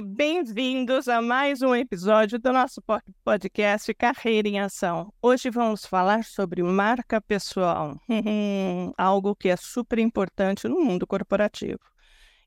bem-vindos 0.00 1.08
a 1.08 1.20
mais 1.20 1.60
um 1.60 1.74
episódio 1.74 2.38
do 2.38 2.52
nosso 2.52 2.82
podcast 3.22 3.92
Carreira 3.92 4.48
em 4.48 4.58
Ação. 4.58 5.12
Hoje 5.20 5.50
vamos 5.50 5.84
falar 5.84 6.24
sobre 6.24 6.62
marca 6.62 7.20
pessoal, 7.20 8.00
algo 8.96 9.36
que 9.36 9.50
é 9.50 9.56
super 9.56 9.98
importante 9.98 10.66
no 10.66 10.80
mundo 10.80 11.06
corporativo. 11.06 11.80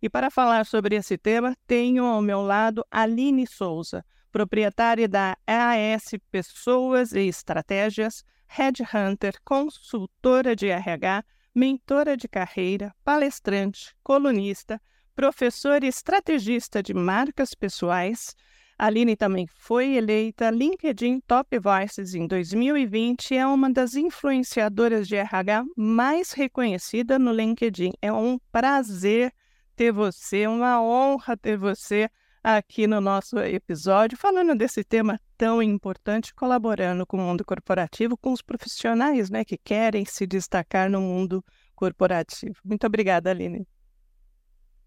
E 0.01 0.09
para 0.09 0.31
falar 0.31 0.65
sobre 0.65 0.95
esse 0.95 1.17
tema, 1.17 1.55
tenho 1.67 2.05
ao 2.05 2.21
meu 2.21 2.41
lado 2.41 2.83
Aline 2.89 3.45
Souza, 3.45 4.03
proprietária 4.31 5.07
da 5.07 5.37
AS 5.45 6.15
Pessoas 6.31 7.11
e 7.11 7.27
Estratégias, 7.27 8.23
headhunter, 8.47 9.35
consultora 9.45 10.55
de 10.55 10.69
RH, 10.69 11.23
mentora 11.53 12.17
de 12.17 12.27
carreira, 12.27 12.93
palestrante, 13.03 13.95
colunista, 14.01 14.81
professora 15.15 15.85
e 15.85 15.89
estrategista 15.89 16.81
de 16.81 16.93
marcas 16.93 17.53
pessoais. 17.53 18.35
Aline 18.77 19.15
também 19.15 19.45
foi 19.47 19.95
eleita 19.95 20.49
LinkedIn 20.49 21.21
Top 21.27 21.57
Voices 21.59 22.15
em 22.15 22.27
2020 22.27 23.31
e 23.31 23.37
é 23.37 23.45
uma 23.45 23.71
das 23.71 23.95
influenciadoras 23.95 25.07
de 25.07 25.15
RH 25.15 25.63
mais 25.77 26.31
reconhecida 26.31 27.19
no 27.19 27.31
LinkedIn. 27.31 27.91
É 28.01 28.11
um 28.11 28.39
prazer 28.51 29.31
ter 29.75 29.91
você, 29.91 30.47
uma 30.47 30.81
honra 30.81 31.37
ter 31.37 31.57
você 31.57 32.09
aqui 32.43 32.85
no 32.87 32.99
nosso 32.99 33.39
episódio, 33.39 34.17
falando 34.17 34.53
desse 34.55 34.83
tema 34.83 35.19
tão 35.37 35.63
importante, 35.63 36.33
colaborando 36.35 37.05
com 37.05 37.17
o 37.17 37.21
mundo 37.21 37.45
corporativo, 37.45 38.17
com 38.17 38.33
os 38.33 38.41
profissionais 38.41 39.29
né, 39.29 39.45
que 39.45 39.57
querem 39.57 40.03
se 40.03 40.27
destacar 40.27 40.89
no 40.89 40.99
mundo 40.99 41.43
corporativo. 41.73 42.55
Muito 42.65 42.85
obrigada, 42.85 43.31
Aline. 43.31 43.65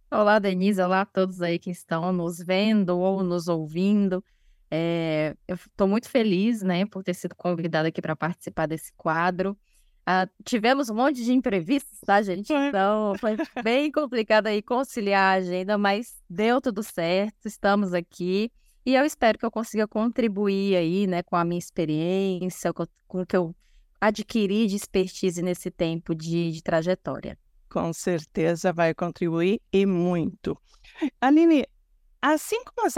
Olá, 0.08 0.38
Denise. 0.38 0.80
Olá 0.80 1.00
a 1.00 1.04
todos 1.04 1.42
aí 1.42 1.58
que 1.58 1.70
estão 1.70 2.12
nos 2.12 2.38
vendo 2.38 2.96
ou 2.96 3.24
nos 3.24 3.48
ouvindo. 3.48 4.24
É, 4.70 5.36
eu 5.48 5.56
estou 5.56 5.88
muito 5.88 6.08
feliz, 6.08 6.62
né, 6.62 6.86
por 6.86 7.02
ter 7.02 7.14
sido 7.14 7.34
convidada 7.34 7.88
aqui 7.88 8.00
para 8.00 8.14
participar 8.14 8.66
desse 8.66 8.92
quadro. 8.96 9.58
Ah, 10.06 10.28
tivemos 10.44 10.88
um 10.88 10.94
monte 10.94 11.24
de 11.24 11.32
imprevistos, 11.32 11.98
tá, 12.06 12.22
gente? 12.22 12.52
Então, 12.52 13.14
foi 13.18 13.36
bem 13.64 13.90
complicado 13.90 14.46
aí 14.46 14.62
conciliar 14.62 15.34
a 15.34 15.38
agenda, 15.38 15.76
mas 15.76 16.14
deu 16.30 16.60
tudo 16.60 16.84
certo, 16.84 17.46
estamos 17.46 17.92
aqui. 17.92 18.52
E 18.84 18.94
eu 18.94 19.04
espero 19.04 19.36
que 19.36 19.44
eu 19.44 19.50
consiga 19.50 19.88
contribuir 19.88 20.76
aí, 20.76 21.08
né, 21.08 21.24
com 21.24 21.34
a 21.34 21.44
minha 21.44 21.58
experiência, 21.58 22.72
com, 22.72 22.86
com 23.08 23.22
o 23.22 23.26
que 23.26 23.36
eu 23.36 23.52
adquiri 24.00 24.68
de 24.68 24.76
expertise 24.76 25.42
nesse 25.42 25.68
tempo 25.68 26.14
de, 26.14 26.52
de 26.52 26.62
trajetória 26.62 27.36
com 27.70 27.92
certeza 27.92 28.72
vai 28.72 28.94
contribuir 28.94 29.60
e 29.72 29.84
muito. 29.86 30.56
Aline, 31.20 31.66
assim 32.20 32.62
como 32.64 32.86
as, 32.86 32.94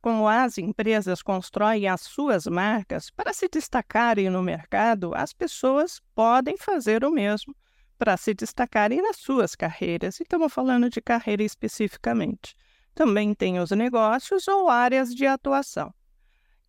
como 0.00 0.28
as 0.28 0.58
empresas 0.58 1.22
constroem 1.22 1.88
as 1.88 2.02
suas 2.02 2.46
marcas 2.46 3.10
para 3.10 3.32
se 3.32 3.48
destacarem 3.48 4.30
no 4.30 4.42
mercado, 4.42 5.14
as 5.14 5.32
pessoas 5.32 6.00
podem 6.14 6.56
fazer 6.56 7.04
o 7.04 7.10
mesmo 7.10 7.54
para 7.98 8.16
se 8.16 8.34
destacarem 8.34 9.00
nas 9.00 9.16
suas 9.16 9.54
carreiras. 9.54 10.20
E 10.20 10.24
estamos 10.24 10.52
falando 10.52 10.90
de 10.90 11.00
carreira 11.00 11.42
especificamente. 11.42 12.54
Também 12.94 13.34
tem 13.34 13.58
os 13.58 13.70
negócios 13.70 14.46
ou 14.46 14.68
áreas 14.68 15.14
de 15.14 15.26
atuação. 15.26 15.92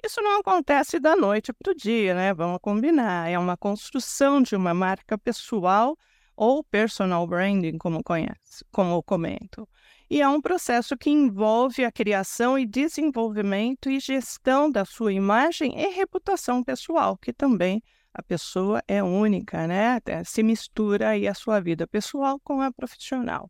Isso 0.04 0.22
não 0.22 0.40
acontece 0.40 1.00
da 1.00 1.16
noite 1.16 1.52
para 1.52 1.72
o 1.72 1.76
dia, 1.76 2.14
né? 2.14 2.34
Vamos 2.34 2.60
combinar. 2.62 3.30
É 3.30 3.40
uma 3.40 3.58
construção 3.58 4.42
de 4.42 4.56
uma 4.56 4.74
marca 4.74 5.18
pessoal 5.18 5.98
ou 6.36 6.64
personal 6.64 7.26
branding, 7.26 7.78
como 7.78 8.04
conhece, 8.04 8.64
como 8.72 9.02
comento. 9.04 9.68
E 10.10 10.22
é 10.22 10.28
um 10.28 10.42
processo 10.42 10.96
que 10.96 11.10
envolve 11.10 11.84
a 11.84 11.92
criação 11.92 12.60
e 12.60 12.66
desenvolvimento 12.66 13.90
e 13.90 14.00
gestão 14.00 14.70
da 14.70 14.86
sua 14.86 15.12
imagem 15.14 15.80
e 15.80 15.88
reputação 15.90 16.64
pessoal, 16.64 17.18
que 17.18 17.34
também 17.34 17.82
a 18.14 18.22
pessoa 18.22 18.82
é 18.88 19.04
única, 19.04 19.68
né? 19.68 20.00
Se 20.24 20.44
mistura 20.44 21.10
aí 21.10 21.28
a 21.28 21.34
sua 21.34 21.60
vida 21.60 21.88
pessoal 21.88 22.40
com 22.44 22.62
a 22.62 22.72
profissional. 22.72 23.50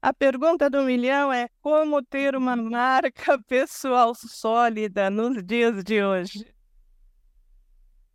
A 0.00 0.12
pergunta 0.12 0.70
do 0.70 0.82
milhão 0.84 1.32
é 1.32 1.48
como 1.60 2.02
ter 2.02 2.36
uma 2.36 2.54
marca 2.56 3.42
pessoal 3.48 4.14
sólida 4.14 5.10
nos 5.10 5.42
dias 5.42 5.82
de 5.82 6.02
hoje? 6.04 6.55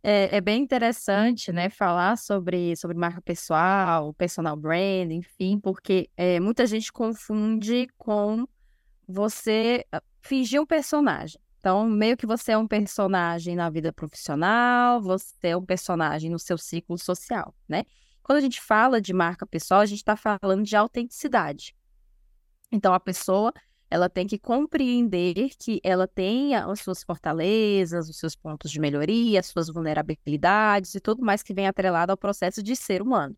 É, 0.04 0.36
é, 0.36 0.40
bem 0.40 0.60
interessante, 0.60 1.52
né, 1.52 1.70
falar 1.70 2.16
sobre, 2.16 2.74
sobre 2.74 2.96
marca 2.96 3.22
pessoal, 3.22 4.12
personal 4.14 4.56
brand, 4.56 5.12
enfim, 5.12 5.60
porque 5.60 6.10
é, 6.16 6.40
muita 6.40 6.66
gente 6.66 6.92
confunde 6.92 7.86
com 7.96 8.44
você 9.06 9.86
ah, 9.92 10.02
fingir 10.20 10.60
um 10.60 10.66
personagem. 10.66 11.40
Então, 11.60 11.88
meio 11.88 12.16
que 12.16 12.26
você 12.26 12.50
é 12.50 12.58
um 12.58 12.66
personagem 12.66 13.54
na 13.54 13.70
vida 13.70 13.92
profissional, 13.92 15.00
você 15.00 15.48
é 15.48 15.56
um 15.56 15.64
personagem 15.64 16.28
no 16.28 16.38
seu 16.38 16.58
ciclo 16.58 16.98
social, 16.98 17.54
né? 17.68 17.84
Quando 18.24 18.38
a 18.38 18.40
gente 18.40 18.60
fala 18.60 19.00
de 19.00 19.12
marca 19.12 19.46
pessoal, 19.46 19.80
a 19.80 19.86
gente 19.86 19.98
está 19.98 20.16
falando 20.16 20.64
de 20.64 20.74
autenticidade. 20.74 21.76
Então, 22.72 22.92
a 22.92 22.98
pessoa 22.98 23.52
ela 23.92 24.08
tem 24.08 24.26
que 24.26 24.38
compreender 24.38 25.50
que 25.58 25.78
ela 25.84 26.08
tem 26.08 26.54
as 26.54 26.80
suas 26.80 27.04
fortalezas, 27.04 28.08
os 28.08 28.16
seus 28.16 28.34
pontos 28.34 28.70
de 28.70 28.80
melhoria, 28.80 29.38
as 29.38 29.48
suas 29.48 29.68
vulnerabilidades 29.68 30.94
e 30.94 31.00
tudo 31.00 31.22
mais 31.22 31.42
que 31.42 31.52
vem 31.52 31.66
atrelado 31.66 32.10
ao 32.10 32.16
processo 32.16 32.62
de 32.62 32.74
ser 32.74 33.02
humano. 33.02 33.36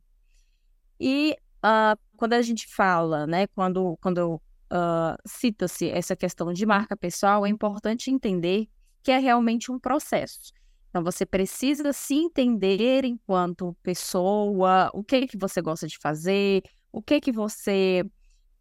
E 1.00 1.36
uh, 1.58 1.98
quando 2.16 2.34
a 2.34 2.42
gente 2.42 2.68
fala, 2.68 3.26
né, 3.26 3.48
quando, 3.48 3.98
quando 4.00 4.36
uh, 4.36 5.18
cita-se 5.26 5.88
essa 5.90 6.14
questão 6.14 6.52
de 6.52 6.64
marca 6.64 6.96
pessoal, 6.96 7.44
é 7.44 7.48
importante 7.48 8.08
entender 8.08 8.68
que 9.02 9.10
é 9.10 9.18
realmente 9.18 9.72
um 9.72 9.78
processo. 9.78 10.52
Então, 10.88 11.02
você 11.02 11.26
precisa 11.26 11.92
se 11.92 12.14
entender 12.14 13.04
enquanto 13.04 13.76
pessoa, 13.82 14.88
o 14.94 15.02
que 15.02 15.26
que 15.26 15.36
você 15.36 15.60
gosta 15.60 15.88
de 15.88 15.98
fazer, 15.98 16.62
o 16.92 17.02
que 17.02 17.20
que 17.20 17.32
você 17.32 18.08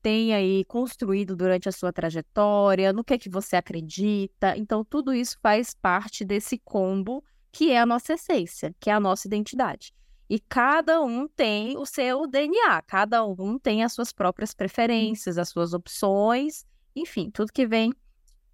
tem 0.04 0.34
aí 0.34 0.66
construído 0.66 1.34
durante 1.34 1.70
a 1.70 1.72
sua 1.72 1.94
trajetória, 1.94 2.92
no 2.92 3.06
que 3.06 3.14
é 3.14 3.18
que 3.18 3.30
você 3.30 3.56
acredita. 3.56 4.56
Então, 4.58 4.84
tudo 4.84 5.14
isso 5.14 5.40
faz 5.42 5.74
parte 5.74 6.26
desse 6.26 6.58
combo 6.60 7.24
que 7.52 7.72
é 7.72 7.80
a 7.80 7.86
nossa 7.86 8.14
essência, 8.14 8.76
que 8.80 8.90
é 8.90 8.94
a 8.94 9.00
nossa 9.00 9.28
identidade. 9.28 9.94
E 10.30 10.40
cada 10.40 11.02
um 11.02 11.28
tem 11.28 11.78
o 11.78 11.86
seu 11.86 12.28
DNA, 12.28 12.82
cada 12.82 13.24
um 13.24 13.58
tem 13.58 13.84
as 13.84 13.94
suas 13.94 14.12
próprias 14.12 14.54
preferências, 14.54 15.38
as 15.38 15.50
suas 15.50 15.74
opções, 15.74 16.66
enfim, 16.96 17.30
tudo 17.30 17.54
que 17.54 17.66
vem 17.66 17.94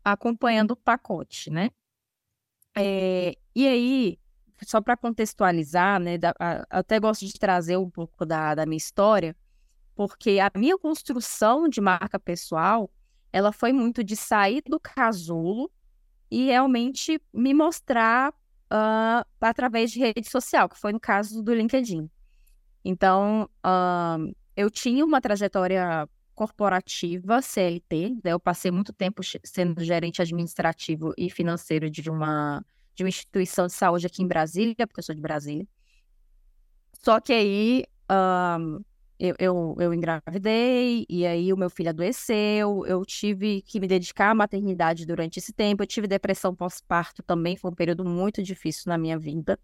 acompanhando 0.03 0.71
o 0.71 0.75
pacote, 0.75 1.49
né? 1.49 1.71
É, 2.77 3.35
e 3.55 3.67
aí, 3.67 4.19
só 4.63 4.81
para 4.81 4.97
contextualizar, 4.97 5.99
né, 5.99 6.17
da, 6.17 6.33
a, 6.39 6.65
até 6.69 6.99
gosto 6.99 7.25
de 7.25 7.33
trazer 7.33 7.77
um 7.77 7.89
pouco 7.89 8.25
da, 8.25 8.53
da 8.53 8.65
minha 8.65 8.77
história, 8.77 9.35
porque 9.99 10.39
a 10.39 10.49
minha 10.57 10.77
construção 10.77 11.67
de 11.67 11.81
marca 11.81 12.17
pessoal, 12.17 12.89
ela 13.33 13.51
foi 13.51 13.73
muito 13.73 14.01
de 14.01 14.15
sair 14.15 14.63
do 14.65 14.79
casulo 14.79 15.69
e 16.31 16.45
realmente 16.45 17.21
me 17.33 17.53
mostrar 17.53 18.31
uh, 18.31 19.27
através 19.41 19.91
de 19.91 19.99
rede 19.99 20.29
social, 20.29 20.69
que 20.69 20.77
foi 20.79 20.93
no 20.93 21.01
caso 21.01 21.43
do 21.43 21.53
LinkedIn. 21.53 22.09
Então, 22.85 23.49
uh, 23.57 24.33
eu 24.55 24.69
tinha 24.69 25.03
uma 25.03 25.19
trajetória 25.19 26.07
corporativa 26.33 27.41
CLT, 27.41 28.21
né? 28.23 28.31
eu 28.31 28.39
passei 28.39 28.71
muito 28.71 28.93
tempo 28.93 29.21
sendo 29.43 29.83
gerente 29.83 30.21
administrativo 30.21 31.13
e 31.17 31.29
financeiro 31.29 31.89
de 31.89 32.09
uma, 32.09 32.65
de 32.95 33.03
uma 33.03 33.09
instituição 33.09 33.67
de 33.67 33.73
saúde 33.73 34.07
aqui 34.07 34.23
em 34.23 34.27
Brasília, 34.27 34.87
porque 34.87 35.01
eu 35.01 35.03
sou 35.03 35.13
de 35.13 35.19
Brasília. 35.21 35.67
Só 37.03 37.19
que 37.19 37.33
aí, 37.33 37.83
uh, 38.09 38.81
eu, 39.19 39.35
eu, 39.37 39.75
eu 39.79 39.93
engravidei 39.93 41.05
e 41.09 41.25
aí 41.25 41.51
o 41.51 41.57
meu 41.57 41.69
filho 41.69 41.89
adoeceu, 41.89 42.85
eu 42.85 43.05
tive 43.05 43.61
que 43.61 43.77
me 43.77 43.85
dedicar 43.87 44.29
à 44.29 44.35
maternidade 44.35 45.05
durante 45.05 45.39
esse 45.39 45.51
tempo, 45.51 45.83
eu 45.83 45.87
tive 45.87 46.07
depressão 46.07 46.55
pós-parto 46.55 47.21
também, 47.21 47.57
foi 47.57 47.69
um 47.69 47.75
período 47.75 48.05
muito 48.05 48.41
difícil 48.41 48.83
na 48.87 48.97
minha 48.97 49.19
vida. 49.19 49.59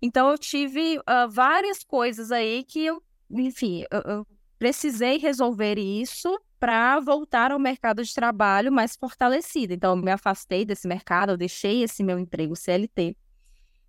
Então 0.00 0.30
eu 0.30 0.38
tive 0.38 0.98
uh, 0.98 1.28
várias 1.30 1.84
coisas 1.84 2.32
aí 2.32 2.64
que 2.64 2.86
eu, 2.86 3.02
enfim, 3.30 3.84
eu, 3.90 4.00
eu 4.00 4.26
precisei 4.58 5.18
resolver 5.18 5.78
isso 5.78 6.40
para 6.58 6.98
voltar 7.00 7.52
ao 7.52 7.58
mercado 7.58 8.02
de 8.02 8.14
trabalho 8.14 8.72
mais 8.72 8.96
fortalecido. 8.96 9.74
Então 9.74 9.90
eu 9.94 10.02
me 10.02 10.10
afastei 10.10 10.64
desse 10.64 10.88
mercado, 10.88 11.32
eu 11.32 11.36
deixei 11.36 11.82
esse 11.82 12.02
meu 12.02 12.18
emprego 12.18 12.56
CLT 12.56 13.14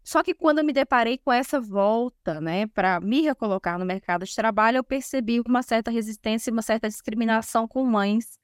só 0.10 0.24
que 0.24 0.34
quando 0.34 0.58
eu 0.58 0.66
me 0.66 0.74
deparei 0.74 1.20
com 1.20 1.32
essa 1.32 1.62
volta, 1.62 2.42
né, 2.42 2.66
para 2.66 3.00
me 3.00 3.22
recolocar 3.22 3.78
no 3.78 3.86
mercado 3.86 4.26
de 4.26 4.34
trabalho, 4.34 4.78
eu 4.78 4.84
percebi 4.84 5.40
uma 5.48 5.62
certa 5.62 5.92
resistência 5.92 6.50
e 6.50 6.52
uma 6.52 6.64
certa 6.64 6.90
discriminação 6.90 7.68
com 7.68 7.86
mães 7.86 8.40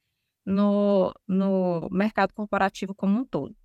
no, 0.45 1.11
no 1.27 1.89
mercado 1.89 2.35
corporativo 2.35 2.93
como 2.93 3.19
um 3.19 3.25
todo. 3.25 3.55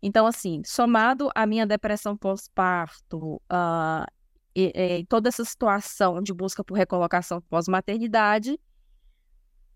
Então, 0.00 0.28
assim, 0.28 0.62
somado 0.64 1.28
à 1.34 1.44
minha 1.44 1.66
depressão 1.66 2.16
pós-parto 2.16 3.42
uh, 3.52 4.06
e, 4.54 5.00
e, 5.00 5.06
toda 5.06 5.28
essa 5.28 5.44
situação 5.44 6.22
de 6.22 6.32
busca 6.32 6.62
por 6.62 6.74
recolocação 6.74 7.40
pós-maternidade, 7.50 8.60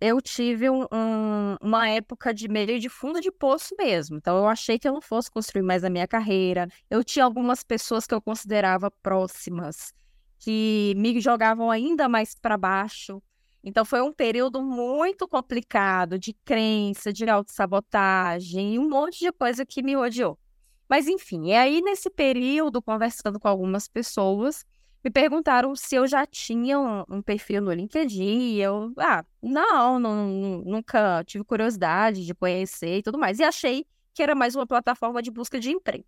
eu 0.04 0.20
tive 0.20 0.68
um, 0.68 0.82
um, 0.92 1.56
uma 1.62 1.88
época 1.88 2.34
de 2.34 2.46
meio 2.46 2.78
de 2.78 2.90
fundo 2.90 3.22
de 3.22 3.32
poço 3.32 3.74
mesmo. 3.78 4.18
Então, 4.18 4.36
eu 4.36 4.46
achei 4.46 4.78
que 4.78 4.86
eu 4.86 4.92
não 4.92 5.00
fosse 5.00 5.30
construir 5.30 5.62
mais 5.62 5.82
a 5.82 5.88
minha 5.88 6.06
carreira. 6.06 6.68
Eu 6.90 7.02
tinha 7.02 7.24
algumas 7.24 7.62
pessoas 7.62 8.06
que 8.06 8.12
eu 8.12 8.20
considerava 8.20 8.90
próximas, 8.90 9.94
que 10.38 10.92
me 10.98 11.18
jogavam 11.22 11.70
ainda 11.70 12.06
mais 12.06 12.34
para 12.34 12.58
baixo. 12.58 13.22
Então, 13.62 13.82
foi 13.82 14.02
um 14.02 14.12
período 14.12 14.62
muito 14.62 15.26
complicado 15.26 16.18
de 16.18 16.34
crença, 16.44 17.10
de 17.10 17.26
autossabotagem, 17.26 18.78
um 18.78 18.86
monte 18.86 19.20
de 19.20 19.32
coisa 19.32 19.64
que 19.64 19.82
me 19.82 19.96
odiou. 19.96 20.38
Mas, 20.86 21.08
enfim, 21.08 21.46
e 21.46 21.54
aí, 21.54 21.80
nesse 21.80 22.10
período, 22.10 22.82
conversando 22.82 23.40
com 23.40 23.48
algumas 23.48 23.88
pessoas, 23.88 24.66
me 25.04 25.10
perguntaram 25.10 25.76
se 25.76 25.94
eu 25.94 26.06
já 26.06 26.26
tinha 26.26 26.80
um, 26.80 27.04
um 27.16 27.22
perfil 27.22 27.60
no 27.60 27.70
LinkedIn. 27.72 28.56
Eu, 28.56 28.92
ah, 28.98 29.22
não, 29.42 29.98
não, 29.98 30.62
nunca 30.64 31.22
tive 31.24 31.44
curiosidade 31.44 32.24
de 32.24 32.34
conhecer 32.34 32.98
e 32.98 33.02
tudo 33.02 33.18
mais. 33.18 33.38
E 33.38 33.44
achei 33.44 33.86
que 34.14 34.22
era 34.22 34.34
mais 34.34 34.56
uma 34.56 34.66
plataforma 34.66 35.20
de 35.20 35.30
busca 35.30 35.60
de 35.60 35.70
emprego. 35.70 36.06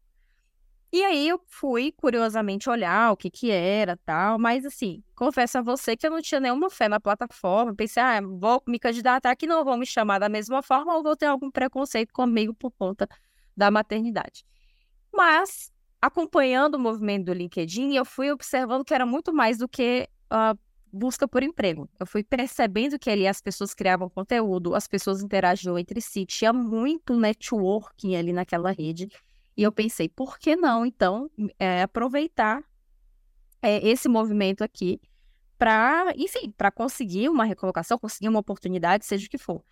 E 0.92 1.04
aí 1.04 1.28
eu 1.28 1.38
fui, 1.48 1.92
curiosamente, 1.92 2.70
olhar 2.70 3.12
o 3.12 3.16
que 3.16 3.28
que 3.28 3.50
era 3.50 3.98
tal, 3.98 4.38
mas 4.38 4.64
assim, 4.64 5.02
confesso 5.14 5.58
a 5.58 5.62
você 5.62 5.96
que 5.96 6.06
eu 6.06 6.10
não 6.10 6.22
tinha 6.22 6.40
nenhuma 6.40 6.70
fé 6.70 6.88
na 6.88 6.98
plataforma. 6.98 7.74
Pensei, 7.74 8.02
ah, 8.02 8.20
vou 8.22 8.62
me 8.66 8.78
candidatar 8.78 9.30
aqui, 9.30 9.46
não 9.46 9.62
vão 9.62 9.76
me 9.76 9.84
chamar 9.84 10.20
da 10.20 10.28
mesma 10.28 10.62
forma 10.62 10.94
ou 10.96 11.02
vou 11.02 11.16
ter 11.16 11.26
algum 11.26 11.50
preconceito 11.50 12.14
comigo 12.14 12.54
por 12.54 12.70
conta 12.70 13.06
da 13.54 13.70
maternidade. 13.70 14.44
Mas 15.12 15.72
acompanhando 16.06 16.76
o 16.76 16.78
movimento 16.78 17.26
do 17.26 17.32
LinkedIn, 17.32 17.94
eu 17.94 18.04
fui 18.04 18.30
observando 18.30 18.84
que 18.84 18.94
era 18.94 19.04
muito 19.04 19.32
mais 19.32 19.58
do 19.58 19.68
que 19.68 20.08
uh, 20.32 20.58
busca 20.92 21.26
por 21.26 21.42
emprego. 21.42 21.88
Eu 21.98 22.06
fui 22.06 22.22
percebendo 22.22 22.98
que 22.98 23.10
ali 23.10 23.26
as 23.26 23.40
pessoas 23.40 23.74
criavam 23.74 24.08
conteúdo, 24.08 24.74
as 24.74 24.86
pessoas 24.86 25.20
interagiam 25.20 25.76
entre 25.78 26.00
si, 26.00 26.24
tinha 26.24 26.52
muito 26.52 27.16
networking 27.16 28.14
ali 28.14 28.32
naquela 28.32 28.70
rede. 28.70 29.08
E 29.56 29.62
eu 29.62 29.72
pensei, 29.72 30.08
por 30.08 30.38
que 30.38 30.54
não, 30.54 30.86
então, 30.86 31.30
é, 31.58 31.82
aproveitar 31.82 32.62
é, 33.60 33.86
esse 33.86 34.08
movimento 34.08 34.62
aqui 34.62 35.00
para, 35.58 36.12
enfim, 36.16 36.52
para 36.56 36.70
conseguir 36.70 37.28
uma 37.28 37.44
recolocação, 37.44 37.98
conseguir 37.98 38.28
uma 38.28 38.40
oportunidade, 38.40 39.04
seja 39.04 39.26
o 39.26 39.30
que 39.30 39.38
for. 39.38 39.62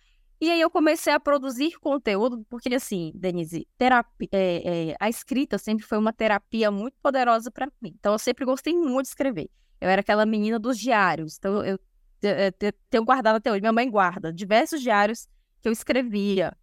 E 0.45 0.51
aí 0.51 0.61
eu 0.61 0.69
comecei 0.69 1.11
a 1.11 1.19
produzir 1.19 1.71
conteúdo, 1.79 2.45
porque 2.47 2.71
assim, 2.75 3.11
Denise, 3.15 3.67
terapia, 3.79 4.29
é, 4.31 4.91
é, 4.91 4.95
a 4.99 5.09
escrita 5.09 5.57
sempre 5.57 5.83
foi 5.83 5.97
uma 5.97 6.13
terapia 6.13 6.69
muito 6.69 6.95
poderosa 7.01 7.49
para 7.49 7.65
mim. 7.81 7.95
Então 7.99 8.13
eu 8.13 8.19
sempre 8.19 8.45
gostei 8.45 8.75
muito 8.75 9.05
de 9.05 9.07
escrever. 9.07 9.49
Eu 9.81 9.89
era 9.89 10.01
aquela 10.01 10.23
menina 10.23 10.59
dos 10.59 10.77
diários. 10.77 11.37
Então 11.39 11.65
eu, 11.65 11.79
eu, 12.21 12.53
eu 12.59 12.73
tenho 12.91 13.03
guardado 13.03 13.37
até 13.37 13.51
hoje. 13.51 13.59
Minha 13.59 13.73
mãe 13.73 13.89
guarda 13.89 14.31
diversos 14.31 14.83
diários 14.83 15.27
que 15.63 15.67
eu 15.67 15.71
escrevia 15.71 16.55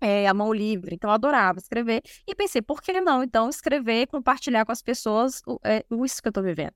é, 0.00 0.26
a 0.26 0.34
mão 0.34 0.52
livre. 0.52 0.96
Então 0.96 1.08
eu 1.08 1.14
adorava 1.14 1.60
escrever. 1.60 2.02
E 2.26 2.34
pensei, 2.34 2.60
por 2.60 2.82
que 2.82 3.00
não? 3.00 3.22
Então 3.22 3.48
escrever, 3.48 4.08
compartilhar 4.08 4.64
com 4.64 4.72
as 4.72 4.82
pessoas 4.82 5.40
o, 5.46 5.60
é, 5.62 5.84
isso 6.04 6.20
que 6.20 6.26
eu 6.26 6.30
estou 6.30 6.42
vivendo. 6.42 6.74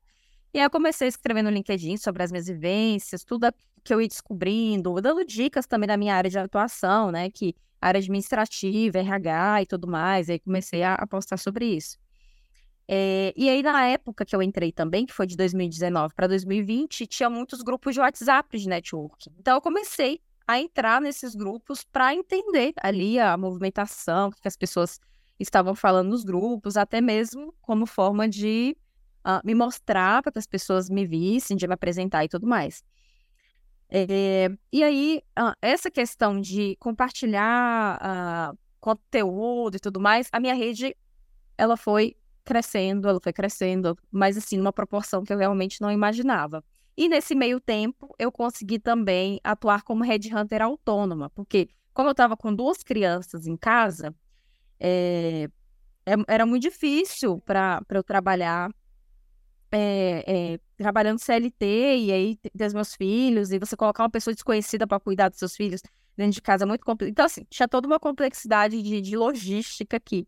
E 0.55 0.59
aí 0.61 0.65
eu 0.65 0.71
comecei 0.71 1.07
a 1.07 1.09
escrever 1.09 1.43
no 1.43 1.51
LinkedIn 1.51 1.97
sobre 1.97 2.23
as 2.23 2.31
minhas 2.31 2.47
vivências, 2.47 3.25
tudo 3.25 3.53
que 3.83 3.93
eu 3.93 4.01
ia 4.01 4.09
descobrindo, 4.09 5.01
dando 5.01 5.25
dicas 5.25 5.67
também 5.67 5.87
da 5.87 5.97
minha 5.97 6.15
área 6.15 6.31
de 6.31 6.39
atuação, 6.39 7.11
né? 7.11 7.31
Que 7.31 7.55
área 7.81 7.99
administrativa, 7.99 8.99
RH 8.99 9.63
e 9.63 9.67
tudo 9.67 9.89
mais. 9.89 10.29
Aí 10.29 10.39
comecei 10.39 10.83
a, 10.83 10.95
a 10.95 11.07
postar 11.07 11.39
sobre 11.39 11.67
isso. 11.67 11.99
É, 12.93 13.33
e 13.37 13.49
aí, 13.49 13.63
na 13.63 13.87
época 13.87 14.25
que 14.25 14.35
eu 14.35 14.43
entrei 14.43 14.73
também, 14.73 15.07
que 15.07 15.13
foi 15.13 15.25
de 15.25 15.37
2019 15.37 16.13
para 16.13 16.27
2020, 16.27 17.07
tinha 17.07 17.31
muitos 17.31 17.63
grupos 17.63 17.95
de 17.95 18.01
WhatsApp 18.01 18.59
de 18.59 18.69
networking. 18.69 19.31
Então, 19.39 19.55
eu 19.55 19.61
comecei 19.61 20.21
a 20.45 20.59
entrar 20.59 21.01
nesses 21.01 21.37
grupos 21.37 21.85
para 21.85 22.13
entender 22.13 22.73
ali 22.83 23.17
a 23.21 23.37
movimentação, 23.37 24.29
o 24.29 24.33
que 24.33 24.49
as 24.49 24.57
pessoas 24.57 24.99
estavam 25.39 25.75
falando 25.75 26.09
nos 26.09 26.25
grupos, 26.25 26.77
até 26.77 27.01
mesmo 27.01 27.55
como 27.63 27.87
forma 27.87 28.29
de 28.29 28.77
uh, 29.25 29.41
me 29.45 29.55
mostrar 29.55 30.21
para 30.21 30.33
que 30.33 30.39
as 30.41 30.47
pessoas 30.47 30.91
me 30.91 31.07
vissem, 31.07 31.57
de 31.57 31.69
me 31.69 31.75
apresentar 31.75 32.25
e 32.25 32.29
tudo 32.29 32.47
mais. 32.47 32.83
É, 33.91 34.49
e 34.73 34.85
aí, 34.85 35.23
uh, 35.39 35.53
essa 35.61 35.91
questão 35.91 36.41
de 36.41 36.77
compartilhar 36.79 37.99
uh, 38.55 38.59
conteúdo 38.81 39.77
e 39.77 39.81
tudo 39.81 39.99
mais, 39.99 40.29
a 40.33 40.39
minha 40.39 40.55
rede, 40.55 40.97
ela 41.59 41.77
foi 41.77 42.17
crescendo, 42.45 43.09
ela 43.09 43.21
foi 43.21 43.33
crescendo, 43.33 43.99
mas 44.11 44.37
assim, 44.37 44.57
numa 44.57 44.73
proporção 44.73 45.25
que 45.25 45.33
eu 45.33 45.39
realmente 45.39 45.81
não 45.81 45.91
imaginava. 45.91 46.65
E 46.97 47.09
nesse 47.09 47.35
meio 47.35 47.61
tempo, 47.61 48.15
eu 48.19 48.31
consegui 48.31 48.79
também 48.79 49.41
atuar 49.43 49.83
como 49.83 50.05
headhunter 50.05 50.63
autônoma, 50.63 51.31
porque 51.31 51.69
como 51.93 52.09
eu 52.09 52.13
estava 52.13 52.37
com 52.37 52.55
duas 52.55 52.83
crianças 52.83 53.47
em 53.47 53.57
casa, 53.57 54.15
é, 54.79 55.49
era 56.27 56.47
muito 56.47 56.63
difícil 56.63 57.41
para 57.41 57.83
eu 57.91 58.03
trabalhar 58.03 58.71
é, 59.73 60.25
é, 60.27 60.61
trabalhando 60.77 61.19
CLT 61.19 61.65
e 61.99 62.13
aí 62.13 62.37
ter 62.37 62.67
os 62.67 62.75
meus 62.75 62.95
filhos, 62.95 63.51
e 63.53 63.59
você 63.59 63.77
colocar 63.77 64.03
uma 64.03 64.11
pessoa 64.11 64.35
desconhecida 64.35 64.87
para 64.87 65.01
cuidar 65.01 65.29
dos 65.29 65.39
seus 65.39 65.57
filhos 65.57 65.81
dentro 66.17 66.33
de 66.33 66.43
casa 66.43 66.65
é 66.65 66.67
muito 66.67 66.85
complexo. 66.85 67.11
Então, 67.11 67.25
assim, 67.25 67.45
tinha 67.49 67.69
toda 67.69 67.87
uma 67.87 68.01
complexidade 68.01 68.83
de, 68.83 69.01
de 69.01 69.17
logística 69.17 69.97
aqui. 69.97 70.27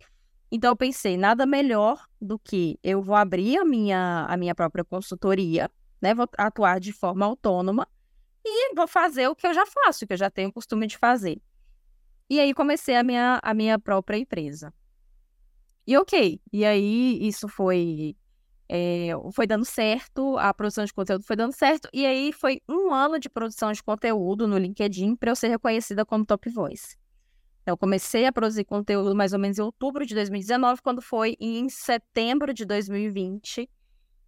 Então, 0.51 0.71
eu 0.71 0.77
pensei, 0.77 1.17
nada 1.17 1.47
melhor 1.47 2.07
do 2.21 2.39
que 2.39 2.79
eu 2.83 3.03
vou 3.03 3.15
abrir 3.15 3.59
a 3.59 3.65
minha, 3.65 4.27
a 4.29 4.37
minha 4.37 4.55
própria 4.55 4.85
consultoria, 4.85 5.71
né? 6.01 6.15
Vou 6.15 6.29
atuar 6.37 6.79
de 6.79 6.93
forma 6.93 7.25
autônoma 7.25 7.89
e 8.45 8.75
vou 8.75 8.87
fazer 8.87 9.29
o 9.29 9.37
que 9.37 9.47
eu 9.47 9.55
já 9.55 9.65
faço, 9.65 10.07
que 10.07 10.13
eu 10.13 10.17
já 10.17 10.31
tenho 10.31 10.51
o 10.51 10.53
costume 10.53 10.87
de 10.87 10.99
fazer. 10.99 11.41
E 12.29 12.41
aí 12.41 12.53
comecei 12.53 12.97
a 12.97 13.03
minha, 13.03 13.41
a 13.43 13.55
minha 13.55 13.79
própria 13.79 14.17
empresa. 14.17 14.73
E 15.87 15.97
ok, 15.97 16.41
e 16.53 16.65
aí 16.65 17.19
isso 17.27 17.49
foi 17.49 18.17
é, 18.75 19.11
foi 19.35 19.47
dando 19.47 19.67
certo, 19.67 20.39
a 20.39 20.55
produção 20.55 20.83
de 20.87 20.95
conteúdo 20.95 21.23
foi 21.25 21.37
dando 21.37 21.53
certo, 21.53 21.91
e 21.93 22.07
aí 22.07 22.33
foi 22.33 22.63
um 22.67 22.91
ano 22.91 23.19
de 23.19 23.29
produção 23.29 23.71
de 23.71 23.83
conteúdo 23.83 24.49
no 24.49 24.57
LinkedIn 24.57 25.15
para 25.15 25.31
eu 25.31 25.37
ser 25.37 25.49
reconhecida 25.49 26.07
como 26.07 26.25
Top 26.25 26.49
Voice. 26.49 26.97
Então, 27.61 27.75
eu 27.75 27.77
comecei 27.77 28.25
a 28.25 28.33
produzir 28.33 28.65
conteúdo 28.65 29.15
mais 29.15 29.35
ou 29.35 29.39
menos 29.39 29.59
em 29.59 29.61
outubro 29.63 30.07
de 30.07 30.15
2019, 30.15 30.81
quando 30.81 31.03
foi 31.03 31.37
em 31.39 31.69
setembro 31.69 32.55
de 32.55 32.65
2020, 32.65 33.69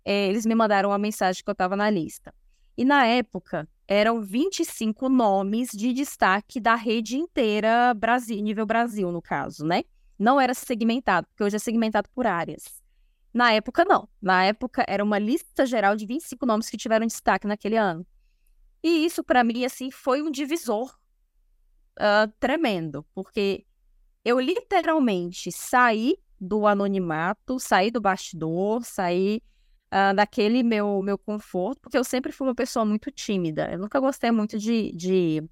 é, 0.04 0.28
eles 0.28 0.44
me 0.44 0.54
mandaram 0.54 0.90
uma 0.90 0.98
mensagem 0.98 1.42
que 1.42 1.48
eu 1.48 1.52
estava 1.52 1.74
na 1.74 1.88
lista. 1.88 2.34
E 2.76 2.84
na 2.84 3.06
época, 3.06 3.66
eram 3.88 4.20
25 4.20 5.08
nomes 5.08 5.70
de 5.70 5.94
destaque 5.94 6.60
da 6.60 6.74
rede 6.74 7.16
inteira, 7.16 7.94
Brasil, 7.94 8.42
nível 8.42 8.66
Brasil, 8.66 9.10
no 9.10 9.22
caso, 9.22 9.64
né? 9.64 9.84
Não 10.18 10.38
era 10.38 10.52
segmentado, 10.52 11.26
porque 11.28 11.44
hoje 11.44 11.56
é 11.56 11.58
segmentado 11.58 12.10
por 12.14 12.26
áreas. 12.26 12.83
Na 13.34 13.52
época, 13.52 13.84
não. 13.84 14.08
Na 14.22 14.44
época, 14.44 14.84
era 14.86 15.02
uma 15.02 15.18
lista 15.18 15.66
geral 15.66 15.96
de 15.96 16.06
25 16.06 16.46
nomes 16.46 16.70
que 16.70 16.76
tiveram 16.76 17.04
destaque 17.04 17.48
naquele 17.48 17.76
ano. 17.76 18.06
E 18.80 19.04
isso, 19.04 19.24
para 19.24 19.42
mim, 19.42 19.64
assim, 19.64 19.90
foi 19.90 20.22
um 20.22 20.30
divisor 20.30 20.96
uh, 21.98 22.30
tremendo, 22.38 23.04
porque 23.12 23.66
eu 24.24 24.38
literalmente 24.38 25.50
saí 25.50 26.16
do 26.40 26.64
anonimato, 26.64 27.58
saí 27.58 27.90
do 27.90 28.00
bastidor, 28.00 28.84
saí 28.84 29.42
uh, 29.92 30.14
daquele 30.14 30.62
meu, 30.62 31.02
meu 31.02 31.18
conforto, 31.18 31.80
porque 31.80 31.98
eu 31.98 32.04
sempre 32.04 32.30
fui 32.30 32.46
uma 32.46 32.54
pessoa 32.54 32.84
muito 32.84 33.10
tímida. 33.10 33.68
Eu 33.72 33.80
nunca 33.80 33.98
gostei 33.98 34.30
muito 34.30 34.58
de, 34.60 34.92
de, 34.92 35.42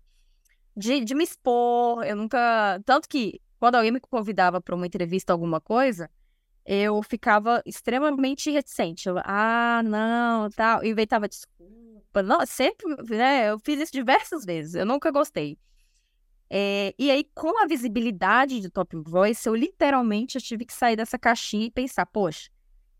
de, 0.77 1.01
de 1.01 1.15
me 1.17 1.25
expor, 1.25 2.05
eu 2.05 2.15
nunca. 2.15 2.81
Tanto 2.85 3.09
que, 3.09 3.41
quando 3.59 3.75
alguém 3.75 3.91
me 3.91 3.99
convidava 3.99 4.61
para 4.61 4.77
uma 4.77 4.87
entrevista, 4.87 5.33
alguma 5.33 5.61
coisa 5.61 6.09
eu 6.64 7.02
ficava 7.02 7.62
extremamente 7.66 8.50
reticente. 8.50 9.09
Eu, 9.09 9.16
ah, 9.25 9.83
não, 9.85 10.50
tal. 10.50 10.85
Inventava 10.85 11.28
desculpa. 11.28 12.23
Não, 12.23 12.45
sempre, 12.47 12.87
né? 13.09 13.50
Eu 13.50 13.59
fiz 13.59 13.81
isso 13.81 13.92
diversas 13.92 14.45
vezes. 14.45 14.75
Eu 14.75 14.87
nunca 14.87 15.11
gostei. 15.11 15.59
É, 16.54 16.95
e 16.99 17.11
aí, 17.11 17.25
com 17.35 17.62
a 17.62 17.66
visibilidade 17.66 18.61
do 18.61 18.71
Top 18.71 18.95
Voice, 18.95 19.49
eu 19.49 19.54
literalmente 19.54 20.37
eu 20.37 20.42
tive 20.42 20.66
que 20.66 20.73
sair 20.75 20.97
dessa 20.97 21.19
caixinha 21.19 21.66
e 21.66 21.71
pensar, 21.71 22.04
poxa, 22.04 22.50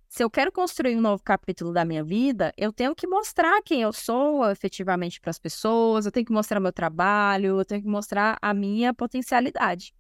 se 0.09 0.25
eu 0.25 0.31
quero 0.31 0.50
construir 0.50 0.97
um 0.97 1.00
novo 1.00 1.23
capítulo 1.23 1.73
da 1.73 1.85
minha 1.85 2.02
vida, 2.02 2.52
eu 2.57 2.73
tenho 2.73 2.95
que 2.95 3.07
mostrar 3.07 3.62
quem 3.62 3.83
eu 3.83 3.92
sou 3.92 4.50
efetivamente 4.50 5.21
para 5.21 5.31
as 5.31 5.38
pessoas, 5.38 6.07
eu 6.07 6.12
tenho 6.12 6.25
que 6.25 6.33
mostrar 6.33 6.61
meu 6.61 6.73
trabalho, 6.73 7.59
eu 7.59 7.64
tenho 7.64 7.83
que 7.83 7.88
mostrar 7.88 8.38
a 8.40 8.54
minha 8.54 8.95
potencialidade. 8.95 9.95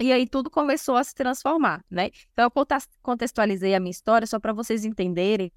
E 0.00 0.12
aí 0.12 0.26
tudo 0.26 0.48
começou 0.50 0.96
a 0.96 1.04
se 1.04 1.14
transformar, 1.14 1.84
né? 1.90 2.10
Então 2.32 2.46
eu 2.46 2.66
contextualizei 3.02 3.74
a 3.74 3.80
minha 3.80 3.90
história 3.90 4.26
só 4.26 4.40
para 4.40 4.52
vocês 4.52 4.82
entenderem 4.82 5.52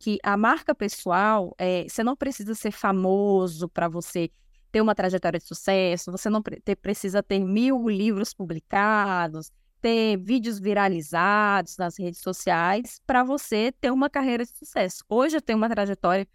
que 0.00 0.18
a 0.24 0.36
marca 0.36 0.74
pessoal, 0.74 1.54
é, 1.56 1.86
você 1.88 2.02
não 2.02 2.16
precisa 2.16 2.56
ser 2.56 2.72
famoso 2.72 3.68
para 3.68 3.88
você 3.88 4.28
ter 4.72 4.80
uma 4.80 4.96
trajetória 4.96 5.38
de 5.38 5.46
sucesso, 5.46 6.10
você 6.10 6.28
não 6.28 6.42
ter, 6.42 6.74
precisa 6.74 7.22
ter 7.22 7.38
mil 7.38 7.88
livros 7.88 8.34
publicados, 8.34 9.52
ter 9.80 10.16
vídeos 10.16 10.58
viralizados 10.58 11.76
nas 11.76 11.96
redes 11.96 12.20
sociais 12.20 13.00
para 13.06 13.22
você 13.22 13.70
ter 13.80 13.92
uma 13.92 14.10
carreira 14.10 14.44
de 14.44 14.50
sucesso. 14.50 15.04
Hoje 15.08 15.36
eu 15.36 15.42
tenho 15.42 15.56
uma 15.56 15.70
trajetória 15.70 16.26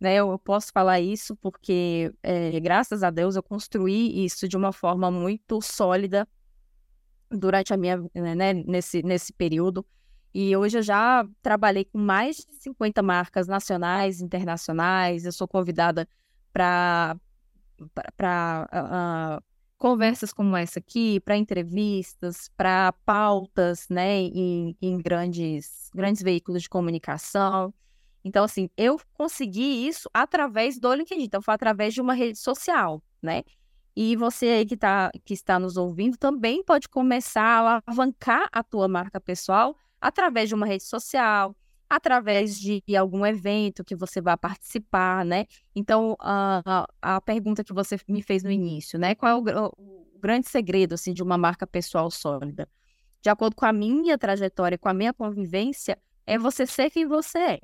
né? 0.00 0.16
Eu 0.16 0.38
posso 0.38 0.72
falar 0.72 1.00
isso 1.00 1.34
porque, 1.36 2.12
é, 2.22 2.58
graças 2.60 3.02
a 3.02 3.10
Deus, 3.10 3.34
eu 3.36 3.42
construí 3.42 4.24
isso 4.24 4.46
de 4.46 4.56
uma 4.56 4.72
forma 4.72 5.10
muito 5.10 5.60
sólida 5.62 6.28
durante 7.30 7.72
a 7.72 7.76
minha, 7.76 7.98
né, 8.14 8.52
nesse, 8.52 9.02
nesse 9.02 9.32
período. 9.32 9.84
E 10.34 10.54
hoje 10.56 10.78
eu 10.78 10.82
já 10.82 11.26
trabalhei 11.40 11.84
com 11.84 11.98
mais 11.98 12.36
de 12.36 12.56
50 12.56 13.02
marcas 13.02 13.46
nacionais, 13.46 14.20
internacionais. 14.20 15.24
Eu 15.24 15.32
sou 15.32 15.48
convidada 15.48 16.06
para 16.52 17.16
uh, 17.80 19.42
conversas 19.78 20.32
como 20.32 20.56
essa 20.56 20.78
aqui, 20.78 21.20
para 21.20 21.36
entrevistas, 21.36 22.50
para 22.56 22.92
pautas, 23.04 23.86
né, 23.88 24.20
em, 24.20 24.76
em 24.80 24.98
grandes 24.98 25.90
grandes 25.94 26.22
veículos 26.22 26.62
de 26.62 26.68
comunicação. 26.68 27.72
Então, 28.22 28.44
assim, 28.44 28.68
eu 28.76 29.00
consegui 29.14 29.86
isso 29.86 30.10
através 30.12 30.78
do 30.78 30.92
LinkedIn. 30.92 31.22
Então, 31.22 31.40
foi 31.40 31.54
através 31.54 31.94
de 31.94 32.00
uma 32.00 32.12
rede 32.12 32.38
social, 32.38 33.02
né? 33.22 33.44
E 33.96 34.14
você 34.14 34.46
aí 34.48 34.66
que, 34.66 34.76
tá, 34.76 35.10
que 35.24 35.32
está 35.32 35.58
nos 35.58 35.78
ouvindo 35.78 36.18
também 36.18 36.62
pode 36.62 36.86
começar 36.86 37.42
a 37.42 37.82
alavancar 37.86 38.46
a 38.52 38.62
tua 38.62 38.86
marca 38.86 39.18
pessoal 39.18 39.74
através 39.98 40.50
de 40.50 40.54
uma 40.54 40.66
rede 40.66 40.84
social, 40.84 41.56
através 41.88 42.60
de 42.60 42.82
algum 42.94 43.24
evento 43.24 43.82
que 43.82 43.96
você 43.96 44.20
vai 44.20 44.36
participar, 44.36 45.24
né? 45.24 45.46
Então, 45.74 46.14
a, 46.20 46.86
a 47.00 47.20
pergunta 47.22 47.64
que 47.64 47.72
você 47.72 47.98
me 48.06 48.22
fez 48.22 48.42
no 48.42 48.50
início, 48.50 48.98
né? 48.98 49.14
Qual 49.14 49.32
é 49.48 49.60
o, 49.60 49.72
o 49.78 50.18
grande 50.20 50.46
segredo, 50.46 50.94
assim, 50.94 51.14
de 51.14 51.22
uma 51.22 51.38
marca 51.38 51.66
pessoal 51.66 52.10
sólida? 52.10 52.68
De 53.22 53.30
acordo 53.30 53.56
com 53.56 53.64
a 53.64 53.72
minha 53.72 54.18
trajetória, 54.18 54.76
com 54.76 54.90
a 54.90 54.94
minha 54.94 55.14
convivência, 55.14 55.98
é 56.26 56.36
você 56.38 56.66
ser 56.66 56.90
quem 56.90 57.06
você 57.06 57.38
é. 57.38 57.60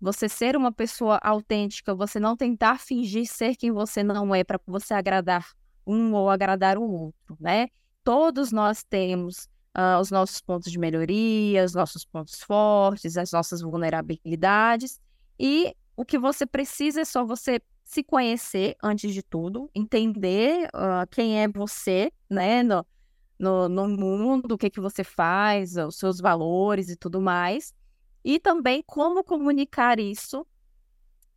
Você 0.00 0.30
ser 0.30 0.56
uma 0.56 0.72
pessoa 0.72 1.18
autêntica, 1.22 1.94
você 1.94 2.18
não 2.18 2.36
tentar 2.36 2.78
fingir 2.78 3.26
ser 3.26 3.54
quem 3.54 3.70
você 3.70 4.02
não 4.02 4.34
é 4.34 4.44
para 4.44 4.58
você 4.66 4.94
agradar 4.94 5.57
um 5.88 6.14
ou 6.14 6.28
agradar 6.28 6.78
o 6.78 6.82
outro, 6.82 7.36
né? 7.40 7.68
Todos 8.04 8.52
nós 8.52 8.84
temos 8.84 9.48
uh, 9.76 10.00
os 10.00 10.10
nossos 10.10 10.40
pontos 10.40 10.70
de 10.70 10.78
melhoria, 10.78 11.64
os 11.64 11.74
nossos 11.74 12.04
pontos 12.04 12.40
fortes, 12.42 13.16
as 13.16 13.32
nossas 13.32 13.60
vulnerabilidades. 13.60 15.00
E 15.38 15.74
o 15.96 16.04
que 16.04 16.18
você 16.18 16.46
precisa 16.46 17.00
é 17.00 17.04
só 17.04 17.24
você 17.24 17.60
se 17.84 18.02
conhecer 18.04 18.76
antes 18.82 19.14
de 19.14 19.22
tudo, 19.22 19.70
entender 19.74 20.68
uh, 20.68 21.06
quem 21.10 21.42
é 21.42 21.48
você, 21.48 22.12
né, 22.28 22.62
no, 22.62 22.86
no, 23.38 23.68
no 23.68 23.88
mundo, 23.88 24.52
o 24.52 24.58
que, 24.58 24.68
que 24.68 24.80
você 24.80 25.02
faz, 25.02 25.76
os 25.76 25.98
seus 25.98 26.20
valores 26.20 26.90
e 26.90 26.96
tudo 26.96 27.20
mais 27.20 27.72
e 28.24 28.38
também 28.38 28.82
como 28.86 29.24
comunicar 29.24 29.98
isso 29.98 30.46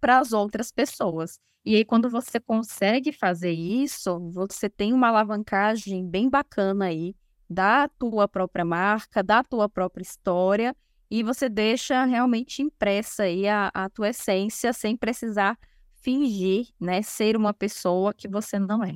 para 0.01 0.19
as 0.19 0.33
outras 0.33 0.71
pessoas. 0.71 1.39
E 1.63 1.75
aí, 1.75 1.85
quando 1.85 2.09
você 2.09 2.39
consegue 2.39 3.11
fazer 3.11 3.51
isso, 3.51 4.19
você 4.31 4.67
tem 4.67 4.91
uma 4.93 5.09
alavancagem 5.09 6.05
bem 6.09 6.27
bacana 6.27 6.85
aí 6.85 7.15
da 7.47 7.87
tua 7.87 8.27
própria 8.27 8.65
marca, 8.65 9.21
da 9.21 9.43
tua 9.43 9.69
própria 9.69 10.01
história, 10.01 10.75
e 11.09 11.21
você 11.21 11.47
deixa 11.47 12.03
realmente 12.05 12.61
impressa 12.61 13.23
aí 13.23 13.47
a, 13.47 13.69
a 13.73 13.89
tua 13.89 14.09
essência 14.09 14.73
sem 14.73 14.97
precisar 14.97 15.57
fingir, 16.01 16.67
né, 16.79 17.01
ser 17.01 17.37
uma 17.37 17.53
pessoa 17.53 18.13
que 18.13 18.27
você 18.27 18.57
não 18.57 18.83
é. 18.83 18.95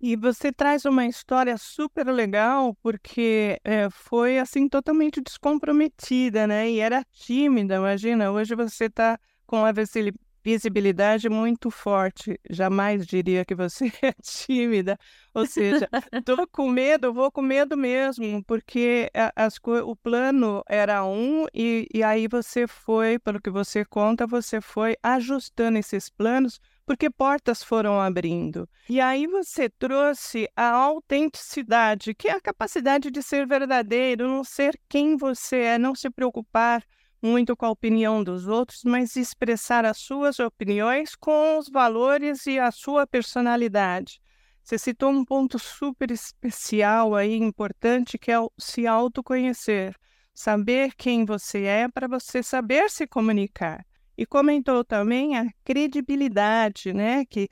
E 0.00 0.16
você 0.16 0.52
traz 0.52 0.84
uma 0.84 1.06
história 1.06 1.56
super 1.56 2.06
legal, 2.06 2.76
porque 2.82 3.58
é, 3.64 3.88
foi 3.90 4.38
assim 4.38 4.68
totalmente 4.68 5.18
descomprometida, 5.20 6.46
né? 6.46 6.70
E 6.70 6.78
era 6.78 7.02
tímida, 7.10 7.76
imagina. 7.76 8.30
Hoje 8.30 8.54
você 8.54 8.84
está 8.84 9.18
com 9.46 9.64
a 9.64 9.72
visibilidade 10.44 11.28
muito 11.30 11.70
forte. 11.70 12.38
Jamais 12.50 13.06
diria 13.06 13.44
que 13.44 13.54
você 13.54 13.86
é 14.02 14.12
tímida. 14.22 14.98
Ou 15.32 15.46
seja, 15.46 15.88
estou 16.12 16.46
com 16.46 16.68
medo, 16.68 17.12
vou 17.12 17.32
com 17.32 17.40
medo 17.40 17.76
mesmo, 17.76 18.44
porque 18.44 19.10
as, 19.34 19.58
o 19.84 19.96
plano 19.96 20.62
era 20.68 21.04
um, 21.04 21.46
e, 21.52 21.88
e 21.92 22.02
aí 22.02 22.28
você 22.28 22.66
foi, 22.66 23.18
pelo 23.18 23.40
que 23.40 23.50
você 23.50 23.84
conta, 23.84 24.26
você 24.26 24.60
foi 24.60 24.96
ajustando 25.02 25.78
esses 25.78 26.10
planos 26.10 26.60
porque 26.86 27.08
portas 27.08 27.62
foram 27.62 27.98
abrindo. 27.98 28.68
E 28.88 29.00
aí 29.00 29.26
você 29.26 29.70
trouxe 29.70 30.46
a 30.54 30.68
autenticidade, 30.70 32.14
que 32.14 32.28
é 32.28 32.32
a 32.32 32.40
capacidade 32.40 33.10
de 33.10 33.22
ser 33.22 33.46
verdadeiro, 33.46 34.28
não 34.28 34.44
ser 34.44 34.78
quem 34.86 35.16
você 35.16 35.56
é, 35.60 35.78
não 35.78 35.94
se 35.94 36.10
preocupar 36.10 36.84
muito 37.24 37.56
com 37.56 37.64
a 37.64 37.70
opinião 37.70 38.22
dos 38.22 38.46
outros, 38.46 38.84
mas 38.84 39.16
expressar 39.16 39.86
as 39.86 39.96
suas 39.96 40.38
opiniões 40.38 41.16
com 41.16 41.56
os 41.58 41.70
valores 41.70 42.46
e 42.46 42.58
a 42.58 42.70
sua 42.70 43.06
personalidade. 43.06 44.20
Você 44.62 44.76
citou 44.76 45.10
um 45.10 45.24
ponto 45.24 45.58
super 45.58 46.10
especial 46.10 47.14
aí, 47.14 47.36
importante, 47.36 48.18
que 48.18 48.30
é 48.30 48.38
o 48.38 48.52
se 48.58 48.86
autoconhecer. 48.86 49.96
Saber 50.34 50.94
quem 50.96 51.24
você 51.24 51.62
é 51.64 51.88
para 51.88 52.06
você 52.06 52.42
saber 52.42 52.90
se 52.90 53.06
comunicar. 53.06 53.86
E 54.18 54.26
comentou 54.26 54.84
também 54.84 55.38
a 55.38 55.46
credibilidade, 55.64 56.92
né? 56.92 57.24
Que 57.24 57.48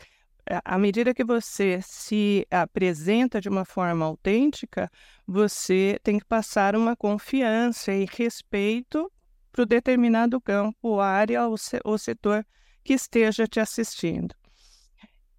à 0.64 0.76
medida 0.76 1.14
que 1.14 1.24
você 1.24 1.80
se 1.82 2.46
apresenta 2.50 3.40
de 3.40 3.48
uma 3.48 3.64
forma 3.64 4.04
autêntica, 4.04 4.90
você 5.26 5.98
tem 6.02 6.18
que 6.18 6.26
passar 6.26 6.76
uma 6.76 6.94
confiança 6.94 7.92
e 7.92 8.06
respeito 8.10 9.10
para 9.52 9.62
o 9.62 9.66
determinado 9.66 10.40
campo, 10.40 10.98
área 10.98 11.46
ou, 11.46 11.56
se, 11.58 11.78
ou 11.84 11.98
setor 11.98 12.44
que 12.82 12.94
esteja 12.94 13.46
te 13.46 13.60
assistindo. 13.60 14.34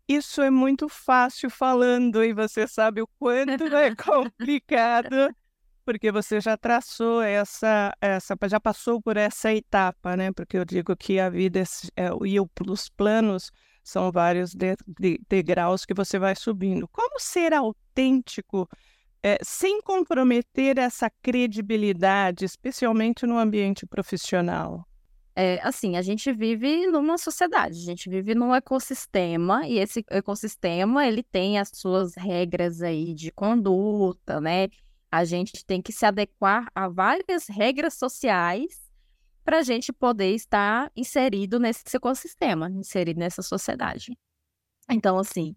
Isso 0.08 0.42
é 0.42 0.50
muito 0.50 0.88
fácil 0.88 1.50
falando 1.50 2.24
e 2.24 2.34
você 2.34 2.68
sabe 2.68 3.02
o 3.02 3.08
quanto 3.20 3.64
é 3.76 3.96
complicado 3.96 5.34
porque 5.86 6.12
você 6.12 6.40
já 6.40 6.58
traçou 6.58 7.22
essa, 7.22 7.96
essa, 8.00 8.36
já 8.48 8.60
passou 8.60 9.02
por 9.02 9.18
essa 9.18 9.54
etapa, 9.54 10.16
né? 10.16 10.32
Porque 10.32 10.58
eu 10.58 10.66
digo 10.66 10.96
que 10.96 11.20
a 11.20 11.30
vida 11.30 11.62
é, 11.96 12.10
e 12.26 12.40
os 12.40 12.90
planos 12.90 13.52
são 13.84 14.12
vários 14.12 14.54
de, 14.56 14.76
de, 14.98 15.20
degraus 15.28 15.86
que 15.86 15.94
você 15.94 16.18
vai 16.18 16.36
subindo. 16.36 16.88
Como 16.88 17.20
ser 17.20 17.54
autêntico 17.54 18.68
é, 19.24 19.38
sem 19.42 19.82
comprometer 19.82 20.78
essa 20.78 21.10
credibilidade, 21.10 22.44
especialmente 22.44 23.26
no 23.26 23.38
ambiente 23.38 23.86
profissional? 23.86 24.86
É, 25.36 25.60
assim, 25.64 25.96
a 25.96 26.02
gente 26.02 26.32
vive 26.32 26.86
numa 26.88 27.18
sociedade, 27.18 27.80
a 27.80 27.86
gente 27.86 28.08
vive 28.10 28.36
num 28.36 28.54
ecossistema 28.54 29.66
e 29.68 29.80
esse 29.80 30.06
ecossistema 30.10 31.08
ele 31.08 31.24
tem 31.24 31.58
as 31.58 31.72
suas 31.74 32.14
regras 32.16 32.84
aí 32.84 33.16
de 33.16 33.32
conduta, 33.32 34.40
né? 34.40 34.68
A 35.10 35.26
gente 35.26 35.66
tem 35.66 35.82
que 35.82 35.92
se 35.92 36.06
adequar 36.06 36.70
a 36.76 36.88
várias 36.88 37.48
regras 37.48 37.96
sociais 37.96 38.84
para 39.44 39.60
a 39.60 39.64
gente 39.64 39.92
poder 39.92 40.36
estar 40.36 40.92
inserido 40.96 41.60
nesse 41.60 41.84
ecossistema, 41.96 42.70
inserido 42.70 43.20
nessa 43.20 43.42
sociedade. 43.42 44.18
Então, 44.90 45.18
assim, 45.18 45.56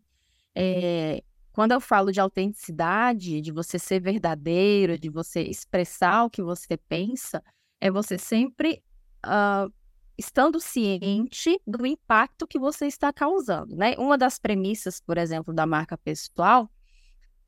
é, 0.55 1.23
quando 1.57 1.73
eu 1.73 1.81
falo 1.81 2.13
de 2.13 2.21
autenticidade, 2.21 3.41
de 3.41 3.51
você 3.51 3.79
ser 3.79 3.99
verdadeiro, 3.99 4.99
de 4.99 5.09
você 5.09 5.41
expressar 5.41 6.25
o 6.25 6.29
que 6.29 6.43
você 6.43 6.77
pensa, 6.77 7.43
é 7.81 7.91
você 7.91 8.19
sempre 8.19 8.83
uh, 9.25 9.73
estando 10.19 10.61
ciente 10.61 11.59
do 11.67 11.87
impacto 11.87 12.47
que 12.47 12.59
você 12.59 12.85
está 12.85 13.11
causando, 13.11 13.75
né? 13.75 13.95
Uma 13.97 14.19
das 14.19 14.39
premissas, 14.39 15.01
por 15.01 15.17
exemplo, 15.17 15.55
da 15.55 15.65
marca 15.65 15.97
pessoal 15.97 16.71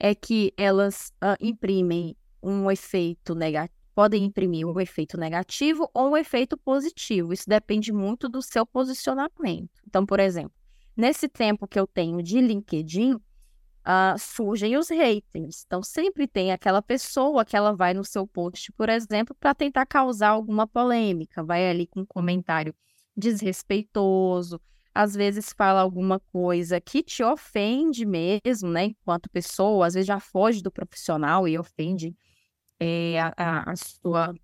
é 0.01 0.15
que 0.15 0.55
elas 0.57 1.13
uh, 1.23 1.37
imprimem 1.39 2.17
um 2.43 2.71
efeito 2.71 3.35
negativo, 3.35 3.77
podem 3.95 4.25
imprimir 4.25 4.67
um 4.67 4.81
efeito 4.81 5.19
negativo 5.19 5.87
ou 5.93 6.13
um 6.13 6.17
efeito 6.17 6.57
positivo. 6.57 7.35
Isso 7.35 7.45
depende 7.47 7.93
muito 7.93 8.27
do 8.27 8.41
seu 8.41 8.65
posicionamento. 8.65 9.83
Então, 9.87 10.07
por 10.07 10.19
exemplo, 10.19 10.55
nesse 10.97 11.29
tempo 11.29 11.69
que 11.69 11.79
eu 11.79 11.87
tenho 11.87 12.23
de 12.23 12.41
LinkedIn, 12.41 13.21
uh, 13.89 14.19
surgem 14.19 14.77
os 14.77 14.91
haters. 14.91 15.65
Então, 15.67 15.83
sempre 15.83 16.29
tem 16.29 16.53
aquela 16.53 16.83
pessoa 16.83 17.45
que 17.45 17.57
ela 17.57 17.75
vai 17.75 17.95
no 17.95 18.05
seu 18.05 18.27
post, 18.27 18.71
por 18.73 18.91
exemplo, 18.91 19.35
para 19.35 19.55
tentar 19.55 19.87
causar 19.87 20.29
alguma 20.29 20.67
polêmica, 20.67 21.43
vai 21.43 21.69
ali 21.69 21.87
com 21.87 22.01
um 22.01 22.07
comentário 22.07 22.75
desrespeitoso, 23.17 24.61
às 24.95 25.15
vezes 25.15 25.53
fala 25.57 25.81
alguma 25.81 26.21
coisa 26.21 26.81
que 26.81 27.03
te 27.03 27.23
ofende 27.23 28.05
mesmo, 28.05 28.69
né, 28.69 28.85
enquanto 28.87 29.31
pessoa, 29.31 29.87
às 29.87 29.95
vezes 29.95 30.07
já 30.07 30.21
foge 30.21 30.63
do 30.63 30.71
profissional 30.71 31.49
e 31.49 31.59
ofende 31.59 32.15
é, 32.79 33.21
a, 33.37 33.71
a, 33.73 33.77
sua, 33.77 34.35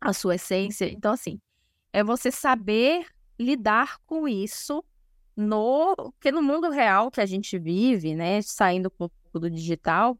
a 0.00 0.12
sua 0.12 0.34
essência. 0.34 0.90
Então, 0.90 1.12
assim, 1.12 1.40
é 1.92 2.02
você 2.02 2.30
saber 2.30 3.06
lidar 3.38 3.98
com 4.06 4.26
isso 4.28 4.84
no 5.36 6.12
que 6.20 6.30
no 6.30 6.42
mundo 6.42 6.70
real 6.70 7.10
que 7.10 7.20
a 7.20 7.26
gente 7.26 7.58
vive, 7.58 8.14
né, 8.14 8.42
saindo 8.42 8.88
um 8.88 8.90
pouco 8.90 9.40
do 9.40 9.50
digital, 9.50 10.18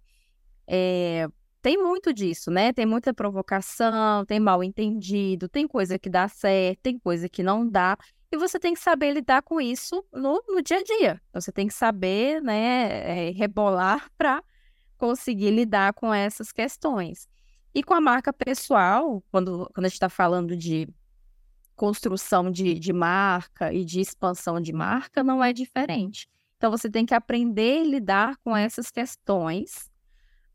é, 0.66 1.28
tem 1.62 1.78
muito 1.78 2.12
disso, 2.12 2.50
né? 2.50 2.72
Tem 2.72 2.84
muita 2.84 3.14
provocação, 3.14 4.26
tem 4.26 4.40
mal 4.40 4.64
entendido, 4.64 5.48
tem 5.48 5.66
coisa 5.68 5.98
que 5.98 6.10
dá 6.10 6.26
certo, 6.26 6.80
tem 6.82 6.98
coisa 6.98 7.28
que 7.28 7.42
não 7.42 7.66
dá. 7.68 7.96
e 8.32 8.36
você 8.36 8.58
tem 8.58 8.74
que 8.74 8.80
saber 8.80 9.12
lidar 9.12 9.42
com 9.42 9.60
isso 9.60 10.04
no, 10.12 10.42
no 10.48 10.62
dia 10.62 10.78
a 10.78 10.82
dia. 10.82 11.22
Você 11.32 11.52
tem 11.52 11.68
que 11.68 11.74
saber, 11.74 12.42
né, 12.42 13.28
é, 13.28 13.30
rebolar 13.30 14.10
para 14.18 14.42
conseguir 14.98 15.50
lidar 15.50 15.92
com 15.94 16.12
essas 16.12 16.50
questões. 16.52 17.28
E 17.74 17.82
com 17.82 17.94
a 17.94 18.00
marca 18.00 18.32
pessoal, 18.32 19.22
quando, 19.30 19.70
quando 19.74 19.86
a 19.86 19.88
gente 19.88 19.94
está 19.94 20.08
falando 20.08 20.56
de 20.56 20.88
construção 21.82 22.48
de, 22.48 22.78
de 22.78 22.92
marca 22.92 23.72
e 23.72 23.84
de 23.84 24.00
expansão 24.00 24.60
de 24.60 24.72
marca, 24.72 25.24
não 25.24 25.42
é 25.42 25.52
diferente. 25.52 26.28
Então, 26.56 26.70
você 26.70 26.88
tem 26.88 27.04
que 27.04 27.12
aprender 27.12 27.80
a 27.80 27.84
lidar 27.84 28.36
com 28.44 28.56
essas 28.56 28.88
questões 28.88 29.90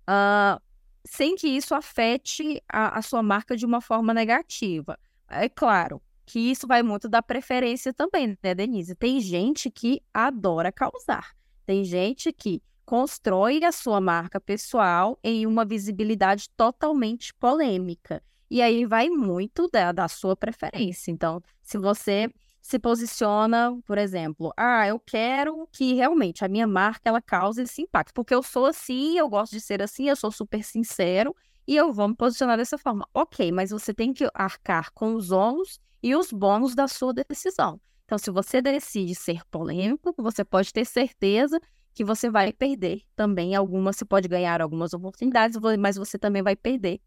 uh, 0.10 0.58
sem 1.04 1.36
que 1.36 1.50
isso 1.50 1.76
afete 1.76 2.64
a, 2.72 2.98
a 2.98 3.02
sua 3.02 3.22
marca 3.22 3.58
de 3.58 3.66
uma 3.66 3.82
forma 3.82 4.14
negativa. 4.14 4.98
É 5.28 5.50
claro, 5.50 6.02
que 6.26 6.40
isso 6.40 6.66
vai 6.66 6.82
muito 6.82 7.10
da 7.10 7.22
preferência 7.22 7.94
também, 7.94 8.38
né, 8.42 8.56
Denise? 8.56 8.96
Tem 8.96 9.20
gente 9.20 9.70
que 9.70 10.02
adora 10.14 10.72
causar. 10.72 11.36
Tem 11.66 11.84
gente 11.84 12.32
que 12.32 12.64
constrói 12.86 13.66
a 13.66 13.74
sua 13.74 14.00
marca 14.00 14.40
pessoal 14.40 15.20
em 15.22 15.46
uma 15.46 15.66
visibilidade 15.66 16.50
totalmente 16.56 17.34
polêmica. 17.34 18.24
E 18.50 18.62
aí 18.62 18.86
vai 18.86 19.10
muito 19.10 19.70
da, 19.72 19.92
da 19.92 20.08
sua 20.08 20.36
preferência. 20.36 21.12
Então, 21.12 21.42
se 21.62 21.78
você 21.78 22.32
se 22.62 22.78
posiciona, 22.80 23.78
por 23.86 23.98
exemplo, 23.98 24.52
ah, 24.58 24.88
eu 24.88 25.00
quero 25.00 25.68
que 25.72 25.94
realmente 25.94 26.44
a 26.44 26.50
minha 26.50 26.68
marca 26.68 27.10
ela 27.10 27.22
cause 27.22 27.62
esse 27.62 27.82
impacto, 27.82 28.14
porque 28.14 28.36
eu 28.36 28.44
sou 28.44 28.66
assim, 28.66 29.18
eu 29.18 29.30
gosto 29.30 29.54
de 29.54 29.62
ser 29.62 29.82
assim, 29.82 30.10
eu 30.10 30.16
sou 30.16 30.32
super 30.32 30.64
sincero 30.64 31.34
e 31.66 31.76
eu 31.76 31.94
vou 31.94 32.08
me 32.10 32.16
posicionar 32.16 32.58
dessa 32.58 32.78
forma. 32.78 33.08
Ok, 33.14 33.52
mas 33.52 33.70
você 33.70 33.94
tem 33.94 34.14
que 34.14 34.30
arcar 34.34 34.92
com 34.94 35.16
os 35.16 35.32
ônus 35.32 35.80
e 36.04 36.16
os 36.16 36.32
bônus 36.32 36.76
da 36.76 36.88
sua 36.88 37.14
decisão. 37.14 37.80
Então, 38.06 38.18
se 38.18 38.32
você 38.32 38.62
decide 38.62 39.16
ser 39.16 39.46
polêmico, 39.52 40.14
você 40.18 40.44
pode 40.44 40.72
ter 40.72 40.86
certeza 40.86 41.60
que 41.94 42.06
você 42.06 42.30
vai 42.30 42.54
perder 42.54 43.02
também 43.16 43.56
algumas, 43.56 43.98
você 43.98 44.06
pode 44.06 44.28
ganhar 44.28 44.62
algumas 44.62 44.94
oportunidades, 44.94 45.58
mas 45.80 45.98
você 45.98 46.18
também 46.18 46.44
vai 46.44 46.56
perder 46.56 47.02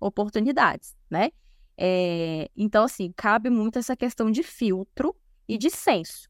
oportunidades, 0.00 0.94
né? 1.10 1.30
É, 1.76 2.50
então, 2.56 2.84
assim, 2.84 3.12
cabe 3.14 3.50
muito 3.50 3.78
essa 3.78 3.96
questão 3.96 4.30
de 4.30 4.42
filtro 4.42 5.14
e 5.48 5.58
de 5.58 5.70
senso. 5.70 6.28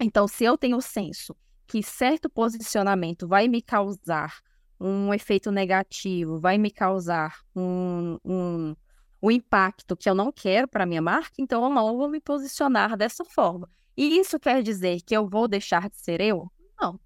Então, 0.00 0.26
se 0.26 0.44
eu 0.44 0.56
tenho 0.56 0.80
senso 0.80 1.36
que 1.66 1.82
certo 1.82 2.28
posicionamento 2.28 3.28
vai 3.28 3.48
me 3.48 3.62
causar 3.62 4.40
um 4.80 5.14
efeito 5.14 5.50
negativo, 5.50 6.40
vai 6.40 6.58
me 6.58 6.70
causar 6.70 7.38
um, 7.54 8.18
um, 8.24 8.76
o 9.20 9.30
impacto 9.30 9.96
que 9.96 10.10
eu 10.10 10.14
não 10.14 10.32
quero 10.32 10.66
para 10.66 10.84
minha 10.84 11.00
marca, 11.00 11.34
então 11.38 11.62
eu 11.62 11.70
não 11.70 11.96
vou 11.96 12.08
me 12.08 12.20
posicionar 12.20 12.96
dessa 12.96 13.24
forma. 13.24 13.70
E 13.96 14.18
isso 14.18 14.40
quer 14.40 14.62
dizer 14.62 15.00
que 15.02 15.16
eu 15.16 15.28
vou 15.28 15.46
deixar 15.46 15.88
de 15.88 15.96
ser 15.96 16.20
eu? 16.20 16.50
Não. 16.80 16.98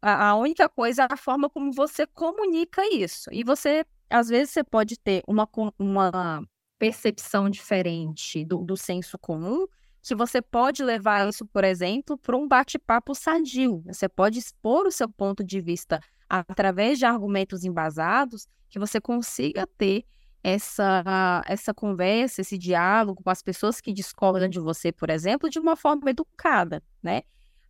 A, 0.00 0.28
a 0.28 0.36
única 0.36 0.68
coisa 0.68 1.02
é 1.02 1.08
a 1.10 1.16
forma 1.16 1.50
como 1.50 1.72
você 1.72 2.06
comunica 2.06 2.82
isso. 2.94 3.28
E 3.32 3.42
você, 3.42 3.84
às 4.08 4.28
vezes, 4.28 4.50
você 4.50 4.64
pode 4.64 4.98
ter 4.98 5.22
uma, 5.26 5.48
uma 5.78 6.42
percepção 6.78 7.50
diferente 7.50 8.44
do, 8.44 8.58
do 8.58 8.76
senso 8.76 9.18
comum, 9.18 9.66
que 10.02 10.14
você 10.14 10.40
pode 10.40 10.84
levar 10.84 11.28
isso, 11.28 11.44
por 11.46 11.64
exemplo, 11.64 12.16
para 12.16 12.36
um 12.36 12.46
bate-papo 12.46 13.14
sadio. 13.14 13.82
Você 13.86 14.08
pode 14.08 14.38
expor 14.38 14.86
o 14.86 14.92
seu 14.92 15.08
ponto 15.08 15.42
de 15.42 15.60
vista 15.60 16.00
através 16.28 16.98
de 16.98 17.04
argumentos 17.04 17.64
embasados, 17.64 18.46
que 18.68 18.78
você 18.78 19.00
consiga 19.00 19.66
ter 19.76 20.04
essa, 20.44 21.42
essa 21.46 21.74
conversa, 21.74 22.40
esse 22.40 22.56
diálogo 22.56 23.20
com 23.20 23.30
as 23.30 23.42
pessoas 23.42 23.80
que 23.80 23.92
discordam 23.92 24.48
de 24.48 24.60
você, 24.60 24.92
por 24.92 25.10
exemplo, 25.10 25.50
de 25.50 25.58
uma 25.58 25.74
forma 25.74 26.08
educada, 26.08 26.80
né? 27.02 27.22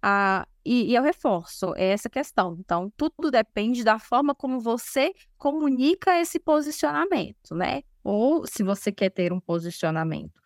Ah, 0.02 0.46
e, 0.66 0.90
e 0.90 0.94
eu 0.96 1.02
reforço 1.02 1.72
essa 1.76 2.11
questão. 2.11 2.57
Então, 2.59 2.92
tudo 2.96 3.31
depende 3.31 3.85
da 3.85 3.98
forma 3.98 4.35
como 4.35 4.59
você 4.59 5.12
comunica 5.38 6.20
esse 6.20 6.40
posicionamento, 6.40 7.55
né? 7.55 7.83
Ou 8.02 8.44
se 8.46 8.64
você 8.64 8.90
quer 8.90 9.11
ter 9.11 9.33
um 9.33 9.40
posicionamento 9.40 10.42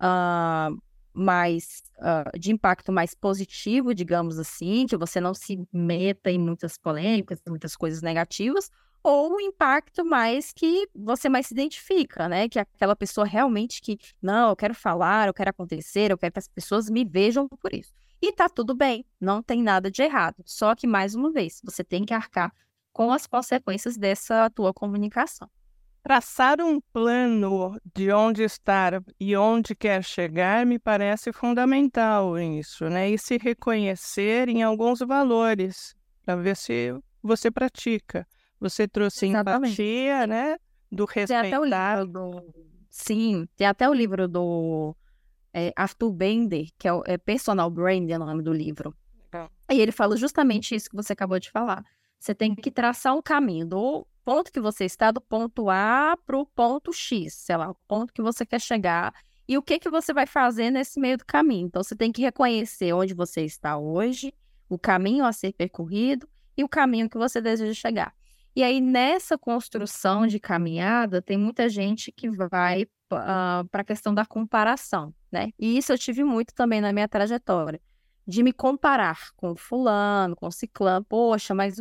uh, 0.00 0.74
mais 1.12 1.82
uh, 1.98 2.38
de 2.38 2.50
impacto 2.50 2.90
mais 2.90 3.14
positivo, 3.14 3.94
digamos 3.94 4.38
assim, 4.38 4.86
que 4.86 4.96
você 4.96 5.20
não 5.20 5.34
se 5.34 5.62
meta 5.70 6.30
em 6.30 6.38
muitas 6.38 6.78
polêmicas, 6.78 7.40
muitas 7.46 7.76
coisas 7.76 8.00
negativas, 8.00 8.70
ou 9.02 9.34
um 9.34 9.40
impacto 9.40 10.04
mais 10.04 10.52
que 10.52 10.88
você 10.94 11.28
mais 11.28 11.46
se 11.46 11.54
identifica, 11.54 12.26
né? 12.26 12.48
Que 12.48 12.58
é 12.58 12.62
aquela 12.62 12.96
pessoa 12.96 13.26
realmente 13.26 13.80
que, 13.82 13.98
não, 14.20 14.48
eu 14.50 14.56
quero 14.56 14.74
falar, 14.74 15.28
eu 15.28 15.34
quero 15.34 15.50
acontecer, 15.50 16.10
eu 16.10 16.18
quero 16.18 16.32
que 16.32 16.38
as 16.38 16.48
pessoas 16.48 16.88
me 16.88 17.04
vejam 17.04 17.46
por 17.48 17.72
isso. 17.74 17.92
E 18.20 18.32
tá 18.32 18.48
tudo 18.48 18.74
bem, 18.74 19.04
não 19.20 19.42
tem 19.42 19.62
nada 19.62 19.90
de 19.90 20.02
errado. 20.02 20.42
Só 20.44 20.74
que, 20.74 20.86
mais 20.86 21.14
uma 21.14 21.30
vez, 21.30 21.60
você 21.64 21.84
tem 21.84 22.04
que 22.04 22.12
arcar 22.12 22.52
com 22.92 23.12
as 23.12 23.26
consequências 23.26 23.96
dessa 23.96 24.50
tua 24.50 24.74
comunicação. 24.74 25.48
Traçar 26.02 26.60
um 26.60 26.80
plano 26.80 27.78
de 27.94 28.10
onde 28.10 28.42
estar 28.42 29.02
e 29.20 29.36
onde 29.36 29.74
quer 29.74 30.02
chegar 30.02 30.64
me 30.66 30.78
parece 30.78 31.32
fundamental 31.32 32.38
isso, 32.38 32.88
né? 32.88 33.10
E 33.10 33.18
se 33.18 33.36
reconhecer 33.36 34.48
em 34.48 34.62
alguns 34.62 35.00
valores, 35.00 35.94
para 36.24 36.36
ver 36.36 36.56
se 36.56 36.92
você 37.22 37.50
pratica. 37.50 38.26
Você 38.60 38.88
trouxe 38.88 39.26
Exatamente. 39.26 39.72
empatia, 39.72 40.26
né? 40.26 40.56
Do 40.90 41.04
respeitar. 41.04 41.42
Tem 41.42 41.52
até 41.52 41.60
o 41.60 41.64
livro 41.64 42.06
do... 42.06 42.54
Sim, 42.90 43.46
tem 43.56 43.66
até 43.66 43.88
o 43.88 43.92
livro 43.92 44.26
do 44.26 44.96
é, 45.52 45.72
Arthur 45.76 46.12
Bender, 46.12 46.68
que 46.78 46.86
é, 46.88 46.92
o, 46.92 47.02
é 47.06 47.16
Personal 47.16 47.70
Brand, 47.70 48.08
é 48.10 48.16
o 48.16 48.24
nome 48.24 48.42
do 48.42 48.52
livro. 48.52 48.94
E 49.70 49.80
ele 49.80 49.92
fala 49.92 50.16
justamente 50.16 50.74
isso 50.74 50.88
que 50.88 50.96
você 50.96 51.12
acabou 51.12 51.38
de 51.38 51.50
falar. 51.50 51.84
Você 52.18 52.34
tem 52.34 52.54
que 52.54 52.70
traçar 52.70 53.14
um 53.14 53.22
caminho 53.22 53.66
do 53.66 54.06
ponto 54.24 54.52
que 54.52 54.60
você 54.60 54.84
está, 54.84 55.10
do 55.10 55.20
ponto 55.20 55.70
A 55.70 56.16
para 56.26 56.36
o 56.36 56.46
ponto 56.46 56.92
X, 56.92 57.34
sei 57.34 57.56
lá, 57.56 57.70
o 57.70 57.76
ponto 57.86 58.12
que 58.12 58.22
você 58.22 58.44
quer 58.44 58.60
chegar 58.60 59.14
e 59.46 59.56
o 59.56 59.62
que 59.62 59.78
que 59.78 59.88
você 59.88 60.12
vai 60.12 60.26
fazer 60.26 60.70
nesse 60.70 61.00
meio 61.00 61.16
do 61.16 61.24
caminho. 61.24 61.66
Então, 61.66 61.82
você 61.82 61.96
tem 61.96 62.12
que 62.12 62.20
reconhecer 62.20 62.92
onde 62.92 63.14
você 63.14 63.44
está 63.44 63.78
hoje, 63.78 64.34
o 64.68 64.78
caminho 64.78 65.24
a 65.24 65.32
ser 65.32 65.52
percorrido 65.52 66.28
e 66.56 66.62
o 66.62 66.68
caminho 66.68 67.08
que 67.08 67.16
você 67.16 67.40
deseja 67.40 67.72
chegar. 67.72 68.14
E 68.54 68.62
aí, 68.62 68.80
nessa 68.80 69.38
construção 69.38 70.26
de 70.26 70.38
caminhada, 70.40 71.22
tem 71.22 71.38
muita 71.38 71.68
gente 71.68 72.12
que 72.12 72.28
vai 72.28 72.86
para 73.08 73.66
a 73.72 73.84
questão 73.84 74.14
da 74.14 74.26
comparação, 74.26 75.14
né? 75.32 75.50
E 75.58 75.78
isso 75.78 75.92
eu 75.92 75.98
tive 75.98 76.22
muito 76.22 76.54
também 76.54 76.80
na 76.80 76.92
minha 76.92 77.08
trajetória, 77.08 77.80
de 78.26 78.42
me 78.42 78.52
comparar 78.52 79.30
com 79.36 79.56
fulano, 79.56 80.36
com 80.36 80.50
ciclano. 80.50 81.04
Poxa, 81.04 81.54
mas, 81.54 81.80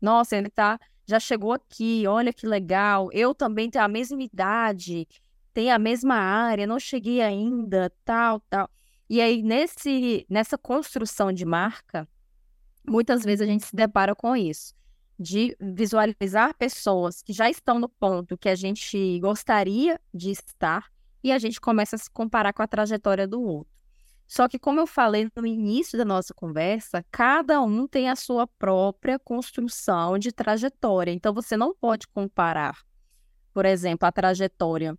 nossa, 0.00 0.36
ele 0.36 0.48
tá, 0.48 0.78
já 1.06 1.18
chegou 1.18 1.52
aqui, 1.52 2.04
olha 2.06 2.32
que 2.32 2.46
legal. 2.46 3.08
Eu 3.12 3.34
também 3.34 3.68
tenho 3.68 3.84
a 3.84 3.88
mesma 3.88 4.22
idade, 4.22 5.08
tenho 5.52 5.74
a 5.74 5.78
mesma 5.78 6.14
área, 6.14 6.66
não 6.66 6.78
cheguei 6.78 7.20
ainda, 7.20 7.92
tal, 8.04 8.40
tal. 8.48 8.70
E 9.10 9.20
aí, 9.20 9.42
nesse, 9.42 10.24
nessa 10.30 10.56
construção 10.56 11.32
de 11.32 11.44
marca, 11.44 12.06
muitas 12.86 13.24
vezes 13.24 13.40
a 13.40 13.50
gente 13.50 13.64
se 13.64 13.74
depara 13.74 14.14
com 14.14 14.36
isso 14.36 14.77
de 15.18 15.56
visualizar 15.60 16.54
pessoas 16.56 17.22
que 17.22 17.32
já 17.32 17.50
estão 17.50 17.78
no 17.78 17.88
ponto 17.88 18.38
que 18.38 18.48
a 18.48 18.54
gente 18.54 19.18
gostaria 19.18 20.00
de 20.14 20.30
estar 20.30 20.86
e 21.22 21.32
a 21.32 21.38
gente 21.38 21.60
começa 21.60 21.96
a 21.96 21.98
se 21.98 22.10
comparar 22.10 22.52
com 22.52 22.62
a 22.62 22.66
trajetória 22.68 23.26
do 23.26 23.42
outro. 23.42 23.72
Só 24.26 24.46
que, 24.46 24.58
como 24.58 24.78
eu 24.78 24.86
falei 24.86 25.28
no 25.34 25.46
início 25.46 25.96
da 25.96 26.04
nossa 26.04 26.34
conversa, 26.34 27.04
cada 27.10 27.62
um 27.62 27.88
tem 27.88 28.10
a 28.10 28.14
sua 28.14 28.46
própria 28.46 29.18
construção 29.18 30.18
de 30.18 30.30
trajetória. 30.30 31.10
Então, 31.10 31.32
você 31.32 31.56
não 31.56 31.74
pode 31.74 32.06
comparar, 32.08 32.78
por 33.54 33.64
exemplo, 33.64 34.06
a 34.06 34.12
trajetória 34.12 34.96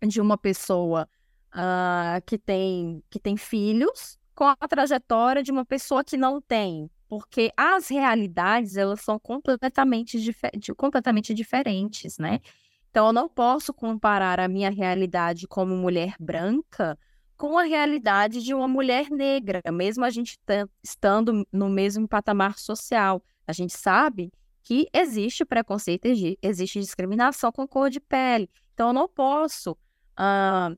de 0.00 0.20
uma 0.20 0.38
pessoa 0.38 1.08
uh, 1.52 2.22
que, 2.24 2.38
tem, 2.38 3.02
que 3.10 3.18
tem 3.18 3.36
filhos 3.36 4.16
com 4.32 4.44
a 4.44 4.56
trajetória 4.68 5.42
de 5.42 5.50
uma 5.50 5.64
pessoa 5.64 6.04
que 6.04 6.16
não 6.16 6.40
tem 6.40 6.88
porque 7.08 7.52
as 7.56 7.88
realidades 7.88 8.76
elas 8.76 9.00
são 9.00 9.18
completamente, 9.18 10.20
difer 10.20 10.50
completamente 10.76 11.32
diferentes, 11.32 12.18
né? 12.18 12.40
Então, 12.90 13.08
eu 13.08 13.12
não 13.12 13.28
posso 13.28 13.74
comparar 13.74 14.40
a 14.40 14.48
minha 14.48 14.70
realidade 14.70 15.46
como 15.46 15.76
mulher 15.76 16.14
branca 16.18 16.98
com 17.36 17.58
a 17.58 17.64
realidade 17.64 18.42
de 18.42 18.54
uma 18.54 18.66
mulher 18.66 19.10
negra, 19.10 19.60
mesmo 19.70 20.04
a 20.04 20.10
gente 20.10 20.38
estando 20.82 21.46
no 21.52 21.68
mesmo 21.68 22.08
patamar 22.08 22.58
social. 22.58 23.22
A 23.46 23.52
gente 23.52 23.76
sabe 23.76 24.32
que 24.62 24.88
existe 24.92 25.44
preconceito, 25.44 26.06
existe 26.42 26.80
discriminação 26.80 27.52
com 27.52 27.68
cor 27.68 27.90
de 27.90 28.00
pele. 28.00 28.48
Então, 28.72 28.88
eu 28.88 28.92
não 28.94 29.08
posso 29.08 29.72
uh, 29.72 30.76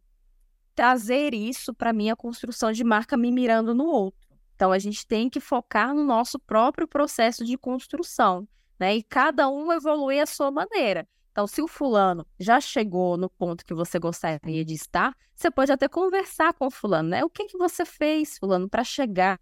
trazer 0.75 1.33
isso 1.33 1.73
para 1.73 1.93
minha 1.93 2.15
construção 2.17 2.73
de 2.73 2.83
marca 2.83 3.17
me 3.17 3.31
mirando 3.31 3.75
no 3.75 3.87
outro. 3.87 4.28
Então, 4.59 4.73
a 4.73 4.79
gente 4.81 5.07
tem 5.07 5.31
que 5.31 5.39
focar 5.39 5.95
no 5.95 6.03
nosso 6.03 6.37
próprio 6.37 6.89
processo 6.89 7.45
de 7.45 7.57
construção, 7.57 8.45
né? 8.77 8.97
E 8.97 9.05
cada 9.05 9.49
um 9.49 9.73
evolui 9.73 10.19
à 10.19 10.27
sua 10.27 10.51
maneira. 10.51 11.07
Então, 11.31 11.47
se 11.47 11.63
o 11.63 11.69
fulano 11.69 12.27
já 12.41 12.61
chegou 12.61 13.17
no 13.17 13.31
ponto 13.31 13.65
que 13.65 13.73
você 13.73 14.01
gostaria 14.01 14.65
de 14.65 14.75
estar, 14.75 15.15
você 15.33 15.49
pode 15.49 15.71
até 15.71 15.87
conversar 15.87 16.53
com 16.55 16.67
o 16.67 16.71
fulano, 16.73 17.11
né? 17.11 17.25
O 17.25 17.31
que, 17.31 17.45
que 17.45 17.57
você 17.57 17.85
fez, 17.85 18.37
fulano, 18.37 18.69
para 18.69 18.83
chegar? 18.83 19.39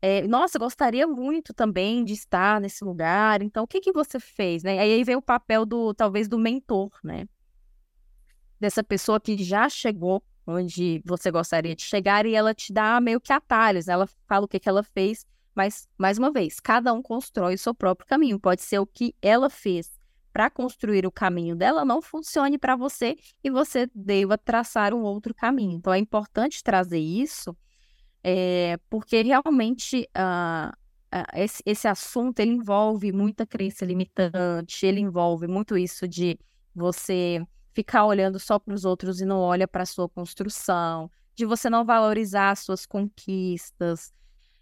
É, 0.00 0.26
nossa, 0.26 0.58
gostaria 0.58 1.06
muito 1.06 1.52
também 1.52 2.02
de 2.02 2.14
estar 2.14 2.58
nesse 2.58 2.82
lugar. 2.82 3.42
Então, 3.42 3.64
o 3.64 3.66
que, 3.66 3.78
que 3.78 3.92
você 3.92 4.18
fez, 4.18 4.62
né? 4.62 4.78
Aí 4.78 5.04
vem 5.04 5.16
o 5.16 5.22
papel 5.22 5.66
do, 5.66 5.92
talvez, 5.92 6.28
do 6.28 6.38
mentor, 6.38 6.90
né? 7.04 7.28
Dessa 8.58 8.82
pessoa 8.82 9.20
que 9.20 9.36
já 9.36 9.68
chegou 9.68 10.24
onde 10.46 11.02
você 11.04 11.30
gostaria 11.30 11.74
de 11.74 11.82
chegar 11.82 12.24
e 12.26 12.34
ela 12.34 12.54
te 12.54 12.72
dá 12.72 13.00
meio 13.00 13.20
que 13.20 13.32
atalhos? 13.32 13.88
Ela 13.88 14.08
fala 14.28 14.44
o 14.44 14.48
que, 14.48 14.60
que 14.60 14.68
ela 14.68 14.82
fez, 14.82 15.26
mas, 15.54 15.88
mais 15.98 16.18
uma 16.18 16.30
vez, 16.30 16.60
cada 16.60 16.92
um 16.92 17.02
constrói 17.02 17.54
o 17.54 17.58
seu 17.58 17.74
próprio 17.74 18.06
caminho. 18.06 18.38
Pode 18.38 18.62
ser 18.62 18.78
o 18.78 18.86
que 18.86 19.14
ela 19.20 19.50
fez 19.50 19.90
para 20.36 20.50
construir 20.50 21.06
o 21.06 21.10
caminho 21.10 21.56
dela 21.56 21.82
não 21.82 22.02
funcione 22.02 22.58
para 22.58 22.76
você 22.76 23.16
e 23.42 23.50
você 23.50 23.88
deva 23.94 24.36
traçar 24.36 24.92
um 24.92 25.00
outro 25.00 25.32
caminho. 25.32 25.78
Então 25.78 25.94
é 25.94 25.98
importante 25.98 26.62
trazer 26.62 26.98
isso, 26.98 27.56
é, 28.22 28.78
porque 28.90 29.22
realmente 29.22 30.06
uh, 30.14 30.68
uh, 30.68 31.40
esse, 31.40 31.62
esse 31.64 31.88
assunto 31.88 32.38
ele 32.40 32.50
envolve 32.50 33.12
muita 33.12 33.46
crença 33.46 33.86
limitante, 33.86 34.84
ele 34.84 35.00
envolve 35.00 35.46
muito 35.46 35.74
isso 35.74 36.06
de 36.06 36.38
você 36.74 37.42
ficar 37.76 38.06
olhando 38.06 38.40
só 38.40 38.58
para 38.58 38.72
os 38.72 38.86
outros 38.86 39.20
e 39.20 39.26
não 39.26 39.38
olha 39.38 39.68
para 39.68 39.82
a 39.82 39.86
sua 39.86 40.08
construção, 40.08 41.10
de 41.34 41.44
você 41.44 41.68
não 41.68 41.84
valorizar 41.84 42.50
as 42.52 42.60
suas 42.60 42.86
conquistas, 42.86 44.14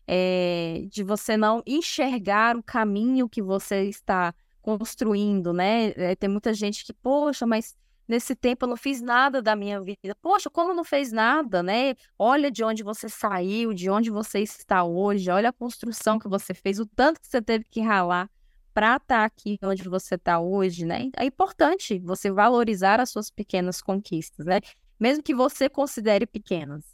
é, 0.04 0.84
de 0.90 1.04
você 1.04 1.36
não 1.36 1.62
enxergar 1.64 2.56
o 2.56 2.62
caminho 2.62 3.28
que 3.28 3.40
você 3.40 3.84
está 3.84 4.34
construindo, 4.60 5.52
né? 5.52 5.92
É, 5.96 6.16
tem 6.16 6.28
muita 6.28 6.52
gente 6.52 6.84
que, 6.84 6.92
poxa, 6.92 7.46
mas 7.46 7.76
nesse 8.08 8.34
tempo 8.34 8.64
eu 8.64 8.70
não 8.70 8.76
fiz 8.76 9.00
nada 9.00 9.40
da 9.40 9.54
minha 9.54 9.80
vida. 9.80 10.16
Poxa, 10.20 10.50
como 10.50 10.74
não 10.74 10.82
fez 10.82 11.12
nada, 11.12 11.62
né? 11.62 11.94
Olha 12.18 12.50
de 12.50 12.64
onde 12.64 12.82
você 12.82 13.08
saiu, 13.08 13.72
de 13.72 13.88
onde 13.88 14.10
você 14.10 14.40
está 14.40 14.82
hoje, 14.82 15.30
olha 15.30 15.50
a 15.50 15.52
construção 15.52 16.18
que 16.18 16.28
você 16.28 16.52
fez, 16.52 16.80
o 16.80 16.86
tanto 16.86 17.20
que 17.20 17.28
você 17.28 17.40
teve 17.40 17.64
que 17.70 17.80
ralar 17.80 18.28
para 18.74 18.96
estar 18.96 19.20
tá 19.20 19.24
aqui 19.24 19.56
onde 19.62 19.88
você 19.88 20.16
está 20.16 20.40
hoje, 20.40 20.84
né? 20.84 21.08
É 21.16 21.24
importante 21.24 21.98
você 22.00 22.30
valorizar 22.30 23.00
as 23.00 23.10
suas 23.10 23.30
pequenas 23.30 23.80
conquistas, 23.80 24.44
né? 24.44 24.60
Mesmo 24.98 25.22
que 25.22 25.34
você 25.34 25.68
considere 25.68 26.26
pequenas. 26.26 26.84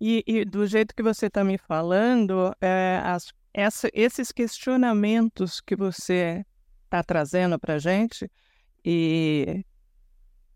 E, 0.00 0.24
e 0.26 0.44
do 0.44 0.66
jeito 0.66 0.94
que 0.94 1.02
você 1.02 1.26
está 1.26 1.44
me 1.44 1.56
falando, 1.56 2.52
é, 2.60 3.00
as, 3.04 3.32
essa, 3.54 3.88
esses 3.94 4.32
questionamentos 4.32 5.60
que 5.60 5.76
você 5.76 6.44
está 6.84 7.04
trazendo 7.04 7.56
para 7.58 7.78
gente 7.78 8.28
e 8.84 9.64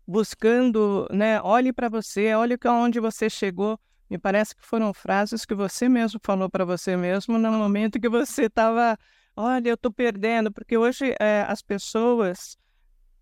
buscando, 0.05 1.07
né? 1.11 1.41
Olhe 1.41 1.71
para 1.71 1.87
você, 1.87 2.35
olhe 2.35 2.57
onde 2.65 2.99
você 2.99 3.29
chegou. 3.29 3.79
Me 4.09 4.17
parece 4.17 4.55
que 4.55 4.65
foram 4.65 4.93
frases 4.93 5.45
que 5.45 5.55
você 5.55 5.87
mesmo 5.87 6.19
falou 6.23 6.49
para 6.49 6.65
você 6.65 6.95
mesmo 6.95 7.37
no 7.37 7.51
momento 7.51 7.99
que 7.99 8.07
você 8.07 8.43
estava, 8.43 8.97
olha, 9.37 9.69
eu 9.69 9.75
estou 9.75 9.91
perdendo, 9.91 10.51
porque 10.51 10.77
hoje 10.77 11.15
é, 11.19 11.45
as 11.47 11.61
pessoas 11.61 12.57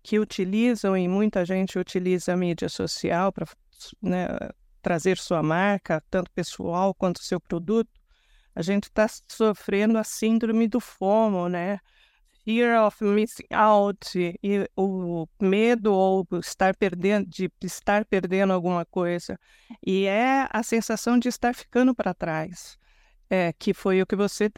que 0.02 0.18
utilizam 0.18 0.96
e 0.96 1.06
muita 1.06 1.44
gente 1.44 1.78
utiliza 1.78 2.32
a 2.32 2.36
mídia 2.36 2.68
social 2.68 3.32
para 3.32 3.46
né, 4.00 4.26
trazer 4.80 5.18
sua 5.18 5.42
marca, 5.42 6.02
tanto 6.10 6.30
pessoal 6.32 6.94
quanto 6.94 7.22
seu 7.22 7.40
produto, 7.40 7.90
a 8.54 8.62
gente 8.62 8.84
está 8.84 9.06
sofrendo 9.28 9.98
a 9.98 10.04
síndrome 10.04 10.66
do 10.66 10.80
FOMO, 10.80 11.48
né? 11.48 11.78
fear 12.46 12.80
of 12.86 13.02
missing 13.02 13.48
out 13.50 14.16
e 14.16 14.70
o 14.76 15.26
medo 15.40 15.92
ou 15.92 16.24
estar 16.40 16.76
perdendo 16.76 17.28
de 17.28 17.50
estar 17.60 18.04
perdendo 18.04 18.52
alguma 18.52 18.84
coisa 18.84 19.36
e 19.84 20.06
é 20.06 20.46
a 20.48 20.62
sensação 20.62 21.18
de 21.18 21.28
estar 21.28 21.52
ficando 21.52 21.92
para 21.92 22.14
trás 22.14 22.78
é, 23.28 23.52
que 23.52 23.74
foi 23.74 24.00
o 24.00 24.06
que 24.06 24.16
você 24.16 24.50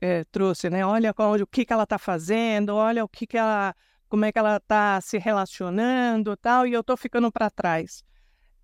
é, 0.00 0.24
trouxe 0.24 0.70
né 0.70 0.84
olha 0.84 1.12
o 1.12 1.46
que 1.46 1.64
que 1.64 1.72
ela 1.72 1.84
está 1.84 1.98
fazendo 1.98 2.74
olha 2.74 3.04
o 3.04 3.08
que 3.08 3.26
que 3.26 3.36
ela 3.36 3.74
como 4.08 4.24
é 4.24 4.32
que 4.32 4.38
ela 4.38 4.56
está 4.56 5.00
se 5.00 5.18
relacionando 5.18 6.36
tal 6.36 6.66
e 6.66 6.72
eu 6.72 6.80
estou 6.80 6.96
ficando 6.96 7.30
para 7.30 7.50
trás 7.50 8.02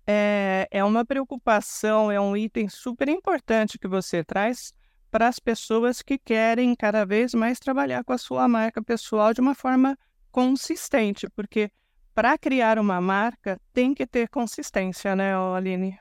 é, 0.07 0.67
é 0.71 0.83
uma 0.83 1.05
preocupação 1.05 2.11
é 2.11 2.19
um 2.19 2.35
item 2.35 2.67
super 2.67 3.07
importante 3.09 3.77
que 3.77 3.87
você 3.87 4.23
traz 4.23 4.73
para 5.13 5.27
as 5.27 5.37
pessoas 5.37 6.01
que 6.01 6.17
querem 6.17 6.75
cada 6.75 7.05
vez 7.05 7.35
mais 7.35 7.59
trabalhar 7.59 8.03
com 8.03 8.13
a 8.13 8.17
sua 8.17 8.47
marca 8.47 8.81
pessoal 8.81 9.31
de 9.31 9.41
uma 9.41 9.53
forma 9.53 9.95
consistente, 10.31 11.29
porque 11.35 11.69
para 12.15 12.35
criar 12.35 12.79
uma 12.79 12.99
marca 12.99 13.61
tem 13.71 13.93
que 13.93 14.07
ter 14.07 14.27
consistência, 14.27 15.15
né, 15.15 15.35
Aline? 15.35 15.99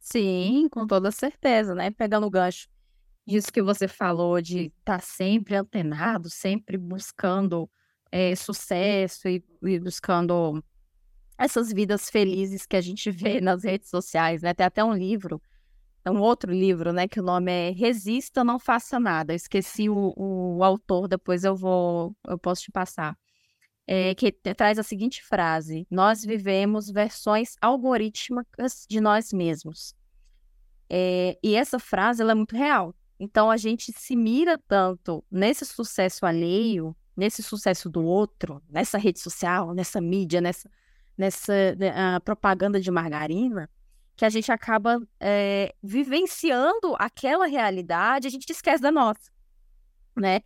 Sim, 0.00 0.68
com 0.70 0.86
toda 0.86 1.10
certeza, 1.12 1.74
né? 1.74 1.90
Pegando 1.90 2.26
o 2.26 2.30
gancho 2.30 2.68
disso 3.26 3.52
que 3.52 3.62
você 3.62 3.86
falou 3.86 4.40
de 4.42 4.72
estar 4.78 4.98
tá 4.98 5.00
sempre 5.00 5.54
antenado, 5.54 6.28
sempre 6.30 6.76
buscando 6.76 7.70
é, 8.10 8.34
sucesso 8.34 9.28
e, 9.28 9.44
e, 9.62 9.78
buscando 9.78 10.64
essas 11.38 11.72
vidas 11.72 12.10
felizes 12.10 12.66
que 12.66 12.76
a 12.76 12.80
gente 12.80 13.10
vê 13.12 13.40
nas 13.40 13.62
redes 13.64 13.90
sociais, 13.90 14.42
né? 14.42 14.54
Tem 14.54 14.66
até 14.66 14.82
um 14.82 14.94
livro 14.94 15.40
um 16.08 16.20
outro 16.20 16.52
livro, 16.52 16.92
né? 16.92 17.06
Que 17.06 17.20
o 17.20 17.22
nome 17.22 17.52
é 17.52 17.70
Resista, 17.70 18.42
Não 18.42 18.58
Faça 18.58 18.98
Nada. 18.98 19.34
Esqueci 19.34 19.88
o, 19.88 20.14
o 20.16 20.64
autor, 20.64 21.08
depois 21.08 21.44
eu 21.44 21.54
vou, 21.54 22.16
eu 22.26 22.38
posso 22.38 22.62
te 22.62 22.72
passar. 22.72 23.16
É, 23.86 24.14
que 24.14 24.30
traz 24.32 24.78
a 24.78 24.82
seguinte 24.82 25.22
frase: 25.22 25.86
Nós 25.90 26.24
vivemos 26.24 26.90
versões 26.90 27.56
algorítmicas 27.60 28.86
de 28.88 29.00
nós 29.00 29.32
mesmos. 29.32 29.94
É, 30.88 31.38
e 31.42 31.54
essa 31.54 31.78
frase 31.78 32.22
ela 32.22 32.32
é 32.32 32.34
muito 32.34 32.56
real. 32.56 32.94
Então 33.18 33.50
a 33.50 33.56
gente 33.56 33.92
se 33.92 34.16
mira 34.16 34.58
tanto 34.66 35.22
nesse 35.30 35.64
sucesso 35.66 36.24
alheio, 36.24 36.96
nesse 37.16 37.42
sucesso 37.42 37.90
do 37.90 38.02
outro, 38.02 38.62
nessa 38.68 38.96
rede 38.96 39.20
social, 39.20 39.74
nessa 39.74 40.00
mídia, 40.00 40.40
nessa, 40.40 40.70
nessa 41.18 41.52
uh, 41.52 42.20
propaganda 42.24 42.80
de 42.80 42.90
margarina, 42.90 43.68
que 44.16 44.24
a 44.24 44.30
gente 44.30 44.50
acaba 44.50 45.00
é, 45.20 45.74
vivenciando 45.82 46.96
aquela 46.98 47.46
realidade, 47.46 48.26
a 48.26 48.30
gente 48.30 48.50
esquece 48.50 48.82
da 48.82 48.90
nossa, 48.90 49.30
né? 50.16 50.40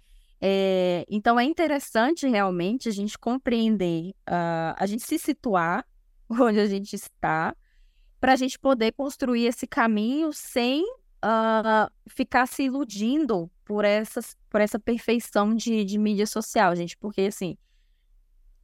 É, 0.46 1.06
então 1.08 1.40
é 1.40 1.44
interessante 1.44 2.28
realmente 2.28 2.86
a 2.86 2.92
gente 2.92 3.18
compreender, 3.18 4.10
uh, 4.28 4.76
a 4.76 4.84
gente 4.84 5.02
se 5.02 5.18
situar 5.18 5.86
onde 6.28 6.60
a 6.60 6.66
gente 6.66 6.94
está, 6.94 7.56
para 8.20 8.34
a 8.34 8.36
gente 8.36 8.58
poder 8.58 8.92
construir 8.92 9.46
esse 9.46 9.66
caminho 9.66 10.34
sem 10.34 10.82
uh, 10.82 11.90
ficar 12.06 12.46
se 12.46 12.64
iludindo 12.64 13.50
por, 13.64 13.86
essas, 13.86 14.36
por 14.50 14.60
essa 14.60 14.78
perfeição 14.78 15.54
de, 15.54 15.82
de 15.82 15.96
mídia 15.96 16.26
social, 16.26 16.76
gente, 16.76 16.94
porque 16.98 17.22
assim 17.22 17.56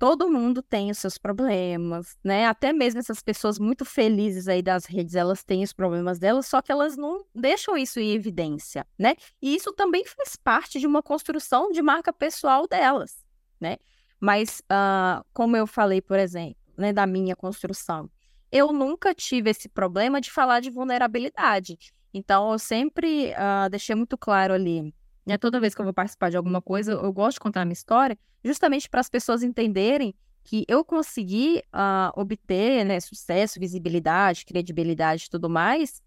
todo 0.01 0.31
mundo 0.31 0.63
tem 0.63 0.91
os 0.91 0.97
seus 0.97 1.19
problemas, 1.19 2.17
né? 2.25 2.47
Até 2.47 2.73
mesmo 2.73 3.01
essas 3.01 3.23
pessoas 3.23 3.59
muito 3.59 3.85
felizes 3.85 4.49
aí 4.49 4.63
das 4.63 4.87
redes, 4.87 5.15
elas 5.15 5.45
têm 5.45 5.63
os 5.63 5.75
problemas 5.75 6.19
delas, 6.19 6.47
só 6.47 6.63
que 6.63 6.73
elas 6.73 6.97
não 6.97 7.23
deixam 7.35 7.77
isso 7.77 8.01
em 8.01 8.13
evidência, 8.13 8.87
né? 8.99 9.15
E 9.43 9.55
isso 9.55 9.75
também 9.75 10.03
faz 10.07 10.37
parte 10.37 10.81
de 10.81 10.87
uma 10.87 11.03
construção 11.03 11.71
de 11.71 11.83
marca 11.83 12.15
pessoal 12.15 12.67
delas, 12.67 13.23
né? 13.61 13.77
Mas, 14.19 14.63
uh, 14.73 15.23
como 15.35 15.55
eu 15.55 15.67
falei, 15.67 16.01
por 16.01 16.19
exemplo, 16.19 16.57
né, 16.79 16.95
da 16.95 17.07
minha 17.07 17.37
construção, 17.37 18.11
eu 18.51 18.73
nunca 18.73 19.15
tive 19.15 19.51
esse 19.51 19.69
problema 19.69 20.19
de 20.19 20.31
falar 20.31 20.61
de 20.61 20.71
vulnerabilidade. 20.71 21.77
Então, 22.15 22.51
eu 22.53 22.59
sempre 22.59 23.33
uh, 23.33 23.69
deixei 23.69 23.95
muito 23.95 24.17
claro 24.17 24.55
ali 24.55 24.95
né? 25.27 25.39
Toda 25.39 25.61
vez 25.61 25.75
que 25.75 25.81
eu 25.81 25.85
vou 25.85 25.95
participar 25.95 26.31
de 26.31 26.37
alguma 26.37 26.61
coisa, 26.61 26.93
eu 26.93 27.13
gosto 27.13 27.37
de 27.37 27.41
contar 27.41 27.63
a 27.63 27.65
minha 27.65 27.73
história, 27.73 28.19
justamente 28.45 28.89
para 28.89 29.01
as 29.01 29.09
pessoas 29.09 29.43
entenderem 29.43 30.15
que 30.43 30.65
eu 30.67 30.85
consegui 30.85 31.63
uh, 31.75 32.19
obter 32.19 32.85
né, 32.85 32.99
sucesso, 32.99 33.61
visibilidade, 33.61 34.45
credibilidade 34.47 35.25
e 35.27 35.31
tudo 35.31 35.51
mais, 35.51 36.03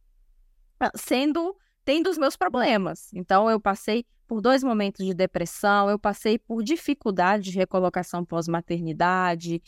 uh, 0.81 0.89
sendo 0.95 1.55
tendo 1.85 2.09
os 2.09 2.17
meus 2.17 2.35
problemas. 2.35 3.11
Então, 3.13 3.49
eu 3.49 3.59
passei 3.59 4.05
por 4.27 4.41
dois 4.41 4.63
momentos 4.63 5.05
de 5.05 5.13
depressão, 5.13 5.89
eu 5.89 5.99
passei 5.99 6.39
por 6.39 6.63
dificuldade 6.63 7.51
de 7.51 7.57
recolocação 7.57 8.23
pós-maternidade, 8.23 9.61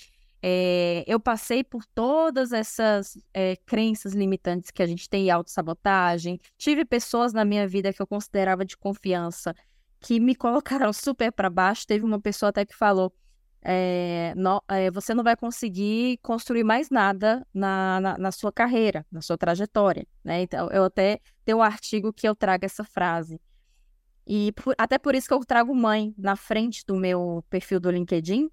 é, 0.47 1.03
eu 1.07 1.19
passei 1.19 1.63
por 1.63 1.83
todas 1.87 2.51
essas 2.51 3.17
é, 3.33 3.55
crenças 3.65 4.13
limitantes 4.13 4.69
que 4.69 4.83
a 4.83 4.85
gente 4.85 5.09
tem 5.09 5.25
em 5.25 5.31
autossabotagem. 5.31 6.39
Tive 6.55 6.85
pessoas 6.85 7.33
na 7.33 7.43
minha 7.43 7.67
vida 7.67 7.91
que 7.91 7.99
eu 7.99 8.05
considerava 8.05 8.63
de 8.63 8.77
confiança 8.77 9.55
que 9.99 10.19
me 10.19 10.35
colocaram 10.35 10.93
super 10.93 11.31
para 11.31 11.49
baixo. 11.49 11.87
Teve 11.87 12.05
uma 12.05 12.21
pessoa 12.21 12.51
até 12.51 12.63
que 12.63 12.75
falou: 12.75 13.11
é, 13.63 14.35
no, 14.37 14.61
você 14.93 15.15
não 15.15 15.23
vai 15.23 15.35
conseguir 15.35 16.19
construir 16.21 16.63
mais 16.63 16.91
nada 16.91 17.43
na, 17.51 17.99
na, 17.99 18.17
na, 18.19 18.31
sua 18.31 18.51
carreira, 18.51 19.03
na 19.11 19.23
sua 19.23 19.39
trajetória. 19.39 20.05
Né? 20.23 20.43
Então, 20.43 20.69
eu 20.69 20.83
até 20.83 21.21
tenho 21.43 21.57
um 21.57 21.63
artigo 21.63 22.13
que 22.13 22.29
eu 22.29 22.35
trago 22.35 22.65
essa 22.65 22.83
frase. 22.83 23.41
E 24.27 24.51
por, 24.51 24.75
até 24.77 24.99
por 24.99 25.15
isso 25.15 25.27
que 25.27 25.33
eu 25.33 25.39
trago 25.39 25.73
mãe 25.73 26.13
na 26.15 26.35
frente 26.35 26.85
do 26.85 26.95
meu 26.95 27.43
perfil 27.49 27.79
do 27.79 27.89
LinkedIn, 27.89 28.51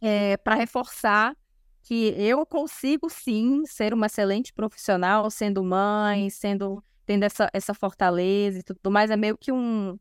é, 0.00 0.36
para 0.36 0.54
reforçar 0.54 1.36
que 1.82 2.14
eu 2.16 2.44
consigo 2.44 3.08
sim 3.08 3.64
ser 3.64 3.94
uma 3.94 4.06
excelente 4.06 4.52
profissional, 4.52 5.30
sendo 5.30 5.64
mãe, 5.64 6.28
sendo 6.30 6.82
tendo 7.06 7.22
essa, 7.22 7.48
essa 7.54 7.72
fortaleza 7.72 8.58
e 8.58 8.62
tudo 8.62 8.90
mais, 8.90 9.10
é 9.10 9.16
meio 9.16 9.38
que 9.38 9.50
um, 9.50 9.98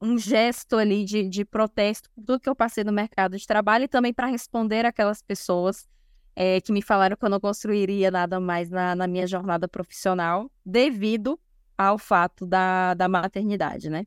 um 0.00 0.18
gesto 0.18 0.76
ali 0.76 1.02
de, 1.02 1.26
de 1.26 1.42
protesto 1.42 2.10
por 2.10 2.22
tudo 2.22 2.40
que 2.40 2.48
eu 2.50 2.54
passei 2.54 2.84
no 2.84 2.92
mercado 2.92 3.38
de 3.38 3.46
trabalho 3.46 3.84
e 3.84 3.88
também 3.88 4.12
para 4.12 4.26
responder 4.26 4.84
aquelas 4.84 5.22
pessoas 5.22 5.88
é, 6.36 6.60
que 6.60 6.70
me 6.70 6.82
falaram 6.82 7.16
que 7.16 7.24
eu 7.24 7.30
não 7.30 7.40
construiria 7.40 8.10
nada 8.10 8.38
mais 8.40 8.68
na, 8.68 8.94
na 8.94 9.06
minha 9.06 9.26
jornada 9.26 9.66
profissional 9.66 10.50
devido 10.66 11.40
ao 11.78 11.96
fato 11.96 12.44
da, 12.44 12.92
da 12.92 13.08
maternidade, 13.08 13.88
né? 13.88 14.06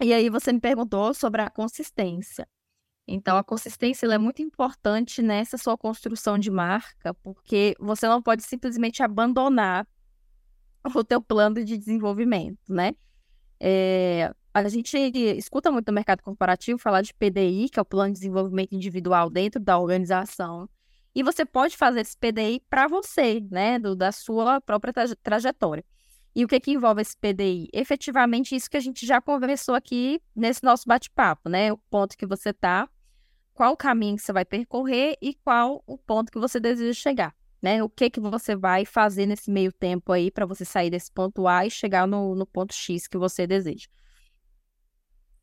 E 0.00 0.12
aí 0.12 0.28
você 0.28 0.52
me 0.52 0.60
perguntou 0.60 1.12
sobre 1.14 1.42
a 1.42 1.50
consistência. 1.50 2.48
Então, 3.06 3.36
a 3.36 3.44
consistência 3.44 4.06
é 4.06 4.18
muito 4.18 4.40
importante 4.40 5.20
nessa 5.20 5.58
sua 5.58 5.76
construção 5.76 6.38
de 6.38 6.50
marca, 6.50 7.12
porque 7.14 7.76
você 7.78 8.08
não 8.08 8.22
pode 8.22 8.42
simplesmente 8.42 9.02
abandonar 9.02 9.86
o 10.94 11.04
teu 11.04 11.20
plano 11.20 11.62
de 11.64 11.76
desenvolvimento, 11.76 12.58
né? 12.68 12.94
É, 13.60 14.34
a 14.52 14.68
gente 14.68 14.96
escuta 14.96 15.70
muito 15.70 15.88
no 15.88 15.94
mercado 15.94 16.22
corporativo 16.22 16.78
falar 16.78 17.02
de 17.02 17.14
PDI, 17.14 17.68
que 17.68 17.78
é 17.78 17.82
o 17.82 17.84
Plano 17.84 18.12
de 18.12 18.20
Desenvolvimento 18.20 18.72
Individual 18.72 19.28
dentro 19.28 19.60
da 19.60 19.78
organização, 19.78 20.68
e 21.14 21.22
você 21.22 21.44
pode 21.44 21.76
fazer 21.76 22.00
esse 22.00 22.16
PDI 22.16 22.60
para 22.68 22.88
você, 22.88 23.40
né, 23.50 23.78
do, 23.78 23.94
da 23.94 24.10
sua 24.12 24.60
própria 24.60 24.92
trajetória. 25.22 25.84
E 26.34 26.44
o 26.44 26.48
que, 26.48 26.58
que 26.58 26.72
envolve 26.72 27.00
esse 27.00 27.16
PDI? 27.16 27.68
Efetivamente, 27.72 28.56
isso 28.56 28.68
que 28.68 28.76
a 28.76 28.80
gente 28.80 29.06
já 29.06 29.20
conversou 29.20 29.74
aqui 29.74 30.20
nesse 30.34 30.64
nosso 30.64 30.84
bate-papo, 30.86 31.48
né? 31.48 31.72
O 31.72 31.78
ponto 31.78 32.16
que 32.16 32.26
você 32.26 32.50
está, 32.50 32.88
qual 33.52 33.72
o 33.72 33.76
caminho 33.76 34.16
que 34.16 34.22
você 34.22 34.32
vai 34.32 34.44
percorrer 34.44 35.16
e 35.22 35.34
qual 35.34 35.82
o 35.86 35.96
ponto 35.96 36.32
que 36.32 36.38
você 36.38 36.58
deseja 36.58 36.92
chegar, 36.92 37.34
né? 37.62 37.82
O 37.84 37.88
que 37.88 38.10
que 38.10 38.18
você 38.18 38.56
vai 38.56 38.84
fazer 38.84 39.26
nesse 39.26 39.48
meio 39.48 39.72
tempo 39.72 40.12
aí 40.12 40.28
para 40.28 40.44
você 40.44 40.64
sair 40.64 40.90
desse 40.90 41.12
ponto 41.12 41.46
A 41.46 41.66
e 41.66 41.70
chegar 41.70 42.06
no, 42.06 42.34
no 42.34 42.44
ponto 42.44 42.74
X 42.74 43.06
que 43.06 43.16
você 43.16 43.46
deseja. 43.46 43.86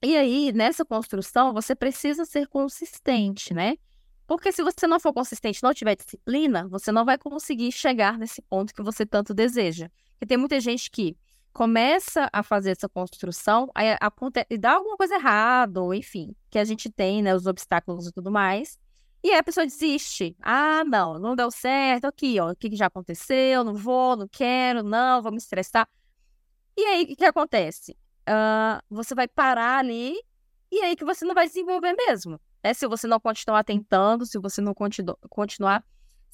E 0.04 0.18
aí, 0.18 0.52
nessa 0.52 0.84
construção, 0.84 1.54
você 1.54 1.74
precisa 1.76 2.26
ser 2.26 2.48
consistente, 2.48 3.54
né? 3.54 3.78
Porque 4.28 4.52
se 4.52 4.64
você 4.64 4.88
não 4.88 5.00
for 5.00 5.14
consistente, 5.14 5.62
não 5.62 5.74
tiver 5.74 5.96
disciplina, 5.96 6.68
você 6.68 6.92
não 6.92 7.06
vai 7.06 7.18
conseguir 7.18 7.72
chegar 7.72 8.18
nesse 8.18 8.42
ponto 8.42 8.74
que 8.74 8.82
você 8.82 9.06
tanto 9.06 9.34
deseja. 9.34 9.90
Porque 10.22 10.28
tem 10.28 10.38
muita 10.38 10.60
gente 10.60 10.92
que 10.92 11.18
começa 11.52 12.30
a 12.32 12.44
fazer 12.44 12.70
essa 12.70 12.88
construção, 12.88 13.72
aí 13.74 13.98
acontece, 14.00 14.46
e 14.52 14.58
dá 14.58 14.74
alguma 14.74 14.96
coisa 14.96 15.16
errada, 15.16 15.82
ou 15.82 15.96
enfim, 15.96 16.36
que 16.52 16.60
a 16.60 16.64
gente 16.64 16.92
tem, 16.92 17.24
né, 17.24 17.34
os 17.34 17.48
obstáculos 17.48 18.06
e 18.06 18.12
tudo 18.12 18.30
mais. 18.30 18.78
E 19.24 19.32
aí 19.32 19.40
a 19.40 19.44
pessoa 19.44 19.66
desiste. 19.66 20.38
Ah, 20.40 20.84
não, 20.86 21.18
não 21.18 21.36
deu 21.36 21.50
certo. 21.50 22.06
Aqui, 22.06 22.40
ó, 22.40 22.52
o 22.52 22.56
que 22.56 22.76
já 22.76 22.86
aconteceu? 22.86 23.64
Não 23.64 23.74
vou, 23.74 24.16
não 24.16 24.28
quero, 24.28 24.84
não, 24.84 25.24
vou 25.24 25.32
me 25.32 25.40
estressar. 25.40 25.90
E 26.78 26.86
aí, 26.86 27.04
o 27.04 27.08
que, 27.08 27.16
que 27.16 27.26
acontece? 27.26 27.98
Uh, 28.30 28.80
você 28.92 29.16
vai 29.16 29.28
parar 29.28 29.80
ali 29.80 30.22
e 30.72 30.82
aí 30.84 30.96
que 30.96 31.04
você 31.04 31.26
não 31.26 31.34
vai 31.34 31.48
desenvolver 31.48 31.96
mesmo. 31.96 32.40
Né? 32.64 32.76
Se 32.76 32.86
você 32.88 33.08
não 33.08 33.20
continuar 33.20 33.64
tentando, 33.64 34.24
se 34.28 34.38
você 34.38 34.62
não 34.62 34.76
continu 34.76 35.18
continuar. 35.32 35.84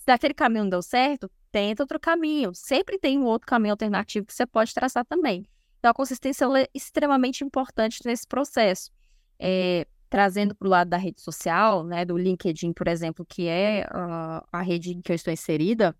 Daquele 0.07 0.33
caminho 0.33 0.63
não 0.63 0.69
deu 0.69 0.81
certo, 0.81 1.29
tenta 1.51 1.83
outro 1.83 1.99
caminho. 1.99 2.55
Sempre 2.55 2.97
tem 2.97 3.19
um 3.19 3.25
outro 3.25 3.45
caminho 3.45 3.73
alternativo 3.73 4.25
que 4.25 4.33
você 4.33 4.45
pode 4.45 4.73
traçar 4.73 5.05
também. 5.05 5.45
Então, 5.77 5.91
a 5.91 5.93
consistência 5.93 6.45
é 6.57 6.67
extremamente 6.73 7.43
importante 7.43 7.99
nesse 8.05 8.25
processo. 8.25 8.89
É, 9.37 9.85
trazendo 10.09 10.55
para 10.55 10.65
o 10.65 10.71
lado 10.71 10.87
da 10.87 10.95
rede 10.95 11.19
social, 11.19 11.83
né, 11.83 12.05
do 12.05 12.17
LinkedIn, 12.17 12.71
por 12.71 12.87
exemplo, 12.87 13.25
que 13.25 13.47
é 13.47 13.85
uh, 13.93 14.47
a 14.49 14.61
rede 14.61 14.93
em 14.93 15.01
que 15.01 15.11
eu 15.11 15.15
estou 15.15 15.33
inserida, 15.33 15.93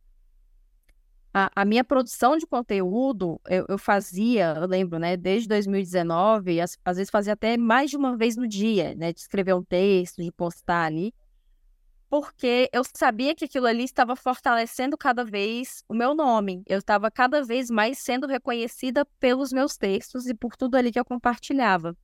a, 1.34 1.52
a 1.54 1.66
minha 1.66 1.84
produção 1.84 2.38
de 2.38 2.48
conteúdo 2.48 3.40
eu, 3.48 3.66
eu, 3.68 3.78
fazia, 3.78 4.56
eu 4.56 4.68
lembro, 4.68 4.98
né, 4.98 5.18
desde 5.18 5.50
2019, 5.50 6.62
às, 6.62 6.78
às 6.86 6.96
vezes 6.96 7.12
fazia 7.12 7.34
até 7.34 7.58
mais 7.58 7.90
de 7.92 7.98
uma 7.98 8.16
vez 8.16 8.38
no 8.38 8.48
dia, 8.48 8.96
né, 8.96 9.12
de 9.12 9.20
escrever 9.20 9.54
um 9.54 9.64
texto, 9.64 10.24
de 10.24 10.32
postar 10.32 10.86
ali, 10.86 11.14
porque 12.10 12.70
eu 12.72 12.84
sabia 12.84 13.36
que 13.36 13.46
aquilo 13.46 13.66
ali 13.66 13.84
estava 13.84 14.16
fortalecendo 14.16 14.98
cada 14.98 15.26
vez 15.26 15.84
o 15.90 15.94
meu 15.94 16.16
nome. 16.16 16.64
Eu 16.66 16.80
estava 16.80 17.12
cada 17.12 17.44
vez 17.44 17.70
mais 17.70 18.00
sendo 18.00 18.28
reconhecida 18.28 19.06
pelos 19.20 19.52
meus 19.52 19.78
textos 19.78 20.26
e 20.28 20.34
por 20.34 20.56
tudo 20.56 20.76
ali 20.76 20.92
que 20.92 21.00
eu 21.00 21.06
compartilhava. 21.06 21.96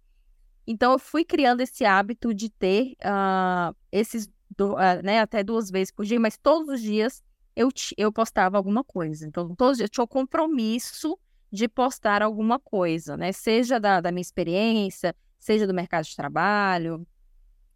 Então, 0.67 0.93
eu 0.93 0.99
fui 0.99 1.25
criando 1.25 1.61
esse 1.61 1.85
hábito 1.85 2.33
de 2.33 2.49
ter 2.49 2.95
uh, 3.01 3.75
esses, 3.91 4.29
do, 4.57 4.73
uh, 4.73 5.01
né, 5.03 5.19
até 5.19 5.43
duas 5.43 5.69
vezes 5.69 5.91
por 5.91 6.05
dia, 6.05 6.19
mas 6.19 6.37
todos 6.37 6.69
os 6.69 6.81
dias 6.81 7.21
eu, 7.55 7.69
eu 7.97 8.11
postava 8.11 8.57
alguma 8.57 8.83
coisa. 8.83 9.27
Então, 9.27 9.55
todos 9.55 9.73
os 9.73 9.77
dias 9.77 9.89
eu 9.89 9.91
tinha 9.91 10.03
o 10.03 10.07
compromisso 10.07 11.17
de 11.51 11.67
postar 11.67 12.21
alguma 12.23 12.59
coisa, 12.59 13.15
né? 13.15 13.31
Seja 13.31 13.79
da, 13.79 14.01
da 14.01 14.11
minha 14.11 14.21
experiência, 14.21 15.15
seja 15.37 15.67
do 15.67 15.73
mercado 15.73 16.05
de 16.05 16.15
trabalho, 16.15 17.05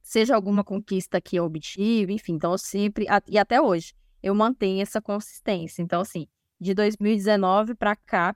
seja 0.08 0.34
alguma 0.34 0.64
conquista 0.64 1.20
que 1.20 1.36
eu 1.36 1.44
obtive, 1.44 2.14
enfim. 2.14 2.36
Então, 2.36 2.54
eu 2.54 2.58
sempre, 2.58 3.06
e 3.28 3.38
até 3.38 3.62
hoje, 3.62 3.94
eu 4.24 4.34
mantenho 4.34 4.82
essa 4.82 5.02
consistência. 5.02 5.82
Então, 5.82 6.00
assim, 6.00 6.26
de 6.58 6.74
2019 6.74 7.76
para 7.76 7.94
cá, 7.94 8.34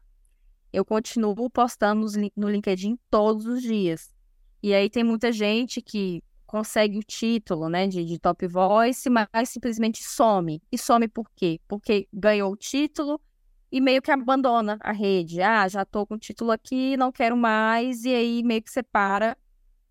eu 0.73 0.83
continuo 0.83 1.49
postando 1.49 2.05
no 2.35 2.49
LinkedIn 2.49 2.99
todos 3.09 3.45
os 3.45 3.61
dias. 3.61 4.13
E 4.61 4.73
aí 4.73 4.89
tem 4.89 5.01
muita 5.01 5.31
gente 5.31 5.81
que 5.81 6.21
consegue 6.45 6.97
o 6.97 7.03
título, 7.03 7.69
né, 7.69 7.87
de, 7.87 8.03
de 8.03 8.19
top 8.19 8.45
voice, 8.47 9.09
mas 9.09 9.29
simplesmente 9.47 10.03
some. 10.03 10.61
E 10.69 10.77
some 10.77 11.07
por 11.07 11.31
quê? 11.33 11.61
Porque 11.69 12.05
ganhou 12.11 12.51
o 12.51 12.57
título 12.57 13.17
e 13.71 13.79
meio 13.79 14.01
que 14.01 14.11
abandona 14.11 14.77
a 14.81 14.91
rede. 14.91 15.41
Ah, 15.41 15.69
já 15.69 15.85
tô 15.85 16.05
com 16.05 16.15
o 16.15 16.19
título 16.19 16.51
aqui, 16.51 16.97
não 16.97 17.13
quero 17.13 17.37
mais, 17.37 18.03
e 18.03 18.13
aí 18.13 18.43
meio 18.43 18.61
que 18.61 18.69
separa. 18.69 19.37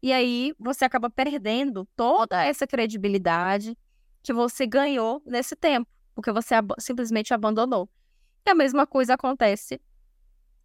E 0.02 0.12
aí 0.12 0.54
você 0.58 0.84
acaba 0.84 1.10
perdendo 1.10 1.86
toda 1.94 2.42
essa 2.42 2.66
credibilidade 2.66 3.76
que 4.22 4.32
você 4.32 4.66
ganhou 4.66 5.22
nesse 5.26 5.54
tempo, 5.54 5.90
porque 6.14 6.32
você 6.32 6.54
ab 6.54 6.74
simplesmente 6.78 7.34
abandonou. 7.34 7.88
E 8.46 8.50
a 8.50 8.54
mesma 8.54 8.86
coisa 8.86 9.14
acontece, 9.14 9.80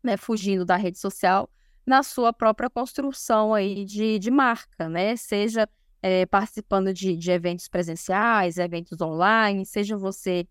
né, 0.01 0.17
fugindo 0.17 0.65
da 0.65 0.75
rede 0.75 0.97
social, 0.97 1.49
na 1.85 2.01
sua 2.01 2.33
própria 2.33 2.69
construção 2.69 3.53
aí 3.53 3.85
de, 3.85 4.17
de 4.17 4.31
marca, 4.31 4.89
né? 4.89 5.15
Seja 5.15 5.69
é, 6.01 6.25
participando 6.25 6.93
de, 6.93 7.15
de 7.15 7.31
eventos 7.31 7.67
presenciais, 7.67 8.57
eventos 8.57 8.99
online, 9.01 9.65
seja 9.65 9.97
você 9.97 10.47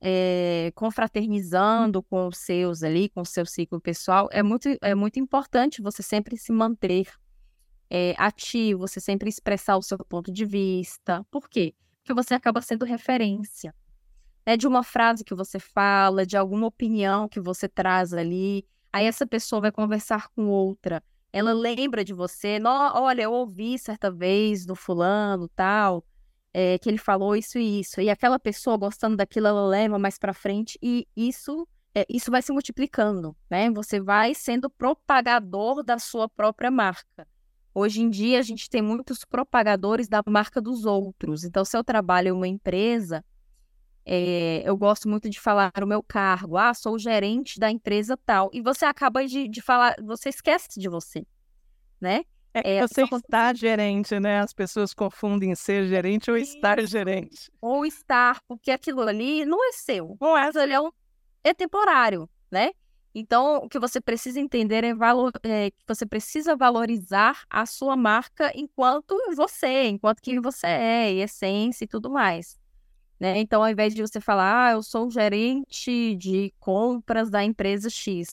é, 0.00 0.70
confraternizando 0.74 2.02
com 2.02 2.28
os 2.28 2.38
seus 2.38 2.82
ali, 2.82 3.08
com 3.08 3.22
o 3.22 3.26
seu 3.26 3.44
ciclo 3.44 3.80
pessoal, 3.80 4.28
é 4.30 4.42
muito, 4.42 4.68
é 4.80 4.94
muito 4.94 5.18
importante 5.18 5.82
você 5.82 6.02
sempre 6.02 6.36
se 6.36 6.52
manter 6.52 7.08
é, 7.90 8.14
ativo, 8.18 8.80
você 8.80 9.00
sempre 9.00 9.28
expressar 9.28 9.76
o 9.76 9.82
seu 9.82 9.98
ponto 9.98 10.32
de 10.32 10.44
vista. 10.44 11.24
Por 11.30 11.48
quê? 11.48 11.74
Porque 12.02 12.14
você 12.14 12.34
acaba 12.34 12.60
sendo 12.60 12.84
referência. 12.84 13.74
É 14.44 14.56
de 14.56 14.66
uma 14.66 14.82
frase 14.82 15.24
que 15.24 15.34
você 15.34 15.58
fala, 15.58 16.24
de 16.24 16.36
alguma 16.36 16.66
opinião 16.66 17.28
que 17.28 17.40
você 17.40 17.68
traz 17.68 18.12
ali. 18.12 18.66
Aí 18.92 19.06
essa 19.06 19.26
pessoa 19.26 19.60
vai 19.60 19.72
conversar 19.72 20.28
com 20.30 20.46
outra. 20.46 21.02
Ela 21.32 21.52
lembra 21.52 22.04
de 22.04 22.14
você. 22.14 22.58
Olha, 22.94 23.22
eu 23.22 23.32
ouvi 23.32 23.78
certa 23.78 24.10
vez 24.10 24.64
do 24.64 24.74
fulano, 24.74 25.48
tal, 25.48 26.04
é, 26.52 26.78
que 26.78 26.88
ele 26.88 26.98
falou 26.98 27.36
isso 27.36 27.58
e 27.58 27.80
isso. 27.80 28.00
E 28.00 28.08
aquela 28.08 28.38
pessoa 28.38 28.78
gostando 28.78 29.16
daquilo, 29.16 29.46
ela 29.46 29.66
leva 29.66 29.98
mais 29.98 30.18
para 30.18 30.32
frente. 30.32 30.78
E 30.82 31.06
isso, 31.14 31.68
é, 31.94 32.06
isso 32.08 32.30
vai 32.30 32.40
se 32.40 32.50
multiplicando, 32.50 33.36
né? 33.50 33.70
Você 33.70 34.00
vai 34.00 34.34
sendo 34.34 34.70
propagador 34.70 35.82
da 35.82 35.98
sua 35.98 36.28
própria 36.28 36.70
marca. 36.70 37.26
Hoje 37.78 38.02
em 38.02 38.10
dia, 38.10 38.40
a 38.40 38.42
gente 38.42 38.68
tem 38.68 38.82
muitos 38.82 39.24
propagadores 39.24 40.08
da 40.08 40.20
marca 40.26 40.60
dos 40.60 40.84
outros. 40.84 41.44
Então, 41.44 41.64
se 41.64 41.76
eu 41.76 41.84
trabalho 41.84 42.30
em 42.30 42.32
uma 42.32 42.48
empresa, 42.48 43.24
é, 44.04 44.62
eu 44.64 44.76
gosto 44.76 45.08
muito 45.08 45.30
de 45.30 45.38
falar 45.38 45.70
o 45.80 45.86
meu 45.86 46.02
cargo, 46.02 46.56
ah, 46.56 46.74
sou 46.74 46.98
gerente 46.98 47.56
da 47.60 47.70
empresa 47.70 48.16
tal. 48.16 48.50
E 48.52 48.60
você 48.60 48.84
acaba 48.84 49.24
de, 49.24 49.46
de 49.46 49.62
falar, 49.62 49.94
você 50.02 50.28
esquece 50.28 50.80
de 50.80 50.88
você, 50.88 51.24
né? 52.00 52.24
É, 52.52 52.78
é 52.78 52.86
você 52.88 53.06
só... 53.06 53.16
está 53.16 53.54
gerente, 53.54 54.18
né? 54.18 54.40
As 54.40 54.52
pessoas 54.52 54.92
confundem 54.92 55.54
ser 55.54 55.86
gerente 55.86 56.32
ou 56.32 56.36
estar 56.36 56.84
gerente. 56.84 57.48
Ou 57.60 57.86
estar, 57.86 58.40
porque 58.48 58.72
aquilo 58.72 59.02
ali 59.02 59.44
não 59.44 59.64
é 59.68 59.70
seu. 59.70 60.16
Não 60.20 60.36
é, 60.36 60.50
ele 60.52 60.72
é, 60.72 60.80
um, 60.80 60.90
é 61.44 61.54
temporário, 61.54 62.28
né? 62.50 62.72
Então, 63.18 63.56
o 63.58 63.68
que 63.68 63.78
você 63.78 64.00
precisa 64.00 64.40
entender 64.40 64.84
é, 64.84 64.94
valor, 64.94 65.32
é 65.42 65.70
que 65.70 65.84
você 65.86 66.06
precisa 66.06 66.56
valorizar 66.56 67.44
a 67.50 67.66
sua 67.66 67.96
marca 67.96 68.52
enquanto 68.54 69.16
você, 69.34 69.88
enquanto 69.88 70.20
quem 70.20 70.40
você 70.40 70.66
é, 70.66 71.12
e 71.12 71.20
essência 71.20 71.84
e 71.84 71.88
tudo 71.88 72.10
mais. 72.10 72.58
Né? 73.18 73.38
Então, 73.38 73.62
ao 73.62 73.68
invés 73.68 73.94
de 73.94 74.00
você 74.00 74.20
falar, 74.20 74.68
ah, 74.68 74.72
eu 74.72 74.82
sou 74.82 75.10
gerente 75.10 76.14
de 76.14 76.52
compras 76.60 77.30
da 77.30 77.42
empresa 77.42 77.90
X. 77.90 78.28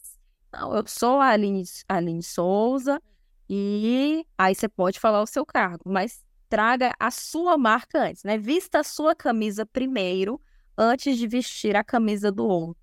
Não, 0.53 0.75
eu 0.75 0.83
sou 0.87 1.19
a 1.19 1.29
Aline, 1.29 1.63
Aline 1.89 2.23
Souza 2.23 3.01
e 3.49 4.25
aí 4.37 4.55
você 4.55 4.67
pode 4.69 4.99
falar 4.99 5.21
o 5.21 5.27
seu 5.27 5.45
cargo, 5.45 5.83
mas 5.85 6.23
traga 6.49 6.93
a 6.99 7.11
sua 7.11 7.57
marca 7.57 7.99
antes, 7.99 8.23
né? 8.23 8.37
Vista 8.37 8.79
a 8.79 8.83
sua 8.83 9.15
camisa 9.15 9.65
primeiro, 9.65 10.39
antes 10.77 11.17
de 11.17 11.27
vestir 11.27 11.75
a 11.75 11.83
camisa 11.83 12.31
do 12.31 12.45
outro, 12.45 12.81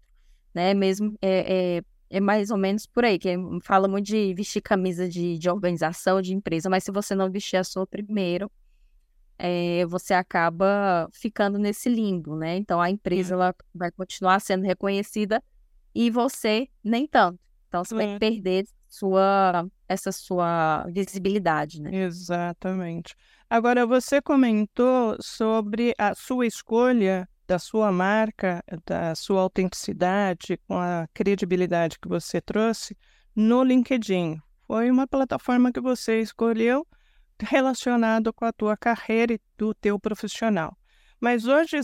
né? 0.54 0.74
Mesmo 0.74 1.16
é, 1.22 1.78
é, 1.78 1.82
é 2.12 2.20
mais 2.20 2.50
ou 2.50 2.58
menos 2.58 2.84
por 2.84 3.06
aí, 3.06 3.18
que 3.18 3.30
fala 3.62 3.88
muito 3.88 4.04
de 4.04 4.34
vestir 4.34 4.60
camisa 4.60 5.08
de, 5.08 5.38
de 5.38 5.48
organização, 5.48 6.20
de 6.20 6.34
empresa, 6.34 6.68
mas 6.68 6.84
se 6.84 6.92
você 6.92 7.14
não 7.14 7.30
vestir 7.30 7.56
a 7.56 7.64
sua 7.64 7.86
primeiro, 7.86 8.52
é, 9.38 9.86
você 9.86 10.12
acaba 10.12 11.08
ficando 11.10 11.58
nesse 11.58 11.88
limbo, 11.88 12.36
né? 12.36 12.56
Então 12.58 12.82
a 12.82 12.90
empresa 12.90 13.34
ela 13.34 13.54
vai 13.74 13.90
continuar 13.90 14.40
sendo 14.40 14.62
reconhecida 14.62 15.42
e 15.94 16.10
você 16.10 16.68
nem 16.84 17.06
tanto. 17.06 17.40
Então 17.66 17.82
você 17.82 17.94
vai 17.94 18.18
perder 18.18 18.66
sua 18.86 19.66
essa 19.88 20.12
sua 20.12 20.86
visibilidade, 20.90 21.80
né? 21.80 22.04
Exatamente. 22.04 23.14
Agora 23.48 23.86
você 23.86 24.20
comentou 24.20 25.16
sobre 25.18 25.94
a 25.96 26.14
sua 26.14 26.46
escolha 26.46 27.26
da 27.46 27.58
sua 27.58 27.92
marca, 27.92 28.64
da 28.86 29.14
sua 29.14 29.40
autenticidade, 29.42 30.58
com 30.68 30.78
a 30.78 31.08
credibilidade 31.12 31.98
que 31.98 32.08
você 32.08 32.40
trouxe 32.40 32.96
no 33.34 33.62
LinkedIn. 33.62 34.40
Foi 34.66 34.90
uma 34.90 35.06
plataforma 35.06 35.72
que 35.72 35.80
você 35.80 36.20
escolheu 36.20 36.86
relacionado 37.40 38.32
com 38.32 38.44
a 38.44 38.52
tua 38.52 38.76
carreira 38.76 39.34
e 39.34 39.40
do 39.58 39.74
teu 39.74 39.98
profissional. 39.98 40.76
Mas 41.20 41.46
hoje 41.46 41.76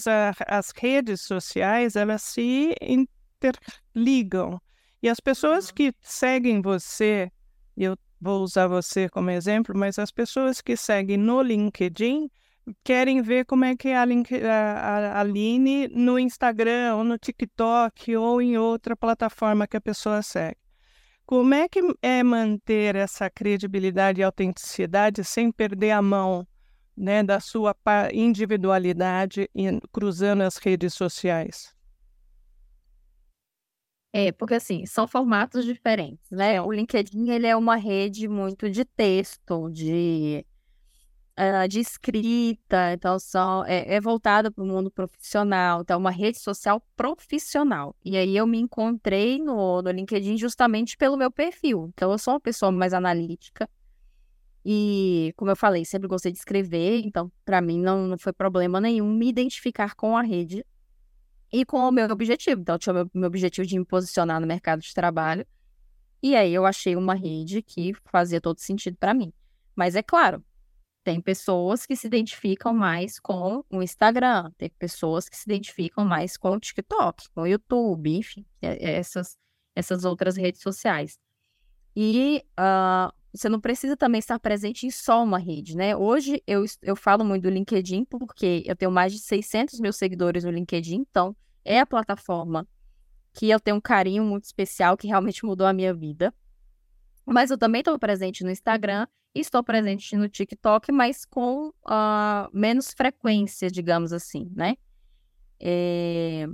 as 0.46 0.72
redes 0.74 1.20
sociais, 1.22 1.96
elas 1.96 2.22
se 2.22 2.74
interligam. 2.80 4.60
E 5.02 5.08
as 5.08 5.20
pessoas 5.20 5.68
uhum. 5.68 5.74
que 5.74 5.94
seguem 6.00 6.60
você, 6.60 7.30
eu 7.76 7.96
vou 8.20 8.42
usar 8.42 8.66
você 8.66 9.08
como 9.08 9.30
exemplo, 9.30 9.76
mas 9.76 9.98
as 9.98 10.10
pessoas 10.10 10.60
que 10.60 10.76
seguem 10.76 11.16
no 11.16 11.40
LinkedIn 11.40 12.28
querem 12.84 13.22
ver 13.22 13.44
como 13.44 13.64
é 13.64 13.76
que 13.76 13.88
é 13.88 13.96
a, 13.96 14.04
Link, 14.04 14.34
a, 14.34 15.16
a 15.16 15.20
Aline 15.20 15.88
no 15.88 16.18
Instagram, 16.18 16.96
ou 16.96 17.04
no 17.04 17.18
TikTok, 17.18 18.16
ou 18.16 18.40
em 18.40 18.56
outra 18.56 18.96
plataforma 18.96 19.66
que 19.66 19.76
a 19.76 19.80
pessoa 19.80 20.22
segue. 20.22 20.56
Como 21.26 21.52
é 21.52 21.68
que 21.68 21.80
é 22.00 22.22
manter 22.22 22.96
essa 22.96 23.28
credibilidade 23.28 24.20
e 24.20 24.24
autenticidade 24.24 25.22
sem 25.24 25.52
perder 25.52 25.90
a 25.90 26.00
mão 26.00 26.46
né, 26.96 27.22
da 27.22 27.38
sua 27.38 27.76
individualidade 28.12 29.48
cruzando 29.92 30.42
as 30.42 30.56
redes 30.56 30.94
sociais? 30.94 31.74
É, 34.12 34.32
porque 34.32 34.54
assim, 34.54 34.86
são 34.86 35.06
formatos 35.06 35.64
diferentes, 35.64 36.30
né? 36.30 36.60
O 36.62 36.72
LinkedIn, 36.72 37.28
ele 37.30 37.46
é 37.46 37.54
uma 37.54 37.76
rede 37.76 38.26
muito 38.26 38.70
de 38.70 38.84
texto, 38.84 39.68
de, 39.70 40.46
uh, 41.38 41.68
de 41.68 41.80
escrita, 41.80 42.92
então 42.92 43.18
são, 43.18 43.64
é, 43.64 43.94
é 43.94 44.00
voltada 44.00 44.50
para 44.50 44.62
o 44.62 44.66
mundo 44.66 44.90
profissional, 44.90 45.82
então 45.82 45.98
uma 45.98 46.10
rede 46.10 46.38
social 46.38 46.82
profissional. 46.96 47.94
E 48.04 48.16
aí 48.16 48.36
eu 48.36 48.46
me 48.46 48.58
encontrei 48.58 49.38
no, 49.38 49.80
no 49.80 49.90
LinkedIn 49.90 50.36
justamente 50.36 50.96
pelo 50.96 51.16
meu 51.16 51.30
perfil. 51.30 51.90
Então 51.94 52.10
eu 52.10 52.18
sou 52.18 52.34
uma 52.34 52.40
pessoa 52.40 52.72
mais 52.72 52.92
analítica, 52.92 53.68
e, 54.70 55.32
como 55.34 55.50
eu 55.50 55.56
falei, 55.56 55.84
sempre 55.84 56.06
gostei 56.06 56.30
de 56.30 56.38
escrever, 56.38 57.00
então 57.02 57.32
para 57.42 57.58
mim 57.60 57.80
não, 57.80 58.06
não 58.06 58.18
foi 58.18 58.34
problema 58.34 58.78
nenhum 58.80 59.10
me 59.10 59.26
identificar 59.26 59.94
com 59.94 60.14
a 60.14 60.20
rede 60.20 60.62
e 61.50 61.64
com 61.64 61.78
o 61.78 61.90
meu 61.90 62.06
objetivo. 62.10 62.60
Então, 62.60 62.74
eu 62.74 62.78
tinha 62.78 62.92
o 62.92 62.96
meu, 62.96 63.10
meu 63.14 63.26
objetivo 63.28 63.66
de 63.66 63.78
me 63.78 63.84
posicionar 63.86 64.40
no 64.40 64.46
mercado 64.46 64.80
de 64.80 64.92
trabalho. 64.92 65.46
E 66.22 66.36
aí 66.36 66.52
eu 66.52 66.66
achei 66.66 66.96
uma 66.96 67.14
rede 67.14 67.62
que 67.62 67.94
fazia 68.04 68.40
todo 68.40 68.58
sentido 68.58 68.96
para 68.98 69.14
mim. 69.14 69.32
Mas 69.74 69.94
é 69.94 70.02
claro, 70.02 70.44
tem 71.08 71.22
pessoas 71.22 71.86
que 71.86 71.96
se 71.96 72.06
identificam 72.06 72.74
mais 72.74 73.18
com 73.18 73.64
o 73.70 73.82
Instagram, 73.82 74.52
tem 74.58 74.68
pessoas 74.78 75.26
que 75.26 75.38
se 75.38 75.44
identificam 75.46 76.04
mais 76.04 76.36
com 76.36 76.50
o 76.50 76.60
TikTok, 76.60 77.30
com 77.30 77.40
o 77.40 77.46
YouTube, 77.46 78.14
enfim, 78.14 78.44
é, 78.60 78.90
é 78.90 78.96
essas, 78.98 79.34
essas 79.74 80.04
outras 80.04 80.36
redes 80.36 80.60
sociais. 80.60 81.18
E 81.96 82.44
uh, 82.60 83.10
você 83.32 83.48
não 83.48 83.58
precisa 83.58 83.96
também 83.96 84.18
estar 84.18 84.38
presente 84.38 84.86
em 84.86 84.90
só 84.90 85.24
uma 85.24 85.38
rede, 85.38 85.78
né? 85.78 85.96
Hoje 85.96 86.42
eu, 86.46 86.66
eu 86.82 86.94
falo 86.94 87.24
muito 87.24 87.44
do 87.44 87.48
LinkedIn 87.48 88.04
porque 88.04 88.62
eu 88.66 88.76
tenho 88.76 88.90
mais 88.90 89.10
de 89.10 89.18
600 89.18 89.80
mil 89.80 89.94
seguidores 89.94 90.44
no 90.44 90.50
LinkedIn, 90.50 91.06
então 91.08 91.34
é 91.64 91.80
a 91.80 91.86
plataforma 91.86 92.68
que 93.32 93.48
eu 93.48 93.58
tenho 93.58 93.78
um 93.78 93.80
carinho 93.80 94.24
muito 94.24 94.44
especial, 94.44 94.94
que 94.94 95.06
realmente 95.06 95.42
mudou 95.42 95.66
a 95.66 95.72
minha 95.72 95.94
vida. 95.94 96.34
Mas 97.24 97.50
eu 97.50 97.56
também 97.56 97.78
estou 97.78 97.98
presente 97.98 98.44
no 98.44 98.50
Instagram 98.50 99.06
estou 99.34 99.62
presente 99.62 100.16
no 100.16 100.28
TikTok, 100.28 100.90
mas 100.92 101.24
com 101.24 101.68
uh, 101.68 102.48
menos 102.52 102.92
frequência, 102.92 103.70
digamos 103.70 104.12
assim, 104.12 104.50
né? 104.54 104.76
É... 105.60 106.46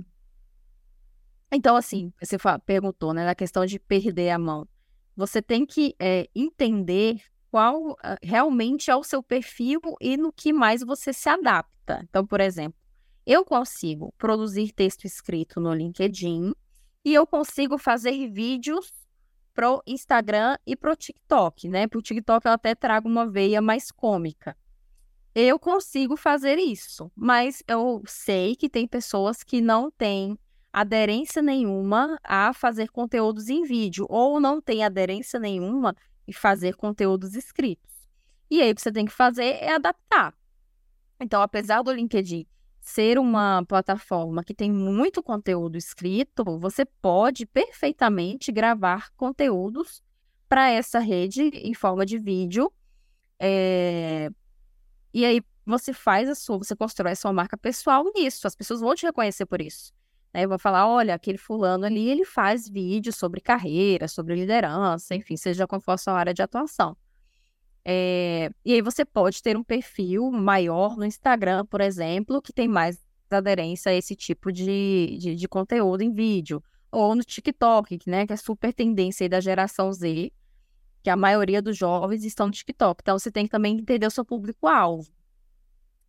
Então, 1.51 1.75
assim, 1.75 2.11
você 2.21 2.37
perguntou, 2.65 3.13
né, 3.13 3.25
na 3.25 3.35
questão 3.35 3.65
de 3.65 3.79
perder 3.79 4.29
a 4.31 4.39
mão 4.39 4.67
você 5.15 5.41
tem 5.41 5.65
que 5.65 5.95
é, 5.97 6.27
entender 6.35 7.21
qual 7.49 7.91
uh, 7.91 7.97
realmente 8.21 8.91
é 8.91 8.95
o 8.95 9.03
seu 9.03 9.23
perfil 9.23 9.79
e 10.01 10.17
no 10.17 10.33
que 10.33 10.51
mais 10.51 10.81
você 10.81 11.13
se 11.13 11.29
adapta. 11.29 12.01
Então, 12.09 12.25
por 12.25 12.41
exemplo, 12.41 12.77
eu 13.25 13.45
consigo 13.45 14.13
produzir 14.17 14.73
texto 14.73 15.05
escrito 15.05 15.59
no 15.59 15.73
LinkedIn 15.73 16.53
e 17.03 17.13
eu 17.13 17.25
consigo 17.25 17.77
fazer 17.77 18.29
vídeos 18.29 18.91
pro 19.55 19.81
Instagram 19.87 20.57
e 20.67 20.75
pro 20.75 20.95
TikTok, 20.95 21.69
né? 21.69 21.87
Pro 21.87 22.01
TikTok 22.01 22.45
eu 22.45 22.51
até 22.51 22.75
trago 22.75 23.07
uma 23.07 23.25
veia 23.25 23.61
mais 23.61 23.89
cômica. 23.89 24.55
Eu 25.33 25.57
consigo 25.57 26.15
fazer 26.17 26.57
isso, 26.57 27.11
mas 27.15 27.63
eu 27.67 28.03
sei 28.05 28.55
que 28.55 28.69
tem 28.69 28.85
pessoas 28.85 29.43
que 29.43 29.61
não 29.61 29.89
têm 29.89 30.37
aderência 30.71 31.41
nenhuma 31.41 32.19
a 32.21 32.53
fazer 32.53 32.89
conteúdos 32.89 33.47
em 33.47 33.63
vídeo, 33.63 34.05
ou 34.09 34.41
não 34.41 34.61
tem 34.61 34.83
aderência 34.83 35.39
nenhuma 35.39 35.95
em 36.27 36.33
fazer 36.33 36.75
conteúdos 36.75 37.33
escritos. 37.33 37.93
E 38.51 38.61
aí 38.61 38.71
o 38.71 38.75
que 38.75 38.81
você 38.81 38.91
tem 38.91 39.05
que 39.05 39.11
fazer 39.11 39.55
é 39.61 39.73
adaptar. 39.73 40.33
Então, 41.19 41.41
apesar 41.41 41.81
do 41.81 41.93
LinkedIn 41.93 42.45
ser 42.85 43.17
uma 43.17 43.65
plataforma 43.67 44.43
que 44.43 44.53
tem 44.53 44.71
muito 44.71 45.23
conteúdo 45.23 45.75
escrito, 45.75 46.43
você 46.59 46.85
pode 46.85 47.43
perfeitamente 47.47 48.51
gravar 48.51 49.09
conteúdos 49.17 50.03
para 50.47 50.69
essa 50.69 50.99
rede 50.99 51.41
em 51.41 51.73
forma 51.73 52.05
de 52.05 52.19
vídeo. 52.19 52.71
É... 53.39 54.29
E 55.11 55.25
aí 55.25 55.41
você 55.65 55.93
faz 55.93 56.29
a 56.29 56.35
sua, 56.35 56.59
você 56.59 56.75
constrói 56.75 57.13
a 57.13 57.15
sua 57.15 57.33
marca 57.33 57.57
pessoal 57.57 58.05
nisso. 58.15 58.45
As 58.45 58.55
pessoas 58.55 58.81
vão 58.81 58.93
te 58.93 59.03
reconhecer 59.07 59.47
por 59.47 59.61
isso. 59.61 59.91
Né? 60.31 60.45
Vou 60.45 60.59
falar, 60.59 60.87
olha, 60.87 61.15
aquele 61.15 61.39
fulano 61.39 61.85
ali, 61.85 62.07
ele 62.07 62.23
faz 62.23 62.69
vídeos 62.69 63.15
sobre 63.15 63.41
carreira, 63.41 64.07
sobre 64.07 64.35
liderança, 64.35 65.15
enfim, 65.15 65.35
seja 65.35 65.65
qual 65.65 65.81
for 65.81 65.93
a 65.93 65.97
sua 65.97 66.13
área 66.13 66.35
de 66.35 66.43
atuação. 66.43 66.95
É... 67.85 68.49
E 68.65 68.73
aí 68.73 68.81
você 68.81 69.05
pode 69.05 69.43
ter 69.43 69.55
um 69.55 69.63
perfil 69.63 70.31
maior 70.31 70.97
no 70.97 71.05
Instagram, 71.05 71.65
por 71.67 71.81
exemplo, 71.81 72.41
que 72.41 72.51
tem 72.51 72.67
mais 72.67 72.99
aderência 73.29 73.91
a 73.91 73.95
esse 73.95 74.15
tipo 74.15 74.51
de, 74.51 75.17
de, 75.19 75.35
de 75.35 75.47
conteúdo 75.47 76.01
em 76.01 76.11
vídeo. 76.11 76.63
Ou 76.91 77.15
no 77.15 77.23
TikTok, 77.23 77.99
né, 78.07 78.25
que 78.25 78.33
é 78.33 78.37
super 78.37 78.73
tendência 78.73 79.27
da 79.29 79.39
geração 79.39 79.91
Z, 79.91 80.31
que 81.03 81.09
a 81.09 81.15
maioria 81.15 81.61
dos 81.61 81.77
jovens 81.77 82.23
estão 82.23 82.47
no 82.47 82.51
TikTok. 82.51 83.01
Então, 83.01 83.19
você 83.19 83.31
tem 83.31 83.45
que 83.45 83.51
também 83.51 83.77
entender 83.77 84.07
o 84.07 84.11
seu 84.11 84.25
público-alvo. 84.25 85.11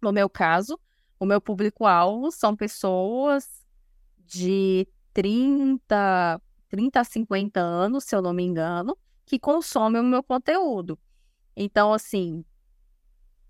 No 0.00 0.12
meu 0.12 0.30
caso, 0.30 0.78
o 1.18 1.26
meu 1.26 1.40
público-alvo 1.40 2.30
são 2.30 2.54
pessoas 2.54 3.66
de 4.24 4.86
30, 5.12 6.40
30 6.68 7.00
a 7.00 7.04
50 7.04 7.60
anos, 7.60 8.04
se 8.04 8.14
eu 8.14 8.22
não 8.22 8.32
me 8.32 8.44
engano, 8.44 8.96
que 9.24 9.38
consomem 9.38 10.00
o 10.00 10.04
meu 10.04 10.22
conteúdo. 10.22 10.98
Então, 11.56 11.92
assim, 11.92 12.44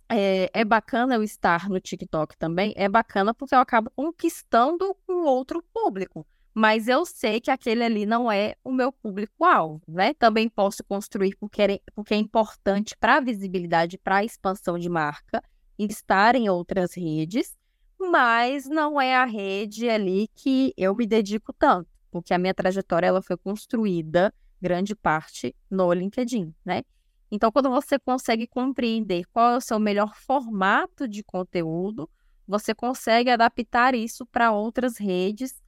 é, 0.08 0.50
é, 0.52 0.64
bacana 0.64 1.14
eu 1.16 1.22
estar 1.22 1.68
no 1.68 1.80
TikTok 1.80 2.36
também, 2.36 2.72
é 2.76 2.88
bacana 2.88 3.34
porque 3.34 3.54
eu 3.54 3.58
acabo 3.58 3.90
conquistando 3.94 4.96
um 5.08 5.24
outro 5.24 5.62
público. 5.74 6.26
Mas 6.54 6.88
eu 6.88 7.04
sei 7.04 7.38
que 7.40 7.50
aquele 7.50 7.84
ali 7.84 8.06
não 8.06 8.32
é 8.32 8.54
o 8.64 8.72
meu 8.72 8.90
público-alvo, 8.90 9.82
né? 9.86 10.14
Também 10.14 10.48
posso 10.48 10.82
construir 10.84 11.36
porque 11.36 11.60
é, 11.60 11.80
porque 11.94 12.14
é 12.14 12.16
importante 12.16 12.96
para 12.98 13.16
a 13.16 13.20
visibilidade, 13.20 13.98
para 13.98 14.16
a 14.16 14.24
expansão 14.24 14.78
de 14.78 14.88
marca, 14.88 15.42
estar 15.78 16.34
em 16.34 16.48
outras 16.48 16.94
redes 16.94 17.54
mas 17.98 18.66
não 18.66 19.00
é 19.00 19.16
a 19.16 19.24
rede 19.24 19.88
ali 19.88 20.28
que 20.34 20.72
eu 20.76 20.94
me 20.94 21.06
dedico 21.06 21.52
tanto, 21.52 21.88
porque 22.10 22.34
a 22.34 22.38
minha 22.38 22.54
trajetória 22.54 23.06
ela 23.06 23.22
foi 23.22 23.36
construída 23.36 24.32
grande 24.60 24.94
parte 24.94 25.54
no 25.70 25.92
LinkedIn, 25.92 26.54
né? 26.64 26.82
Então, 27.30 27.50
quando 27.50 27.70
você 27.70 27.98
consegue 27.98 28.46
compreender 28.46 29.24
qual 29.32 29.54
é 29.54 29.56
o 29.56 29.60
seu 29.60 29.78
melhor 29.78 30.14
formato 30.14 31.08
de 31.08 31.22
conteúdo, 31.24 32.08
você 32.46 32.74
consegue 32.74 33.30
adaptar 33.30 33.94
isso 33.94 34.24
para 34.24 34.52
outras 34.52 34.96
redes, 34.96 35.60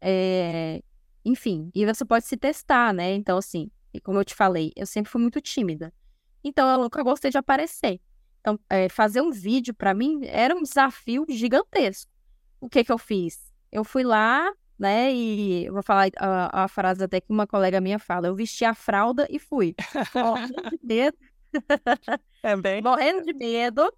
é... 0.00 0.82
enfim, 1.24 1.70
e 1.74 1.86
você 1.86 2.04
pode 2.04 2.26
se 2.26 2.36
testar, 2.36 2.92
né? 2.92 3.14
Então, 3.14 3.38
assim, 3.38 3.70
como 4.02 4.18
eu 4.18 4.24
te 4.24 4.34
falei, 4.34 4.72
eu 4.76 4.86
sempre 4.86 5.10
fui 5.10 5.20
muito 5.20 5.40
tímida. 5.40 5.92
Então, 6.44 6.68
eu 6.68 6.78
nunca 6.78 7.02
gostei 7.02 7.30
de 7.30 7.38
aparecer. 7.38 8.00
Então, 8.40 8.58
é, 8.68 8.88
fazer 8.88 9.20
um 9.20 9.30
vídeo 9.30 9.74
para 9.74 9.94
mim 9.94 10.20
era 10.24 10.54
um 10.54 10.62
desafio 10.62 11.24
gigantesco. 11.28 12.10
O 12.60 12.68
que 12.68 12.84
que 12.84 12.92
eu 12.92 12.98
fiz? 12.98 13.52
Eu 13.70 13.84
fui 13.84 14.02
lá, 14.02 14.52
né, 14.78 15.12
e 15.12 15.66
eu 15.66 15.72
vou 15.72 15.82
falar 15.82 16.08
a, 16.18 16.64
a 16.64 16.68
frase 16.68 17.02
até 17.02 17.20
que 17.20 17.32
uma 17.32 17.46
colega 17.46 17.80
minha 17.80 17.98
fala, 17.98 18.28
eu 18.28 18.34
vesti 18.34 18.64
a 18.64 18.74
fralda 18.74 19.26
e 19.28 19.38
fui. 19.38 19.74
Morrendo 20.14 20.70
de 20.70 20.78
medo. 20.82 21.18
É 22.40 22.56
bem... 22.56 22.80
Morrendo 22.80 23.24
de 23.24 23.34
medo 23.34 23.92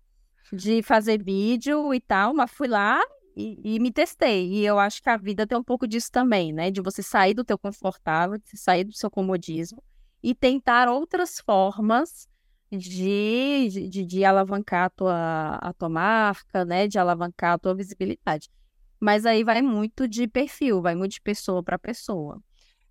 de 0.53 0.83
fazer 0.83 1.23
vídeo 1.23 1.93
e 1.95 2.01
tal, 2.01 2.35
mas 2.35 2.51
fui 2.51 2.67
lá 2.67 3.01
e, 3.37 3.77
e, 3.77 3.79
me 3.79 3.93
testei. 3.93 4.49
E 4.49 4.67
eu 4.67 4.79
acho 4.79 5.03
que 5.03 5.09
a 5.09 5.17
vida 5.17 5.47
tem 5.47 5.57
um 5.57 5.63
pouco 5.63 5.87
disso 5.87 6.11
também, 6.11 6.53
né? 6.53 6.71
De 6.71 6.81
você 6.81 7.03
sair 7.03 7.35
do 7.35 7.45
teu 7.45 7.59
confortável, 7.59 8.39
de 8.39 8.57
sair 8.59 8.85
do 8.85 8.93
seu 8.95 9.11
comodismo 9.11 9.83
e 10.23 10.35
tentar 10.35 10.89
outras 10.89 11.39
formas 11.41 12.29
de, 12.71 13.89
de, 13.89 14.05
de 14.05 14.25
alavancar 14.25 14.87
a 14.87 14.91
tua, 14.91 15.55
a 15.57 15.73
tua 15.73 15.89
marca, 15.89 16.65
né? 16.65 16.89
De 16.89 16.99
alavancar 16.99 17.55
a 17.55 17.59
tua 17.59 17.75
visibilidade. 17.75 18.51
Mas 19.01 19.25
aí 19.25 19.43
vai 19.43 19.63
muito 19.63 20.07
de 20.07 20.29
perfil, 20.29 20.83
vai 20.83 20.95
muito 20.95 21.13
de 21.13 21.21
pessoa 21.23 21.63
para 21.63 21.79
pessoa. 21.79 22.39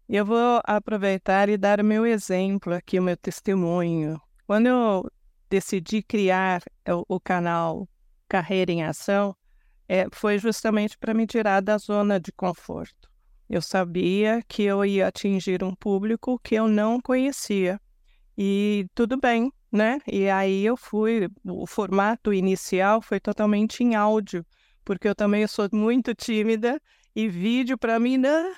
Eu 0.07 0.25
vou 0.25 0.59
aproveitar 0.65 1.49
e 1.49 1.57
dar 1.57 1.79
o 1.79 1.85
meu 1.85 2.03
exemplo 2.03 2.73
aqui, 2.73 2.99
o 2.99 3.03
meu 3.03 3.15
testemunho. 3.15 4.19
Quando 4.47 4.65
eu 4.65 5.11
decidi 5.47 6.01
criar 6.01 6.63
o, 7.07 7.19
canal 7.19 7.87
Carreira 8.27 8.71
em 8.71 8.83
Ação, 8.83 9.35
é, 9.87 10.07
foi 10.11 10.39
justamente 10.39 10.97
para 10.97 11.13
me 11.13 11.27
tirar 11.27 11.61
da 11.61 11.77
zona 11.77 12.19
de 12.19 12.31
conforto. 12.31 13.07
Eu 13.47 13.61
sabia 13.61 14.41
que 14.47 14.63
eu 14.63 14.83
ia 14.83 15.07
atingir 15.07 15.63
um 15.63 15.75
público 15.75 16.39
que 16.43 16.55
eu 16.55 16.67
não 16.67 16.99
conhecia. 16.99 17.79
E 18.35 18.87
tudo 18.95 19.15
bem, 19.19 19.51
né? 19.71 19.99
E 20.07 20.27
aí 20.27 20.65
eu 20.65 20.75
fui, 20.75 21.27
o 21.43 21.67
formato 21.67 22.33
inicial 22.33 22.99
foi 23.01 23.19
totalmente 23.19 23.83
em 23.83 23.93
áudio, 23.93 24.43
porque 24.89 25.07
eu 25.07 25.13
também 25.13 25.45
sou 25.45 25.69
muito 25.71 26.15
tímida 26.15 26.81
e 27.15 27.29
vídeo 27.29 27.77
para 27.77 27.99
mim 27.99 28.17
não, 28.17 28.51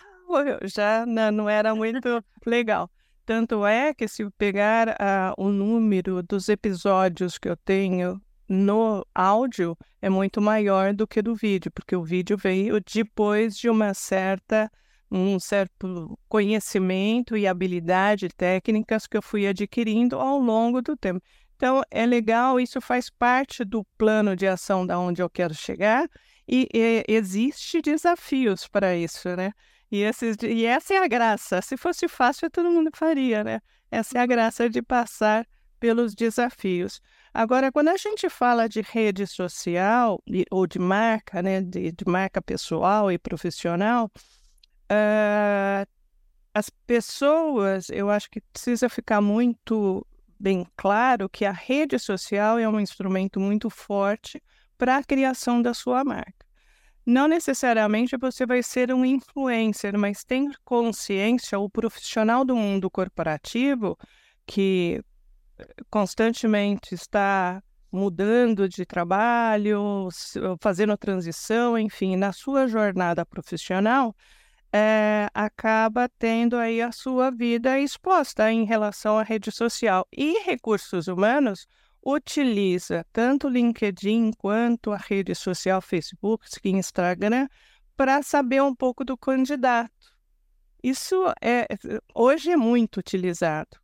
já 0.63 1.05
não, 1.05 1.49
era 1.49 1.75
muito 1.75 2.23
legal. 2.45 2.89
Tanto 3.25 3.65
é 3.65 3.93
que 3.93 4.07
se 4.07 4.25
pegar 4.37 4.87
uh, 4.91 5.33
o 5.37 5.49
número 5.49 6.23
dos 6.23 6.47
episódios 6.47 7.37
que 7.37 7.49
eu 7.49 7.57
tenho 7.57 8.17
no 8.47 9.05
áudio 9.13 9.77
é 10.01 10.09
muito 10.09 10.41
maior 10.41 10.93
do 10.93 11.05
que 11.05 11.21
do 11.21 11.35
vídeo, 11.35 11.69
porque 11.69 11.97
o 11.97 12.03
vídeo 12.05 12.37
veio 12.37 12.79
depois 12.79 13.57
de 13.57 13.69
uma 13.69 13.93
certa 13.93 14.71
um 15.11 15.37
certo 15.37 16.17
conhecimento 16.29 17.35
e 17.35 17.45
habilidade 17.45 18.29
técnicas 18.29 19.05
que 19.05 19.17
eu 19.17 19.21
fui 19.21 19.45
adquirindo 19.45 20.17
ao 20.17 20.39
longo 20.39 20.81
do 20.81 20.95
tempo. 20.95 21.21
Então 21.61 21.83
é 21.91 22.07
legal, 22.07 22.59
isso 22.59 22.81
faz 22.81 23.07
parte 23.07 23.63
do 23.63 23.83
plano 23.95 24.35
de 24.35 24.47
ação 24.47 24.83
da 24.83 24.97
onde 24.97 25.21
eu 25.21 25.29
quero 25.29 25.53
chegar 25.53 26.09
e, 26.47 26.67
e 26.73 27.05
existe 27.07 27.83
desafios 27.83 28.67
para 28.67 28.95
isso, 28.95 29.35
né? 29.35 29.51
E, 29.91 30.01
esses, 30.01 30.37
e 30.41 30.65
essa 30.65 30.95
é 30.95 30.97
a 30.97 31.07
graça. 31.07 31.61
Se 31.61 31.77
fosse 31.77 32.07
fácil, 32.07 32.49
todo 32.49 32.71
mundo 32.71 32.89
faria, 32.95 33.43
né? 33.43 33.61
Essa 33.91 34.17
é 34.17 34.21
a 34.21 34.25
graça 34.25 34.67
de 34.67 34.81
passar 34.81 35.45
pelos 35.79 36.15
desafios. 36.15 36.99
Agora, 37.31 37.71
quando 37.71 37.89
a 37.89 37.97
gente 37.97 38.27
fala 38.27 38.67
de 38.67 38.81
rede 38.81 39.27
social 39.27 40.19
ou 40.49 40.65
de 40.65 40.79
marca, 40.79 41.43
né, 41.43 41.61
de, 41.61 41.91
de 41.91 42.05
marca 42.07 42.41
pessoal 42.41 43.11
e 43.11 43.19
profissional, 43.19 44.11
uh, 44.91 45.87
as 46.55 46.71
pessoas, 46.87 47.91
eu 47.91 48.09
acho 48.09 48.31
que 48.31 48.41
precisa 48.41 48.89
ficar 48.89 49.21
muito 49.21 50.03
bem 50.41 50.65
claro 50.75 51.29
que 51.29 51.45
a 51.45 51.51
rede 51.51 51.99
social 51.99 52.57
é 52.57 52.67
um 52.67 52.79
instrumento 52.79 53.39
muito 53.39 53.69
forte 53.69 54.41
para 54.77 54.97
a 54.97 55.03
criação 55.03 55.61
da 55.61 55.73
sua 55.73 56.03
marca. 56.03 56.45
Não 57.05 57.27
necessariamente 57.27 58.17
você 58.17 58.45
vai 58.45 58.63
ser 58.63 58.91
um 58.91 59.05
influencer, 59.05 59.97
mas 59.97 60.23
tem 60.23 60.51
consciência, 60.63 61.59
o 61.59 61.69
profissional 61.69 62.43
do 62.43 62.55
mundo 62.55 62.89
corporativo 62.89 63.97
que 64.45 65.03
constantemente 65.89 66.95
está 66.95 67.61
mudando 67.91 68.67
de 68.67 68.85
trabalho, 68.85 70.09
fazendo 70.59 70.97
transição, 70.97 71.77
enfim, 71.77 72.15
na 72.15 72.31
sua 72.33 72.67
jornada 72.67 73.25
profissional, 73.25 74.15
é, 74.73 75.27
acaba 75.33 76.07
tendo 76.17 76.55
aí 76.55 76.81
a 76.81 76.91
sua 76.91 77.29
vida 77.29 77.79
exposta 77.79 78.51
em 78.51 78.63
relação 78.63 79.17
à 79.17 79.23
rede 79.23 79.51
social. 79.51 80.07
E 80.11 80.39
recursos 80.43 81.07
humanos 81.07 81.67
utiliza 82.03 83.05
tanto 83.11 83.47
o 83.47 83.49
LinkedIn 83.49 84.31
quanto 84.37 84.91
a 84.91 84.97
rede 84.97 85.35
social 85.35 85.81
Facebook, 85.81 86.47
Instagram, 86.63 87.47
para 87.95 88.23
saber 88.23 88.63
um 88.63 88.73
pouco 88.73 89.03
do 89.03 89.17
candidato. 89.17 89.91
Isso 90.81 91.25
é 91.41 91.67
hoje 92.15 92.51
é 92.51 92.57
muito 92.57 92.97
utilizado. 92.97 93.79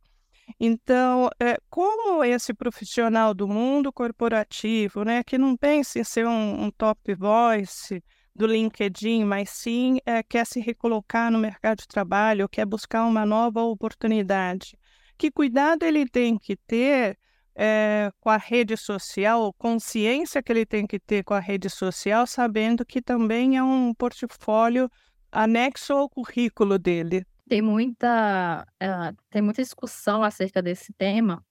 Então, 0.58 1.28
é, 1.38 1.58
como 1.68 2.24
esse 2.24 2.54
profissional 2.54 3.34
do 3.34 3.46
mundo 3.46 3.92
corporativo, 3.92 5.04
né, 5.04 5.22
que 5.22 5.36
não 5.36 5.56
pensa 5.56 5.98
em 5.98 6.04
ser 6.04 6.26
um, 6.26 6.64
um 6.64 6.70
top 6.70 7.14
voice 7.14 8.02
do 8.34 8.46
LinkedIn, 8.46 9.24
mas 9.24 9.50
sim 9.50 9.98
é, 10.06 10.22
quer 10.22 10.46
se 10.46 10.60
recolocar 10.60 11.30
no 11.30 11.38
mercado 11.38 11.78
de 11.78 11.88
trabalho, 11.88 12.48
quer 12.48 12.64
buscar 12.64 13.04
uma 13.04 13.26
nova 13.26 13.62
oportunidade, 13.62 14.78
que 15.16 15.30
cuidado 15.30 15.82
ele 15.82 16.08
tem 16.08 16.38
que 16.38 16.56
ter 16.56 17.18
é, 17.54 18.12
com 18.20 18.30
a 18.30 18.36
rede 18.36 18.76
social, 18.76 19.52
consciência 19.54 20.40
que 20.40 20.52
ele 20.52 20.64
tem 20.64 20.86
que 20.86 21.00
ter 21.00 21.24
com 21.24 21.34
a 21.34 21.40
rede 21.40 21.68
social, 21.68 22.24
sabendo 22.24 22.86
que 22.86 23.02
também 23.02 23.56
é 23.56 23.62
um 23.62 23.92
portfólio 23.92 24.88
anexo 25.32 25.92
ao 25.92 26.08
currículo 26.08 26.78
dele. 26.78 27.26
Tem 27.48 27.60
muita, 27.60 28.64
uh, 28.80 29.16
tem 29.30 29.42
muita 29.42 29.62
discussão 29.62 30.22
acerca 30.22 30.62
desse 30.62 30.92
tema, 30.92 31.44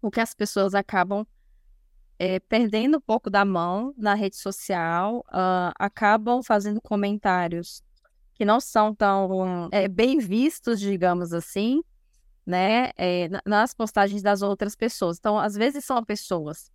porque 0.00 0.20
as 0.20 0.32
pessoas 0.32 0.74
acabam 0.74 1.26
é, 2.18 2.40
perdendo 2.40 2.98
um 2.98 3.00
pouco 3.00 3.30
da 3.30 3.44
mão 3.44 3.94
na 3.96 4.14
rede 4.14 4.36
social, 4.36 5.24
uh, 5.28 5.72
acabam 5.78 6.42
fazendo 6.42 6.80
comentários 6.80 7.82
que 8.34 8.44
não 8.44 8.60
são 8.60 8.94
tão 8.94 9.68
é, 9.72 9.88
bem 9.88 10.18
vistos, 10.18 10.78
digamos 10.78 11.32
assim, 11.32 11.82
né, 12.46 12.90
é, 12.96 13.28
nas 13.44 13.74
postagens 13.74 14.22
das 14.22 14.42
outras 14.42 14.74
pessoas. 14.74 15.18
Então, 15.18 15.38
às 15.38 15.54
vezes 15.54 15.84
são 15.84 16.02
pessoas 16.04 16.70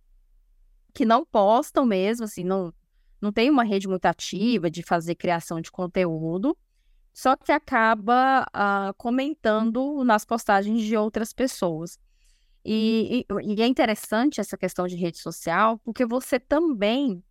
que 0.92 1.04
não 1.04 1.24
postam 1.24 1.84
mesmo, 1.84 2.24
assim, 2.24 2.44
não, 2.44 2.72
não 3.20 3.32
tem 3.32 3.50
uma 3.50 3.64
rede 3.64 3.88
muito 3.88 4.06
ativa 4.06 4.70
de 4.70 4.82
fazer 4.82 5.14
criação 5.14 5.60
de 5.60 5.70
conteúdo, 5.70 6.56
só 7.12 7.36
que 7.36 7.50
acaba 7.50 8.42
uh, 8.42 8.94
comentando 8.96 10.04
nas 10.04 10.24
postagens 10.24 10.82
de 10.82 10.96
outras 10.96 11.32
pessoas. 11.32 11.98
E, 12.64 13.26
e, 13.30 13.54
e, 13.54 13.62
é 13.62 13.66
interessante 13.66 14.40
essa 14.40 14.56
questão 14.56 14.86
de 14.86 14.96
rede 14.96 15.18
social, 15.18 15.78
porque 15.84 16.06
você 16.06 16.40
também 16.40 17.22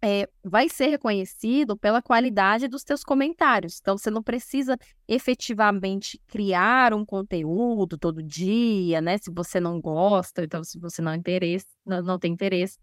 é, 0.00 0.28
vai 0.44 0.68
ser 0.68 0.86
reconhecido 0.86 1.76
pela 1.76 2.00
qualidade 2.00 2.68
dos 2.68 2.84
teus 2.84 3.02
comentários. 3.02 3.78
Então, 3.80 3.98
você 3.98 4.10
não 4.10 4.22
precisa 4.22 4.78
efetivamente 5.08 6.20
criar 6.28 6.94
um 6.94 7.04
conteúdo 7.04 7.98
todo 7.98 8.22
dia, 8.22 9.00
né? 9.00 9.18
Se 9.18 9.30
você 9.30 9.58
não 9.58 9.80
gosta, 9.80 10.44
então 10.44 10.62
se 10.62 10.78
você 10.78 11.02
não, 11.02 11.14
interesse, 11.14 11.66
não, 11.84 12.00
não 12.00 12.18
tem 12.18 12.32
interesse. 12.32 12.78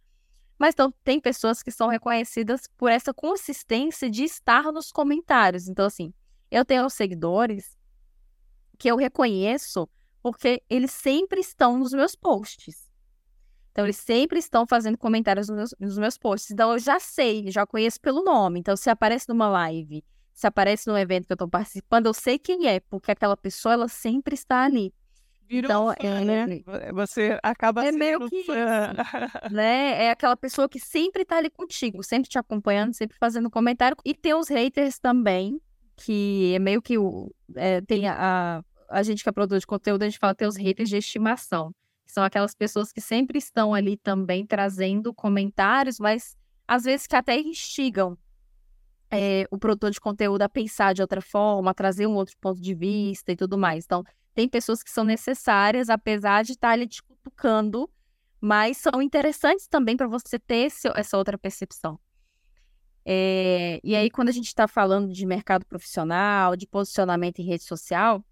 Mas 0.58 0.74
então, 0.74 0.94
tem 1.04 1.20
pessoas 1.20 1.64
que 1.64 1.72
são 1.72 1.88
reconhecidas 1.88 2.68
por 2.78 2.90
essa 2.90 3.14
consistência 3.14 4.10
de 4.10 4.24
estar 4.24 4.72
nos 4.72 4.92
comentários. 4.92 5.68
Então, 5.68 5.86
assim, 5.86 6.14
eu 6.52 6.66
tenho 6.66 6.90
seguidores 6.90 7.78
que 8.78 8.90
eu 8.90 8.98
reconheço 8.98 9.90
porque 10.26 10.64
eles 10.68 10.90
sempre 10.90 11.40
estão 11.40 11.78
nos 11.78 11.94
meus 11.94 12.16
posts. 12.16 12.90
Então, 13.72 13.86
eles 13.86 13.98
sempre 13.98 14.40
estão 14.40 14.66
fazendo 14.66 14.98
comentários 14.98 15.50
nos 15.50 15.56
meus, 15.56 15.76
nos 15.80 15.98
meus 16.00 16.18
posts. 16.18 16.50
Então, 16.50 16.72
eu 16.72 16.80
já 16.80 17.00
sei, 17.00 17.52
já 17.52 17.64
conheço 17.64 18.02
pelo 18.02 18.24
nome. 18.24 18.60
Então, 18.60 18.76
se 18.76 18.90
aparece 18.90 19.30
numa 19.30 19.48
live, 19.48 20.04
se 20.34 20.48
aparece 20.48 20.88
num 20.88 20.98
evento 20.98 21.28
que 21.28 21.34
eu 21.34 21.36
estou 21.36 21.48
participando, 21.48 22.08
eu 22.08 22.14
sei 22.16 22.40
quem 22.40 22.68
é, 22.68 22.80
porque 22.80 23.12
aquela 23.12 23.38
pessoa, 23.38 23.74
ela 23.74 23.88
sempre 23.88 24.34
está 24.34 24.64
ali. 24.64 24.92
Virou 25.48 25.70
então, 25.70 25.88
fã, 25.90 25.96
é, 26.08 26.26
né? 26.26 26.62
Você 26.92 27.38
acaba 27.44 27.84
é 27.84 27.92
sendo 27.92 28.00
meio 28.00 28.28
que 28.28 28.46
fã. 28.46 28.56
Isso, 28.56 29.54
né? 29.54 30.06
É 30.06 30.10
aquela 30.10 30.36
pessoa 30.36 30.68
que 30.68 30.80
sempre 30.80 31.24
tá 31.24 31.38
ali 31.38 31.52
contigo, 31.52 32.02
sempre 32.02 32.28
te 32.28 32.40
acompanhando, 32.40 32.96
sempre 32.96 33.16
fazendo 33.20 33.48
comentário. 33.52 33.96
E 34.04 34.16
tem 34.16 34.34
os 34.34 34.48
haters 34.48 34.98
também, 34.98 35.62
que 35.96 36.56
é 36.56 36.58
meio 36.58 36.82
que 36.82 36.98
o, 36.98 37.32
é, 37.56 37.80
tem 37.82 38.08
a, 38.08 38.16
a 38.58 38.64
gente 39.04 39.24
que 39.24 39.30
é 39.30 39.32
produtor 39.32 39.60
de 39.60 39.68
conteúdo, 39.68 40.04
a 40.04 40.10
gente 40.10 40.20
fala 40.20 40.36
tem 40.36 40.48
os 40.48 40.58
haters 40.58 40.90
de 40.90 40.98
estimação. 40.98 41.74
Que 42.06 42.12
são 42.12 42.24
aquelas 42.24 42.54
pessoas 42.54 42.92
que 42.92 43.02
sempre 43.02 43.40
estão 43.40 43.74
ali 43.74 43.98
também 43.98 44.46
trazendo 44.46 45.14
comentários, 45.14 46.00
mas 46.00 46.38
às 46.68 46.84
vezes 46.84 47.08
que 47.08 47.16
até 47.16 47.40
instigam 47.40 48.18
é, 49.10 49.48
o 49.50 49.58
produtor 49.58 49.92
de 49.92 50.00
conteúdo 50.00 50.42
a 50.42 50.50
pensar 50.50 50.94
de 50.94 51.02
outra 51.02 51.22
forma, 51.22 51.72
a 51.72 51.74
trazer 51.74 52.08
um 52.08 52.16
outro 52.16 52.36
ponto 52.40 52.62
de 52.62 52.74
vista 52.74 53.32
e 53.32 53.36
tudo 53.36 53.58
mais. 53.58 53.86
Então, 53.86 54.04
tem 54.34 54.50
pessoas 54.50 54.84
que 54.84 54.92
são 54.92 55.04
necessárias, 55.04 55.90
apesar 55.90 56.44
de 56.44 56.54
estar 56.54 56.72
ali 56.72 56.88
te 56.88 57.02
cutucando, 57.02 57.90
mas 58.42 58.78
são 58.78 59.02
interessantes 59.02 59.68
também 59.68 59.96
para 59.96 60.08
você 60.08 60.38
ter 60.38 60.68
esse, 60.68 60.88
essa 60.96 61.18
outra 61.18 61.38
percepção. 61.38 62.00
É, 63.06 63.80
e 63.84 63.96
aí, 63.96 64.10
quando 64.10 64.30
a 64.30 64.32
gente 64.32 64.48
está 64.48 64.68
falando 64.68 65.14
de 65.14 65.26
mercado 65.26 65.66
profissional, 65.66 66.56
de 66.56 66.68
posicionamento 66.68 67.40
em 67.40 67.46
rede 67.46 67.64
social, 67.64 68.26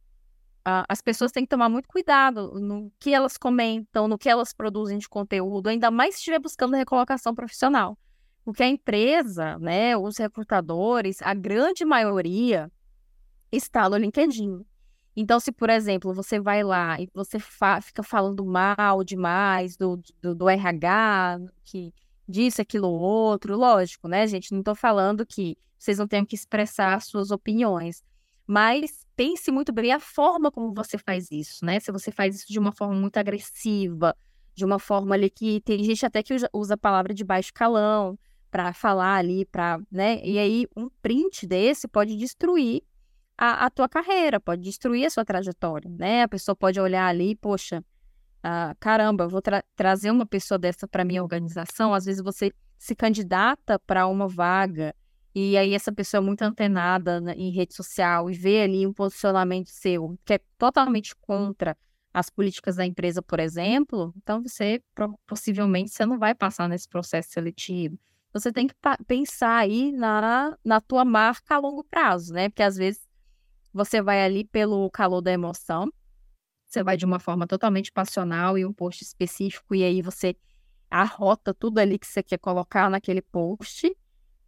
as 0.66 1.02
pessoas 1.02 1.32
têm 1.32 1.44
que 1.44 1.50
tomar 1.50 1.68
muito 1.70 1.88
cuidado 1.88 2.60
no 2.60 2.92
que 3.00 3.14
elas 3.14 3.38
comentam, 3.38 4.08
no 4.08 4.18
que 4.18 4.30
elas 4.30 4.54
produzem 4.54 4.98
de 4.98 5.10
conteúdo, 5.10 5.68
ainda 5.68 5.92
mais 5.92 6.16
se 6.16 6.20
estiver 6.20 6.40
buscando 6.40 6.76
recolocação 6.76 7.36
profissional. 7.36 7.98
Porque 8.46 8.64
a 8.64 8.68
empresa, 8.68 9.58
né, 9.60 9.96
os 9.98 10.18
recrutadores, 10.18 11.22
a 11.22 11.34
grande 11.34 11.86
maioria 11.86 12.72
está 13.52 13.90
no 13.90 13.98
LinkedIn. 13.98 14.66
Então, 15.16 15.40
se, 15.40 15.52
por 15.52 15.70
exemplo, 15.70 16.14
você 16.14 16.40
vai 16.40 16.64
lá 16.64 17.00
e 17.00 17.08
você 17.14 17.40
fa 17.40 17.80
fica 17.82 18.02
falando 18.02 18.44
mal 18.46 19.04
demais 19.04 19.78
do, 19.78 20.02
do, 20.22 20.34
do, 20.34 20.50
RH, 20.50 21.40
que 21.64 21.94
disse 22.28 22.62
aquilo 22.62 22.88
ou 22.88 23.00
outro, 23.00 23.56
lógico, 23.56 24.08
né, 24.08 24.26
gente? 24.26 24.52
Não 24.52 24.60
estou 24.60 24.76
falando 24.76 25.26
que 25.26 25.58
vocês 25.78 26.00
não 26.00 26.08
tenham 26.08 26.26
que 26.26 26.36
expressar 26.36 27.00
suas 27.02 27.30
opiniões. 27.30 28.04
Mas 28.48 29.03
pense 29.16 29.52
muito 29.52 29.72
bem 29.72 29.92
a 29.92 30.00
forma 30.00 30.52
como 30.52 30.74
você 30.74 30.98
faz 30.98 31.32
isso, 31.32 31.66
né? 31.66 31.80
Se 31.80 31.92
você 31.92 32.12
faz 32.12 32.36
isso 32.36 32.48
de 32.48 32.60
uma 32.60 32.72
forma 32.72 32.96
muito 32.96 33.18
agressiva, 33.18 34.16
de 34.56 34.66
uma 34.66 34.80
forma 34.80 35.16
ali 35.16 35.30
que 35.30 35.62
tem 35.62 35.84
gente 35.84 36.06
até 36.06 36.22
que 36.22 36.36
usa 36.54 36.74
a 36.74 36.78
palavra 36.78 37.14
de 37.14 37.24
baixo 37.24 37.52
calão 37.54 38.18
para 38.52 38.72
falar 38.74 39.16
ali, 39.16 39.46
para, 39.46 39.80
né? 39.92 40.22
E 40.24 40.38
aí 40.38 40.68
um 40.76 40.90
print 41.02 41.48
desse 41.48 41.88
pode 41.88 42.16
destruir 42.16 42.84
a, 43.38 43.66
a 43.66 43.70
tua 43.70 43.90
carreira, 43.90 44.40
pode 44.40 44.62
destruir 44.62 45.06
a 45.06 45.10
sua 45.10 45.26
trajetória, 45.26 45.90
né? 45.98 46.24
A 46.24 46.28
pessoa 46.28 46.56
pode 46.56 46.80
olhar 46.80 47.08
ali, 47.08 47.36
poxa, 47.36 47.84
ah, 48.44 48.76
caramba, 48.80 49.28
vou 49.28 49.42
tra 49.42 49.64
trazer 49.76 50.12
uma 50.12 50.26
pessoa 50.26 50.58
dessa 50.58 50.88
para 50.88 51.06
minha 51.06 51.24
organização. 51.24 51.94
Às 51.94 52.06
vezes 52.06 52.22
você 52.22 52.52
se 52.78 52.94
candidata 52.94 53.80
para 53.80 54.06
uma 54.08 54.28
vaga 54.28 54.94
e 55.36 55.58
aí 55.58 55.74
essa 55.74 55.92
pessoa 55.92 56.22
é 56.22 56.26
muito 56.26 56.42
antenada 56.44 57.20
né, 57.20 57.34
em 57.36 57.52
rede 57.52 57.74
social 57.74 58.30
e 58.30 58.34
vê 58.34 58.62
ali 58.62 58.86
um 58.86 58.94
posicionamento 58.94 59.70
seu 59.70 60.18
que 60.24 60.34
é 60.34 60.40
totalmente 60.58 61.16
contra 61.16 61.76
as 62.14 62.30
políticas 62.30 62.76
da 62.76 62.86
empresa, 62.86 63.22
por 63.22 63.40
exemplo, 63.40 64.14
então 64.18 64.44
você 64.44 64.82
possivelmente 65.26 65.90
você 65.90 66.06
não 66.06 66.20
vai 66.20 66.36
passar 66.36 66.70
nesse 66.70 66.88
processo 66.88 67.32
seletivo. 67.32 67.98
Você 68.32 68.52
tem 68.52 68.68
que 68.68 68.76
pensar 69.08 69.58
aí 69.58 69.92
na, 69.92 70.56
na 70.64 70.80
tua 70.80 71.04
marca 71.04 71.56
a 71.56 71.60
longo 71.60 71.84
prazo, 71.84 72.34
né? 72.34 72.50
Porque 72.50 72.64
às 72.64 72.76
vezes 72.76 73.02
você 73.74 74.02
vai 74.02 74.24
ali 74.24 74.44
pelo 74.44 74.90
calor 74.92 75.22
da 75.22 75.32
emoção, 75.32 75.92
você 76.68 76.84
vai 76.84 76.98
de 76.98 77.06
uma 77.06 77.20
forma 77.20 77.48
totalmente 77.48 77.92
passional 77.92 78.58
e 78.58 78.66
um 78.66 78.74
post 78.74 79.04
específico, 79.04 79.74
e 79.74 79.84
aí 79.84 80.02
você 80.02 80.36
arrota 80.90 81.54
tudo 81.54 81.80
ali 81.80 81.98
que 81.98 82.06
você 82.06 82.22
quer 82.22 82.38
colocar 82.38 82.90
naquele 82.90 83.22
post, 83.22 83.96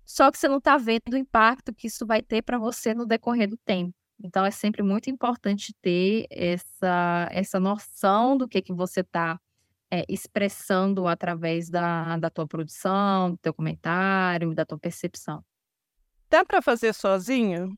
só 0.06 0.32
que 0.32 0.38
você 0.38 0.48
não 0.48 0.58
está 0.58 0.78
vendo 0.78 1.14
o 1.14 1.18
impacto 1.18 1.74
que 1.74 1.88
isso 1.88 2.06
vai 2.06 2.22
ter 2.22 2.42
para 2.42 2.58
você 2.58 2.94
no 2.94 3.06
decorrer 3.06 3.50
do 3.50 3.58
tempo. 3.58 3.94
Então, 4.24 4.46
é 4.46 4.52
sempre 4.52 4.82
muito 4.82 5.10
importante 5.10 5.74
ter 5.82 6.26
essa, 6.30 7.28
essa 7.32 7.60
noção 7.60 8.38
do 8.38 8.48
que, 8.48 8.62
que 8.62 8.74
você 8.74 9.02
está 9.02 9.40
é, 9.92 10.06
expressando 10.08 11.08
através 11.08 11.70
da, 11.70 12.18
da 12.18 12.30
tua 12.30 12.48
produção, 12.48 13.32
do 13.32 13.38
teu 13.38 13.54
comentário, 13.54 14.54
da 14.54 14.66
tua 14.66 14.80
percepção. 14.80 15.44
Dá 16.30 16.46
para 16.46 16.62
fazer 16.62 16.94
sozinho? 16.94 17.78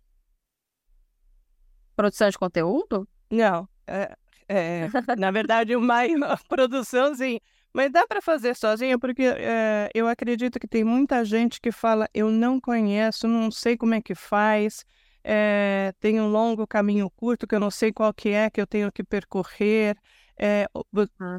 Produção 1.96 2.30
de 2.30 2.38
conteúdo? 2.38 3.08
Não. 3.32 3.68
É, 3.88 4.16
é, 4.48 4.88
na 5.18 5.32
verdade, 5.32 5.76
uma 5.76 6.04
produção, 6.48 7.16
sim. 7.16 7.40
Mas 7.78 7.92
dá 7.92 8.08
para 8.08 8.24
fazer 8.24 8.56
sozinho, 8.56 9.00
porque 9.00 9.22
é, 9.22 9.92
eu 9.94 10.08
acredito 10.08 10.60
que 10.60 10.68
tem 10.68 10.84
muita 10.84 11.24
gente 11.24 11.62
que 11.62 11.72
fala: 11.72 12.10
eu 12.12 12.32
não 12.32 12.60
conheço, 12.60 13.28
não 13.28 13.52
sei 13.52 13.78
como 13.78 13.94
é 13.94 14.02
que 14.02 14.16
faz, 14.16 14.84
é, 15.24 15.94
tem 16.00 16.20
um 16.20 16.28
longo 16.28 16.66
caminho 16.66 17.08
curto 17.12 17.46
que 17.46 17.54
eu 17.54 17.60
não 17.60 17.70
sei 17.70 17.94
qual 17.94 18.12
que 18.12 18.30
é 18.30 18.50
que 18.50 18.60
eu 18.60 18.66
tenho 18.66 18.92
que 18.92 19.04
percorrer, 19.04 19.96
é, 20.40 20.66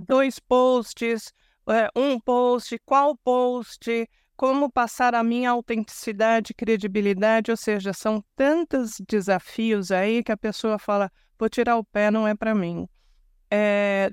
dois 0.07 0.39
posts, 0.39 1.35
um 1.97 2.21
post, 2.21 2.79
qual 2.87 3.17
post, 3.17 4.09
como 4.37 4.71
passar 4.71 5.17
a 5.17 5.25
minha 5.25 5.51
autenticidade, 5.51 6.55
credibilidade, 6.55 7.51
ou 7.51 7.57
seja, 7.57 7.93
são 7.93 8.25
tantos 8.37 9.01
desafios 9.09 9.91
aí 9.91 10.23
que 10.23 10.31
a 10.31 10.37
pessoa 10.37 10.79
fala: 10.79 11.11
vou 11.37 11.49
tirar 11.49 11.79
o 11.79 11.85
pé, 11.85 12.13
não 12.13 12.29
é 12.29 12.37
para 12.37 12.55
mim. 12.55 12.89
É, 13.51 14.13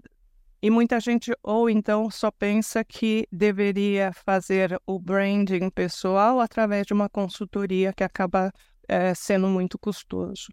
e 0.62 0.70
muita 0.70 1.00
gente, 1.00 1.32
ou 1.44 1.70
então, 1.70 2.10
só 2.10 2.32
pensa 2.32 2.84
que 2.84 3.28
deveria 3.32 4.12
fazer 4.14 4.80
o 4.86 5.00
branding 5.00 5.70
pessoal 5.70 6.40
através 6.40 6.88
de 6.88 6.94
uma 6.94 7.10
consultoria 7.10 7.94
que 7.94 8.04
acaba 8.04 8.52
é, 8.88 9.14
sendo 9.14 9.48
muito 9.48 9.78
custoso. 9.78 10.48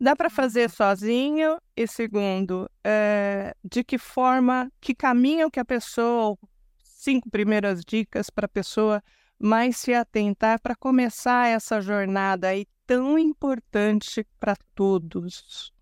Dá 0.00 0.16
para 0.16 0.28
fazer 0.28 0.68
uhum. 0.68 0.76
sozinho? 0.76 1.58
E 1.76 1.86
segundo, 1.86 2.68
é, 2.84 3.54
de 3.64 3.84
que 3.84 3.98
forma, 3.98 4.70
que 4.80 4.94
caminho 4.94 5.50
que 5.50 5.60
a 5.60 5.64
pessoa, 5.64 6.36
cinco 6.82 7.30
primeiras 7.30 7.82
dicas 7.86 8.28
para 8.28 8.46
a 8.46 8.48
pessoa 8.48 9.02
mais 9.38 9.76
se 9.76 9.94
atentar 9.94 10.60
para 10.60 10.76
começar 10.76 11.48
essa 11.48 11.80
jornada 11.80 12.48
aí 12.48 12.66
tão 12.86 13.18
importante 13.18 14.26
para 14.38 14.56
todos? 14.74 15.72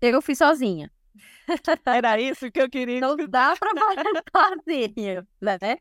Eu 0.00 0.22
fui 0.22 0.34
sozinha. 0.34 0.90
Era 1.86 2.20
isso 2.20 2.50
que 2.50 2.60
eu 2.60 2.68
queria. 2.68 3.00
Não 3.00 3.16
dá 3.16 3.54
para 3.56 3.70
fazer 3.74 4.22
sozinho, 4.96 5.26
né? 5.40 5.78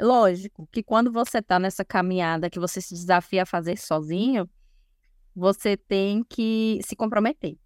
Lógico 0.00 0.66
que 0.72 0.82
quando 0.82 1.12
você 1.12 1.38
está 1.38 1.58
nessa 1.58 1.84
caminhada 1.84 2.48
que 2.48 2.58
você 2.58 2.80
se 2.80 2.94
desafia 2.94 3.42
a 3.42 3.46
fazer 3.46 3.76
sozinho, 3.76 4.48
você 5.34 5.76
tem 5.76 6.24
que 6.24 6.80
se 6.82 6.96
comprometer. 6.96 7.56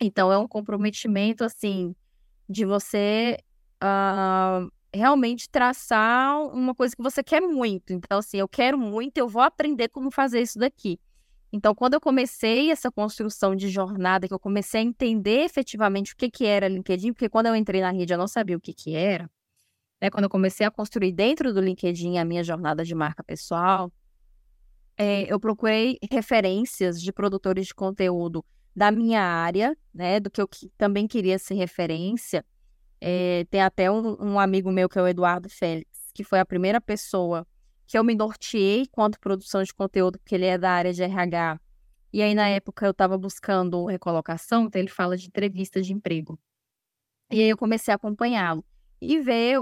Então, 0.00 0.32
é 0.32 0.36
um 0.36 0.48
comprometimento, 0.48 1.44
assim, 1.44 1.94
de 2.48 2.64
você 2.64 3.38
uh, 3.82 4.70
realmente 4.92 5.48
traçar 5.48 6.38
uma 6.52 6.74
coisa 6.74 6.94
que 6.94 7.02
você 7.02 7.22
quer 7.22 7.40
muito. 7.40 7.92
Então, 7.92 8.18
assim, 8.18 8.38
eu 8.38 8.48
quero 8.48 8.78
muito, 8.78 9.16
eu 9.18 9.28
vou 9.28 9.42
aprender 9.42 9.88
como 9.88 10.10
fazer 10.10 10.42
isso 10.42 10.58
daqui. 10.58 10.98
Então, 11.52 11.74
quando 11.74 11.94
eu 11.94 12.00
comecei 12.00 12.70
essa 12.70 12.90
construção 12.90 13.54
de 13.54 13.68
jornada, 13.68 14.26
que 14.26 14.34
eu 14.34 14.38
comecei 14.38 14.80
a 14.80 14.84
entender 14.84 15.44
efetivamente 15.44 16.12
o 16.12 16.16
que, 16.16 16.30
que 16.30 16.44
era 16.44 16.68
LinkedIn, 16.68 17.12
porque 17.12 17.28
quando 17.28 17.46
eu 17.46 17.56
entrei 17.56 17.80
na 17.80 17.90
rede 17.90 18.12
eu 18.12 18.18
não 18.18 18.28
sabia 18.28 18.56
o 18.56 18.60
que, 18.60 18.74
que 18.74 18.94
era, 18.94 19.30
né? 20.00 20.10
quando 20.10 20.24
eu 20.24 20.30
comecei 20.30 20.66
a 20.66 20.70
construir 20.70 21.12
dentro 21.12 21.54
do 21.54 21.60
LinkedIn 21.60 22.18
a 22.18 22.24
minha 22.24 22.42
jornada 22.42 22.84
de 22.84 22.94
marca 22.94 23.22
pessoal, 23.22 23.92
é, 24.96 25.30
eu 25.32 25.38
procurei 25.38 25.98
referências 26.10 27.00
de 27.00 27.12
produtores 27.12 27.66
de 27.66 27.74
conteúdo 27.74 28.44
da 28.74 28.90
minha 28.90 29.22
área, 29.22 29.76
né, 29.94 30.20
do 30.20 30.30
que 30.30 30.40
eu 30.40 30.48
também 30.76 31.06
queria 31.06 31.38
ser 31.38 31.54
referência. 31.54 32.44
É, 33.00 33.46
tem 33.50 33.60
até 33.60 33.90
um, 33.90 34.16
um 34.20 34.40
amigo 34.40 34.70
meu 34.70 34.88
que 34.88 34.98
é 34.98 35.02
o 35.02 35.06
Eduardo 35.06 35.48
Félix, 35.48 36.10
que 36.12 36.24
foi 36.24 36.40
a 36.40 36.46
primeira 36.46 36.80
pessoa 36.80 37.46
que 37.86 37.96
eu 37.96 38.04
me 38.04 38.14
norteei 38.14 38.86
quanto 38.86 39.20
produção 39.20 39.62
de 39.62 39.72
conteúdo, 39.72 40.18
porque 40.18 40.34
ele 40.34 40.46
é 40.46 40.58
da 40.58 40.70
área 40.70 40.92
de 40.92 41.02
RH. 41.02 41.60
E 42.12 42.22
aí, 42.22 42.34
na 42.34 42.48
época, 42.48 42.86
eu 42.86 42.90
estava 42.90 43.16
buscando 43.16 43.86
recolocação, 43.86 44.64
então 44.64 44.80
ele 44.80 44.90
fala 44.90 45.16
de 45.16 45.26
entrevista 45.26 45.80
de 45.82 45.92
emprego. 45.92 46.38
E 47.30 47.40
aí 47.40 47.48
eu 47.48 47.56
comecei 47.56 47.92
a 47.92 47.96
acompanhá-lo 47.96 48.64
e 49.00 49.20
ver 49.20 49.58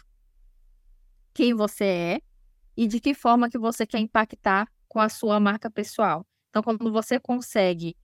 quem 1.34 1.54
você 1.54 1.86
é 1.86 2.22
e 2.78 2.88
de 2.88 3.00
que 3.00 3.14
forma 3.14 3.50
que 3.50 3.58
você 3.58 3.86
quer 3.86 4.00
impactar 4.00 4.68
com 4.88 5.00
a 5.00 5.10
sua 5.10 5.40
marca 5.40 5.70
pessoal. 5.70 6.26
Então, 6.50 6.62
quando 6.64 6.92
você 6.92 7.20
consegue 7.20 7.96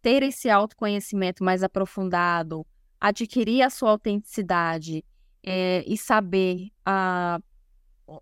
ter 0.00 0.22
esse 0.22 0.50
autoconhecimento 0.50 1.42
mais 1.42 1.62
aprofundado, 1.62 2.66
adquirir 3.00 3.62
a 3.62 3.70
sua 3.70 3.90
autenticidade 3.90 5.04
é, 5.42 5.84
e 5.86 5.96
saber 5.96 6.68
uh, 6.86 7.42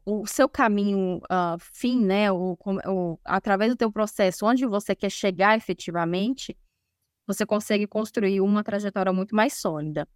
o, 0.04 0.26
seu 0.26 0.48
caminho 0.48 1.18
uh, 1.18 1.58
fim, 1.58 2.04
né, 2.04 2.30
o, 2.30 2.56
o, 2.86 3.18
através 3.24 3.70
do 3.70 3.76
teu 3.76 3.90
processo, 3.90 4.46
onde 4.46 4.66
você 4.66 4.94
quer 4.94 5.10
chegar 5.10 5.56
efetivamente, 5.56 6.56
você 7.26 7.46
consegue 7.46 7.86
construir 7.86 8.40
uma 8.40 8.64
trajetória 8.64 9.12
muito 9.12 9.34
mais 9.34 9.54
sólida. 9.54 10.08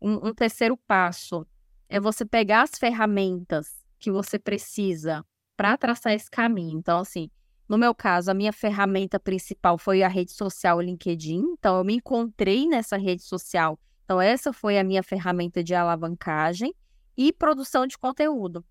Um, 0.00 0.28
um 0.28 0.34
terceiro 0.34 0.76
passo 0.76 1.46
é 1.88 2.00
você 2.00 2.24
pegar 2.24 2.62
as 2.62 2.72
ferramentas 2.78 3.84
que 3.98 4.10
você 4.10 4.38
precisa 4.38 5.24
para 5.56 5.76
traçar 5.76 6.12
esse 6.12 6.30
caminho. 6.30 6.78
Então, 6.78 6.98
assim, 6.98 7.30
no 7.68 7.78
meu 7.78 7.94
caso, 7.94 8.30
a 8.30 8.34
minha 8.34 8.52
ferramenta 8.52 9.18
principal 9.18 9.78
foi 9.78 10.02
a 10.02 10.08
rede 10.08 10.32
social 10.32 10.80
LinkedIn. 10.80 11.40
Então, 11.58 11.78
eu 11.78 11.84
me 11.84 11.94
encontrei 11.94 12.66
nessa 12.66 12.96
rede 12.96 13.22
social. 13.22 13.78
Então, 14.04 14.20
essa 14.20 14.52
foi 14.52 14.78
a 14.78 14.84
minha 14.84 15.02
ferramenta 15.02 15.62
de 15.64 15.74
alavancagem 15.74 16.74
e 17.16 17.32
produção 17.32 17.86
de 17.86 17.96
conteúdo. 17.96 18.64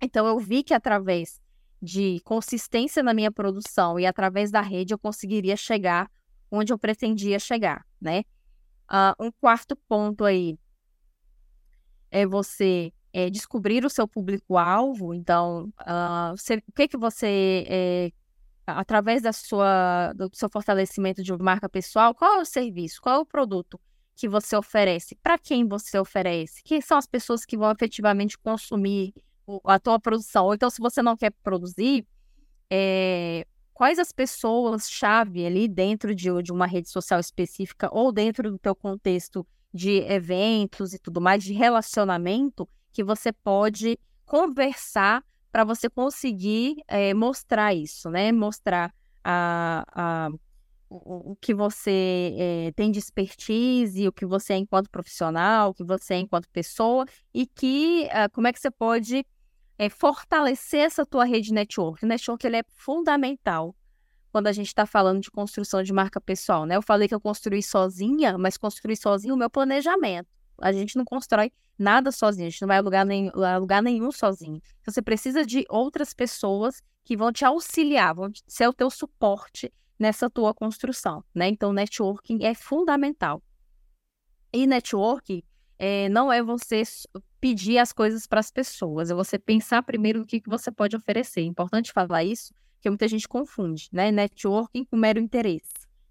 Então, 0.00 0.26
eu 0.26 0.38
vi 0.38 0.62
que 0.62 0.74
através 0.74 1.40
de 1.80 2.20
consistência 2.24 3.02
na 3.02 3.14
minha 3.14 3.30
produção 3.30 4.00
e 4.00 4.06
através 4.06 4.50
da 4.50 4.60
rede 4.60 4.92
eu 4.92 4.98
conseguiria 4.98 5.56
chegar 5.56 6.10
onde 6.50 6.72
eu 6.72 6.78
pretendia 6.78 7.38
chegar, 7.38 7.84
né? 8.00 8.20
Uh, 8.90 9.26
um 9.26 9.32
quarto 9.32 9.76
ponto 9.88 10.24
aí 10.24 10.58
é 12.10 12.26
você 12.26 12.92
é, 13.12 13.28
descobrir 13.28 13.84
o 13.84 13.90
seu 13.90 14.08
público-alvo. 14.08 15.12
Então, 15.14 15.72
uh, 15.80 16.34
o 16.34 16.72
que 16.72 16.88
que 16.88 16.96
você, 16.96 17.64
é, 17.68 18.12
através 18.66 19.22
da 19.22 19.32
sua, 19.32 20.12
do 20.14 20.30
seu 20.32 20.48
fortalecimento 20.48 21.22
de 21.22 21.36
marca 21.36 21.68
pessoal, 21.68 22.14
qual 22.14 22.38
é 22.38 22.40
o 22.40 22.44
serviço, 22.44 23.00
qual 23.00 23.16
é 23.16 23.18
o 23.18 23.26
produto 23.26 23.80
que 24.16 24.28
você 24.28 24.56
oferece, 24.56 25.16
para 25.22 25.38
quem 25.38 25.66
você 25.66 25.98
oferece, 25.98 26.62
quem 26.64 26.80
são 26.80 26.98
as 26.98 27.06
pessoas 27.06 27.44
que 27.44 27.56
vão 27.56 27.70
efetivamente 27.70 28.36
consumir 28.36 29.14
a 29.64 29.78
tua 29.78 30.00
produção. 30.00 30.46
Ou 30.46 30.54
então, 30.54 30.68
se 30.68 30.80
você 30.80 31.00
não 31.00 31.16
quer 31.16 31.30
produzir, 31.42 32.04
é, 32.68 33.46
quais 33.78 33.96
as 34.00 34.10
pessoas-chave 34.10 35.46
ali 35.46 35.68
dentro 35.68 36.12
de, 36.12 36.28
de 36.42 36.50
uma 36.50 36.66
rede 36.66 36.88
social 36.90 37.20
específica 37.20 37.88
ou 37.92 38.10
dentro 38.10 38.50
do 38.50 38.58
teu 38.58 38.74
contexto 38.74 39.46
de 39.72 39.98
eventos 40.00 40.92
e 40.92 40.98
tudo 40.98 41.20
mais, 41.20 41.44
de 41.44 41.52
relacionamento, 41.52 42.68
que 42.92 43.04
você 43.04 43.32
pode 43.32 43.96
conversar 44.26 45.22
para 45.52 45.62
você 45.62 45.88
conseguir 45.88 46.82
é, 46.88 47.14
mostrar 47.14 47.72
isso, 47.72 48.10
né? 48.10 48.32
Mostrar 48.32 48.92
a, 49.22 49.84
a, 49.94 50.30
o, 50.90 51.30
o 51.30 51.36
que 51.36 51.54
você 51.54 52.34
é, 52.36 52.72
tem 52.72 52.90
de 52.90 52.98
expertise, 52.98 54.08
o 54.08 54.12
que 54.12 54.26
você 54.26 54.54
é 54.54 54.56
enquanto 54.56 54.90
profissional, 54.90 55.70
o 55.70 55.74
que 55.74 55.84
você 55.84 56.14
é 56.14 56.18
enquanto 56.18 56.48
pessoa, 56.48 57.06
e 57.32 57.46
que 57.46 58.08
uh, 58.08 58.28
como 58.32 58.48
é 58.48 58.52
que 58.52 58.58
você 58.58 58.72
pode 58.72 59.24
é, 59.78 59.88
fortalecer 59.88 60.80
essa 60.80 61.06
tua 61.06 61.24
rede 61.24 61.52
network. 61.52 62.04
O 62.04 62.08
network 62.08 62.44
ele 62.44 62.56
é 62.56 62.62
fundamental 62.68 63.74
quando 64.32 64.48
a 64.48 64.52
gente 64.52 64.66
está 64.66 64.84
falando 64.84 65.20
de 65.22 65.30
construção 65.30 65.82
de 65.82 65.92
marca 65.92 66.20
pessoal, 66.20 66.66
né? 66.66 66.76
Eu 66.76 66.82
falei 66.82 67.08
que 67.08 67.14
eu 67.14 67.20
construí 67.20 67.62
sozinha, 67.62 68.36
mas 68.36 68.56
construí 68.56 68.96
sozinho 68.96 69.34
o 69.34 69.38
meu 69.38 69.48
planejamento. 69.48 70.28
A 70.60 70.72
gente 70.72 70.96
não 70.96 71.04
constrói 71.04 71.52
nada 71.78 72.10
sozinho, 72.10 72.48
a 72.48 72.50
gente 72.50 72.60
não 72.60 72.68
vai 72.68 72.78
a 72.78 72.80
lugar, 72.80 73.06
nem, 73.06 73.30
a 73.34 73.56
lugar 73.56 73.82
nenhum 73.82 74.10
sozinho. 74.10 74.60
Então, 74.80 74.92
você 74.92 75.00
precisa 75.00 75.46
de 75.46 75.64
outras 75.68 76.12
pessoas 76.12 76.82
que 77.04 77.16
vão 77.16 77.32
te 77.32 77.44
auxiliar, 77.44 78.14
vão 78.14 78.30
ser 78.46 78.66
o 78.68 78.72
teu 78.72 78.90
suporte 78.90 79.72
nessa 79.98 80.28
tua 80.28 80.52
construção, 80.52 81.24
né? 81.34 81.48
Então, 81.48 81.72
networking 81.72 82.44
é 82.44 82.54
fundamental. 82.54 83.42
E 84.52 84.66
networking 84.66 85.42
é, 85.78 86.08
não 86.08 86.32
é 86.32 86.42
você 86.42 86.82
pedir 87.40 87.78
as 87.78 87.92
coisas 87.92 88.26
para 88.26 88.40
as 88.40 88.50
pessoas, 88.50 89.10
é 89.10 89.14
você 89.14 89.38
pensar 89.38 89.82
primeiro 89.82 90.20
no 90.20 90.26
que, 90.26 90.40
que 90.40 90.48
você 90.48 90.70
pode 90.70 90.96
oferecer. 90.96 91.40
É 91.40 91.44
importante 91.44 91.92
falar 91.92 92.24
isso, 92.24 92.52
porque 92.74 92.90
muita 92.90 93.06
gente 93.06 93.28
confunde, 93.28 93.88
né? 93.92 94.10
Networking 94.10 94.84
com 94.84 94.96
mero 94.96 95.20
interesse. 95.20 95.68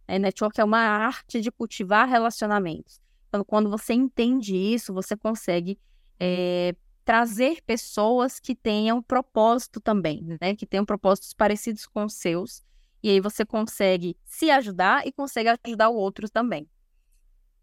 É, 0.08 0.18
networking 0.18 0.62
é 0.62 0.64
uma 0.64 0.80
arte 0.80 1.42
de 1.42 1.52
cultivar 1.52 2.08
relacionamentos. 2.08 3.02
Então, 3.28 3.44
quando 3.44 3.70
você 3.70 3.94
entende 3.94 4.56
isso, 4.56 4.94
você 4.94 5.18
consegue 5.18 5.78
é, 6.18 6.74
trazer 7.04 7.62
pessoas 7.66 8.40
que 8.40 8.56
tenham 8.56 9.02
propósito 9.02 9.82
também, 9.82 10.38
né? 10.40 10.56
Que 10.56 10.66
tenham 10.66 10.86
propósitos 10.86 11.34
parecidos 11.34 11.86
com 11.86 12.06
os 12.06 12.14
seus. 12.14 12.64
E 13.04 13.10
aí 13.10 13.20
você 13.20 13.46
consegue 13.46 14.18
se 14.26 14.50
ajudar 14.50 15.06
e 15.06 15.12
consegue 15.12 15.50
ajudar 15.66 15.90
o 15.90 15.96
outro 15.96 16.30
também. 16.30 16.68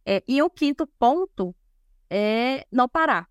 É, 0.05 0.23
e 0.29 0.43
o 0.43 0.51
quinto 0.51 0.87
ponto 0.87 1.55
é 2.15 2.65
não 2.71 2.89
parar. 2.89 3.29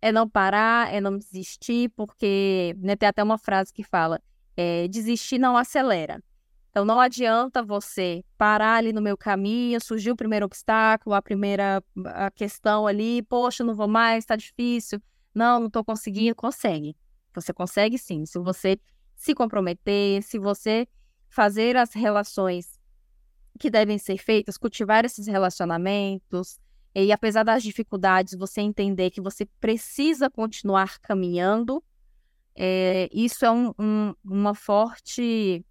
é 0.00 0.10
não 0.10 0.26
parar, 0.26 0.92
é 0.92 0.98
não 0.98 1.18
desistir, 1.18 1.90
porque 1.90 2.74
né, 2.78 2.96
tem 2.96 3.06
até 3.06 3.22
uma 3.22 3.36
frase 3.36 3.70
que 3.70 3.84
fala: 3.84 4.18
é, 4.56 4.88
desistir 4.88 5.38
não 5.38 5.54
acelera. 5.54 6.22
Então 6.70 6.84
não 6.84 6.98
adianta 6.98 7.62
você 7.62 8.24
parar 8.38 8.76
ali 8.76 8.92
no 8.92 9.02
meu 9.02 9.16
caminho, 9.16 9.80
surgiu 9.80 10.14
o 10.14 10.16
primeiro 10.16 10.46
obstáculo, 10.46 11.14
a 11.14 11.22
primeira 11.22 11.84
a 12.06 12.30
questão 12.30 12.86
ali, 12.86 13.22
poxa, 13.22 13.62
não 13.62 13.74
vou 13.74 13.86
mais, 13.86 14.24
está 14.24 14.34
difícil. 14.34 15.00
Não, 15.34 15.60
não 15.60 15.66
estou 15.66 15.84
conseguindo. 15.84 16.34
Consegue. 16.34 16.96
Você 17.34 17.52
consegue 17.52 17.98
sim. 17.98 18.24
Se 18.24 18.38
você 18.38 18.78
se 19.14 19.34
comprometer, 19.34 20.22
se 20.22 20.38
você 20.38 20.88
fazer 21.28 21.76
as 21.76 21.92
relações 21.92 22.80
que 23.58 23.70
devem 23.70 23.98
ser 23.98 24.18
feitas, 24.18 24.56
cultivar 24.56 25.04
esses 25.04 25.26
relacionamentos, 25.26 26.58
e 26.94 27.12
apesar 27.12 27.42
das 27.42 27.62
dificuldades, 27.62 28.34
você 28.34 28.60
entender 28.60 29.10
que 29.10 29.20
você 29.20 29.46
precisa 29.60 30.30
continuar 30.30 31.00
caminhando, 31.00 31.82
é, 32.54 33.08
isso 33.12 33.44
é 33.44 33.50
um, 33.50 33.72
um, 33.78 34.14
uma 34.24 34.54
forte. 34.54 35.64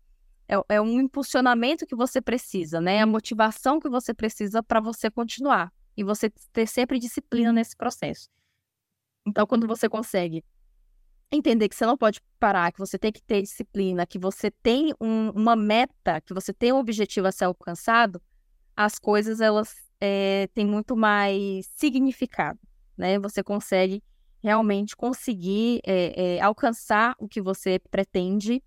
É, 0.48 0.76
é, 0.76 0.82
um 0.82 1.00
impulsionamento 1.00 1.86
que 1.86 1.96
você 1.96 2.22
precisa, 2.22 2.82
né? 2.82 3.02
A 3.02 3.06
motivação 3.06 3.80
que 3.80 3.88
você 3.88 4.14
precisa 4.14 4.62
para 4.62 4.82
você 4.82 5.10
continuar. 5.10 5.72
E 5.96 6.04
você 6.04 6.30
ter 6.52 6.68
sempre 6.68 7.00
disciplina 7.00 7.54
nesse 7.54 7.76
processo. 7.78 8.28
Então, 9.26 9.48
quando 9.48 9.66
você 9.66 9.88
consegue 9.88 10.44
entender 11.32 11.70
que 11.70 11.76
você 11.76 11.86
não 11.86 11.98
pode 11.98 12.20
parar, 12.40 12.72
que 12.72 12.80
você 12.80 13.00
tem 13.00 13.12
que 13.12 13.22
ter 13.24 13.42
disciplina, 13.42 14.06
que 14.06 14.20
você 14.20 14.52
tem 14.52 14.94
um, 15.00 15.30
uma 15.30 15.56
meta, 15.56 16.20
que 16.22 16.34
você 16.34 16.54
tem 16.54 16.74
um 16.74 16.78
objetivo 16.78 17.28
a 17.28 17.32
ser 17.32 17.46
alcançado, 17.46 18.22
as 18.76 19.00
coisas 19.00 19.40
elas 19.40 19.76
é, 20.06 20.50
tem 20.54 20.66
muito 20.66 20.98
mais 20.98 21.66
significado, 21.78 22.60
né? 22.98 23.18
Você 23.20 23.42
consegue 23.42 24.04
realmente 24.44 24.98
conseguir 24.98 25.80
é, 25.86 26.36
é, 26.36 26.42
alcançar 26.42 27.16
o 27.18 27.26
que 27.26 27.42
você 27.42 27.80
pretende 27.90 28.62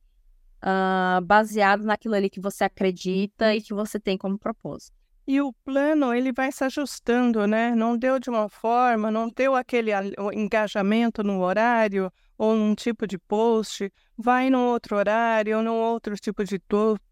uh, 0.63 1.21
baseado 1.21 1.85
naquilo 1.85 2.15
ali 2.15 2.31
que 2.31 2.41
você 2.41 2.65
acredita 2.65 3.55
e 3.55 3.61
que 3.61 3.75
você 3.75 4.01
tem 4.01 4.17
como 4.17 4.39
propósito. 4.39 4.97
E 5.27 5.39
o 5.43 5.53
plano, 5.53 6.15
ele 6.15 6.33
vai 6.33 6.51
se 6.51 6.65
ajustando, 6.65 7.47
né? 7.47 7.75
Não 7.75 7.99
deu 7.99 8.19
de 8.19 8.31
uma 8.31 8.49
forma, 8.49 9.11
não 9.11 9.29
deu 9.29 9.55
aquele 9.55 9.91
engajamento 10.33 11.23
no 11.23 11.43
horário 11.43 12.11
ou 12.39 12.55
num 12.55 12.75
tipo 12.75 13.07
de 13.07 13.19
post, 13.19 13.93
vai 14.17 14.49
num 14.49 14.67
outro 14.69 14.97
horário 14.97 15.59
ou 15.59 15.63
num 15.63 15.75
outro 15.75 16.15
tipo 16.15 16.45
de 16.45 16.59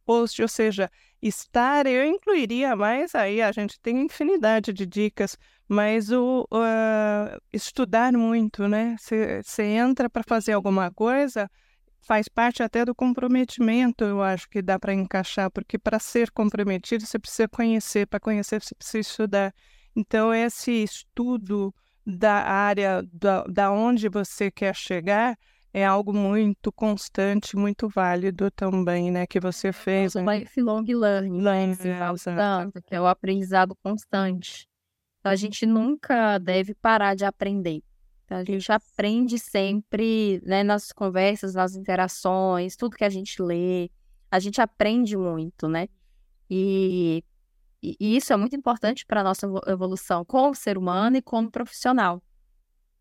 post, 0.07 0.41
ou 0.41 0.49
seja, 0.49 0.91
estar, 1.27 1.87
eu 1.87 2.05
incluiria 2.05 2.77
mais 2.77 3.15
aí, 3.15 3.41
a 3.41 3.51
gente 3.51 3.81
tem 3.81 4.03
infinidade 4.03 4.73
de 4.73 4.85
dicas, 4.85 5.39
mas 5.67 6.11
o 6.11 6.43
uh, 6.53 7.41
estudar 7.53 8.13
muito, 8.13 8.69
né? 8.69 8.95
Você 8.99 9.63
entra 9.63 10.11
para 10.11 10.23
fazer 10.23 10.53
alguma 10.53 10.91
coisa, 10.91 11.51
faz 12.03 12.29
parte 12.29 12.63
até 12.63 12.85
do 12.85 12.95
comprometimento, 12.95 14.05
eu 14.05 14.23
acho 14.23 14.49
que 14.51 14.61
dá 14.61 14.79
para 14.79 14.93
encaixar, 14.93 15.51
porque 15.51 15.79
para 15.79 15.99
ser 15.99 16.31
comprometido 16.31 17.07
você 17.07 17.19
precisa 17.19 17.49
conhecer, 17.49 18.07
para 18.07 18.21
conhecer 18.21 18.63
você 18.63 18.75
precisa 18.75 18.99
estudar. 18.99 19.55
Então, 19.97 20.35
esse 20.35 20.71
estudo 20.83 21.75
da 22.07 22.43
área 22.43 23.03
da, 23.11 23.45
da 23.45 23.73
onde 23.73 24.11
você 24.11 24.51
quer 24.51 24.75
chegar 24.75 25.39
é 25.75 25.85
algo 25.85 26.13
muito 26.15 26.71
constante, 26.71 27.57
muito 27.57 27.89
válido 27.89 28.49
também, 28.49 29.11
né? 29.11 29.27
Que 29.27 29.41
você 29.41 29.73
fez. 29.73 30.15
O 30.15 30.23
né? 30.23 30.39
lifelong 30.39 30.85
learning, 30.87 31.43
né? 31.43 32.37
tanto, 32.37 32.81
que 32.81 32.95
é 32.95 33.01
o 33.01 33.07
aprendizado 33.09 33.75
constante. 33.83 34.69
Então, 35.19 35.33
a 35.33 35.35
gente 35.35 35.67
nunca 35.67 36.39
deve 36.39 36.75
parar 36.77 37.17
de 37.17 37.25
aprender. 37.25 37.83
Então, 38.25 38.39
a 38.39 38.45
gente 38.45 38.71
aprende 38.71 39.37
sempre, 39.37 40.41
né, 40.45 40.63
nas 40.63 40.93
conversas, 40.93 41.55
nas 41.55 41.75
interações, 41.75 42.77
tudo 42.77 42.97
que 42.97 43.05
a 43.05 43.11
gente 43.11 43.43
lê, 43.43 43.91
a 44.31 44.39
gente 44.39 44.61
aprende 44.61 45.17
muito, 45.17 45.67
né? 45.67 45.89
E, 46.49 47.25
e 47.83 48.17
isso 48.17 48.33
é 48.33 48.37
muito 48.37 48.55
importante 48.55 49.05
para 49.05 49.23
a 49.23 49.25
nossa 49.25 49.49
evolução 49.67 50.25
como 50.25 50.55
ser 50.55 50.79
humano 50.79 51.17
e 51.17 51.23
como 51.23 51.51
profissional. 51.51 52.23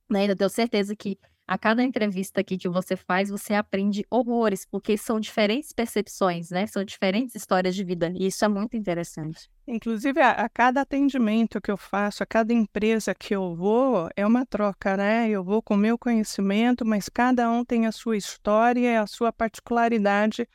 Né? 0.09 0.25
Eu 0.29 0.35
tenho 0.35 0.49
certeza 0.49 0.95
que 0.95 1.19
a 1.53 1.57
cada 1.57 1.83
entrevista 1.83 2.41
aqui 2.41 2.57
que 2.57 2.67
você 2.67 2.95
faz, 2.95 3.29
você 3.29 3.53
aprende 3.53 4.03
horrores, 4.09 4.65
porque 4.65 4.97
são 4.97 5.19
diferentes 5.19 5.71
percepções, 5.71 6.49
né? 6.49 6.65
São 6.65 6.83
diferentes 6.83 7.35
histórias 7.35 7.75
de 7.75 7.83
vida, 7.83 8.11
e 8.15 8.25
isso 8.25 8.43
é 8.43 8.47
muito 8.47 8.75
interessante. 8.75 9.47
Inclusive, 9.67 10.19
a, 10.19 10.31
a, 10.31 10.49
cada 10.49 10.81
atendimento 10.81 11.61
que 11.61 11.69
eu 11.69 11.77
faço, 11.77 12.23
a 12.23 12.25
cada 12.25 12.51
empresa 12.51 13.13
que 13.13 13.35
eu 13.35 13.55
vou, 13.55 14.09
é 14.15 14.25
uma 14.25 14.47
troca, 14.47 14.97
né? 14.97 15.29
Eu 15.29 15.43
vou 15.43 15.61
com 15.61 15.75
o 15.75 15.77
meu 15.77 15.95
conhecimento, 15.95 16.83
mas 16.83 17.07
cada 17.07 17.47
um 17.51 17.63
tem 17.63 17.85
a 17.85 17.91
sua 17.91 18.17
história, 18.17 18.99
a 18.99 19.05
sua 19.05 19.31
particularidade 19.31 20.49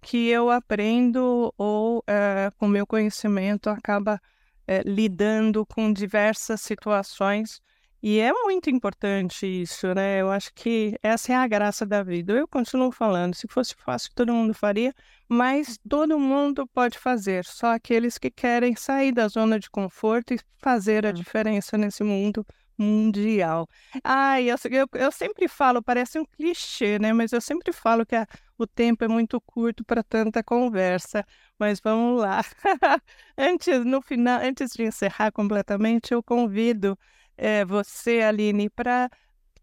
que 0.00 0.28
eu 0.28 0.50
aprendo 0.50 1.52
ou 1.58 2.04
é, 2.06 2.52
com 2.58 2.66
o 2.66 2.68
meu 2.68 2.86
conhecimento 2.86 3.68
acaba 3.68 4.20
é, 4.68 4.82
lidando 4.84 5.66
com 5.66 5.92
diversas 5.92 6.60
situações 6.60 7.60
e 8.06 8.20
é 8.20 8.30
muito 8.34 8.68
importante 8.68 9.46
isso, 9.46 9.94
né? 9.94 10.20
Eu 10.20 10.30
acho 10.30 10.52
que 10.52 10.94
essa 11.02 11.32
é 11.32 11.36
a 11.36 11.46
graça 11.46 11.86
da 11.86 12.02
vida. 12.02 12.34
Eu 12.34 12.46
continuo 12.46 12.92
falando, 12.92 13.34
se 13.34 13.48
fosse 13.48 13.74
fácil, 13.78 14.10
todo 14.14 14.30
mundo 14.30 14.52
faria, 14.52 14.92
mas 15.26 15.78
todo 15.88 16.18
mundo 16.18 16.66
pode 16.66 16.98
fazer, 16.98 17.46
só 17.46 17.68
aqueles 17.68 18.18
que 18.18 18.30
querem 18.30 18.76
sair 18.76 19.10
da 19.10 19.26
zona 19.26 19.58
de 19.58 19.70
conforto 19.70 20.34
e 20.34 20.38
fazer 20.58 21.06
a 21.06 21.12
diferença 21.12 21.78
nesse 21.78 22.04
mundo 22.04 22.46
mundial. 22.76 23.66
Ai, 24.02 24.50
eu, 24.50 24.56
eu, 24.70 24.86
eu 24.92 25.10
sempre 25.10 25.48
falo, 25.48 25.82
parece 25.82 26.18
um 26.18 26.26
clichê, 26.26 26.98
né? 26.98 27.10
Mas 27.14 27.32
eu 27.32 27.40
sempre 27.40 27.72
falo 27.72 28.04
que 28.04 28.16
a, 28.16 28.26
o 28.58 28.66
tempo 28.66 29.02
é 29.02 29.08
muito 29.08 29.40
curto 29.40 29.82
para 29.82 30.02
tanta 30.02 30.42
conversa. 30.42 31.24
Mas 31.58 31.80
vamos 31.80 32.20
lá. 32.20 32.42
antes, 33.38 33.82
no 33.82 34.02
final, 34.02 34.40
antes 34.42 34.72
de 34.72 34.82
encerrar 34.82 35.32
completamente, 35.32 36.12
eu 36.12 36.22
convido 36.22 36.98
é, 37.36 37.64
você, 37.64 38.20
Aline, 38.20 38.68
para 38.70 39.10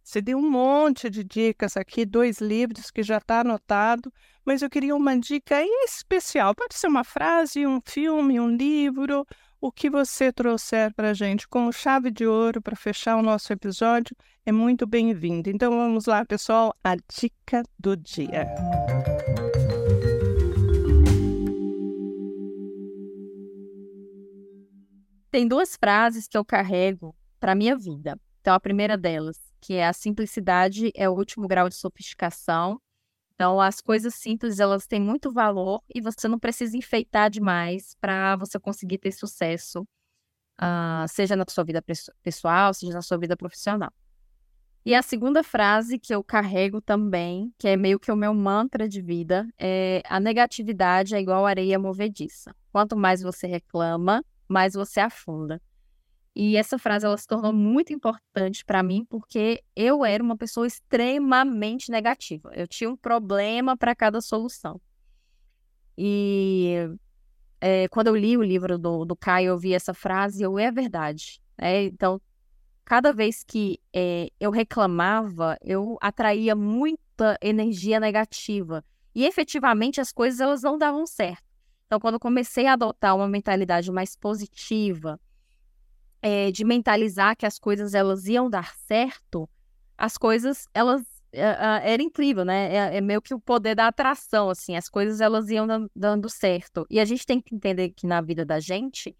você 0.03 0.21
deu 0.21 0.37
um 0.39 0.49
monte 0.49 1.09
de 1.09 1.23
dicas 1.23 1.77
aqui, 1.77 2.05
dois 2.05 2.39
livros 2.41 2.89
que 2.89 3.03
já 3.03 3.17
está 3.17 3.41
anotado, 3.41 4.11
mas 4.43 4.61
eu 4.61 4.69
queria 4.69 4.95
uma 4.95 5.17
dica 5.17 5.63
especial. 5.85 6.55
Pode 6.55 6.75
ser 6.75 6.87
uma 6.87 7.03
frase, 7.03 7.67
um 7.67 7.79
filme, 7.85 8.39
um 8.39 8.49
livro, 8.49 9.25
o 9.59 9.71
que 9.71 9.89
você 9.91 10.33
trouxer 10.33 10.93
para 10.95 11.11
a 11.11 11.13
gente 11.13 11.47
como 11.47 11.71
chave 11.71 12.09
de 12.09 12.25
ouro 12.25 12.61
para 12.61 12.75
fechar 12.75 13.15
o 13.15 13.21
nosso 13.21 13.53
episódio 13.53 14.15
é 14.43 14.51
muito 14.51 14.87
bem-vindo. 14.87 15.49
Então 15.49 15.71
vamos 15.71 16.07
lá, 16.07 16.25
pessoal, 16.25 16.75
a 16.83 16.95
dica 16.95 17.63
do 17.77 17.95
dia. 17.95 18.47
Tem 25.29 25.47
duas 25.47 25.77
frases 25.77 26.27
que 26.27 26.37
eu 26.37 26.43
carrego 26.43 27.15
para 27.41 27.53
a 27.53 27.55
minha 27.55 27.75
vida. 27.75 28.17
Então, 28.39 28.53
a 28.53 28.59
primeira 28.59 28.95
delas, 28.95 29.37
que 29.59 29.73
é 29.73 29.85
a 29.85 29.91
simplicidade 29.91 30.91
é 30.95 31.09
o 31.09 31.13
último 31.13 31.47
grau 31.47 31.67
de 31.67 31.75
sofisticação. 31.75 32.79
Então, 33.33 33.59
as 33.59 33.81
coisas 33.81 34.13
simples, 34.13 34.59
elas 34.59 34.85
têm 34.85 35.01
muito 35.01 35.33
valor 35.33 35.83
e 35.93 35.99
você 35.99 36.27
não 36.27 36.39
precisa 36.39 36.77
enfeitar 36.77 37.29
demais 37.29 37.95
para 37.99 38.35
você 38.35 38.59
conseguir 38.59 38.99
ter 38.99 39.11
sucesso, 39.11 39.81
uh, 40.61 41.07
seja 41.09 41.35
na 41.35 41.43
sua 41.49 41.63
vida 41.63 41.83
pessoal, 42.21 42.73
seja 42.73 42.93
na 42.93 43.01
sua 43.01 43.17
vida 43.17 43.35
profissional. 43.35 43.91
E 44.83 44.95
a 44.95 45.01
segunda 45.01 45.43
frase 45.43 45.99
que 45.99 46.13
eu 46.13 46.23
carrego 46.23 46.81
também, 46.81 47.53
que 47.57 47.67
é 47.67 47.77
meio 47.77 47.99
que 47.99 48.11
o 48.11 48.15
meu 48.15 48.33
mantra 48.33 48.87
de 48.87 49.01
vida, 49.01 49.47
é 49.57 50.01
a 50.07 50.19
negatividade 50.19 51.15
é 51.15 51.19
igual 51.19 51.45
areia 51.45 51.77
movediça. 51.77 52.55
Quanto 52.71 52.95
mais 52.95 53.21
você 53.21 53.45
reclama, 53.45 54.23
mais 54.47 54.73
você 54.73 54.99
afunda. 54.99 55.61
E 56.35 56.55
essa 56.55 56.77
frase 56.77 57.05
ela 57.05 57.17
se 57.17 57.27
tornou 57.27 57.51
muito 57.51 57.91
importante 57.91 58.63
para 58.63 58.81
mim 58.81 59.05
porque 59.09 59.61
eu 59.75 60.05
era 60.05 60.23
uma 60.23 60.37
pessoa 60.37 60.65
extremamente 60.65 61.91
negativa. 61.91 62.51
Eu 62.55 62.67
tinha 62.67 62.89
um 62.89 62.95
problema 62.95 63.75
para 63.75 63.93
cada 63.93 64.21
solução. 64.21 64.79
E 65.97 66.75
é, 67.59 67.87
quando 67.89 68.07
eu 68.07 68.15
li 68.15 68.37
o 68.37 68.41
livro 68.41 68.77
do, 68.77 69.03
do 69.03 69.15
Caio, 69.15 69.49
eu 69.49 69.57
vi 69.57 69.73
essa 69.73 69.93
frase, 69.93 70.41
eu 70.41 70.57
é 70.57 70.71
verdade. 70.71 71.41
É, 71.57 71.83
então, 71.83 72.19
cada 72.85 73.11
vez 73.11 73.43
que 73.43 73.77
é, 73.93 74.29
eu 74.39 74.51
reclamava, 74.51 75.57
eu 75.61 75.97
atraía 76.01 76.55
muita 76.55 77.37
energia 77.41 77.99
negativa. 77.99 78.83
E 79.13 79.25
efetivamente 79.25 79.99
as 79.99 80.13
coisas 80.13 80.39
elas 80.39 80.63
não 80.63 80.77
davam 80.77 81.05
certo. 81.05 81.43
Então, 81.85 81.99
quando 81.99 82.13
eu 82.15 82.19
comecei 82.21 82.67
a 82.67 82.73
adotar 82.73 83.15
uma 83.15 83.27
mentalidade 83.27 83.91
mais 83.91 84.15
positiva, 84.15 85.19
é, 86.21 86.51
de 86.51 86.63
mentalizar 86.63 87.35
que 87.35 87.45
as 87.45 87.57
coisas 87.57 87.93
elas 87.93 88.25
iam 88.25 88.49
dar 88.49 88.75
certo, 88.75 89.49
as 89.97 90.17
coisas 90.17 90.67
elas 90.73 91.03
é, 91.33 91.41
é, 91.41 91.93
era 91.93 92.03
incrível, 92.03 92.43
né? 92.43 92.73
É, 92.73 92.97
é, 92.97 93.01
meio 93.01 93.21
que 93.21 93.33
o 93.33 93.39
poder 93.39 93.75
da 93.75 93.87
atração, 93.87 94.49
assim, 94.49 94.75
as 94.75 94.89
coisas 94.89 95.21
elas 95.21 95.49
iam 95.49 95.65
dando 95.95 96.29
certo. 96.29 96.85
E 96.89 96.99
a 96.99 97.05
gente 97.05 97.25
tem 97.25 97.39
que 97.41 97.55
entender 97.55 97.89
que 97.89 98.05
na 98.05 98.19
vida 98.19 98.43
da 98.43 98.59
gente, 98.59 99.15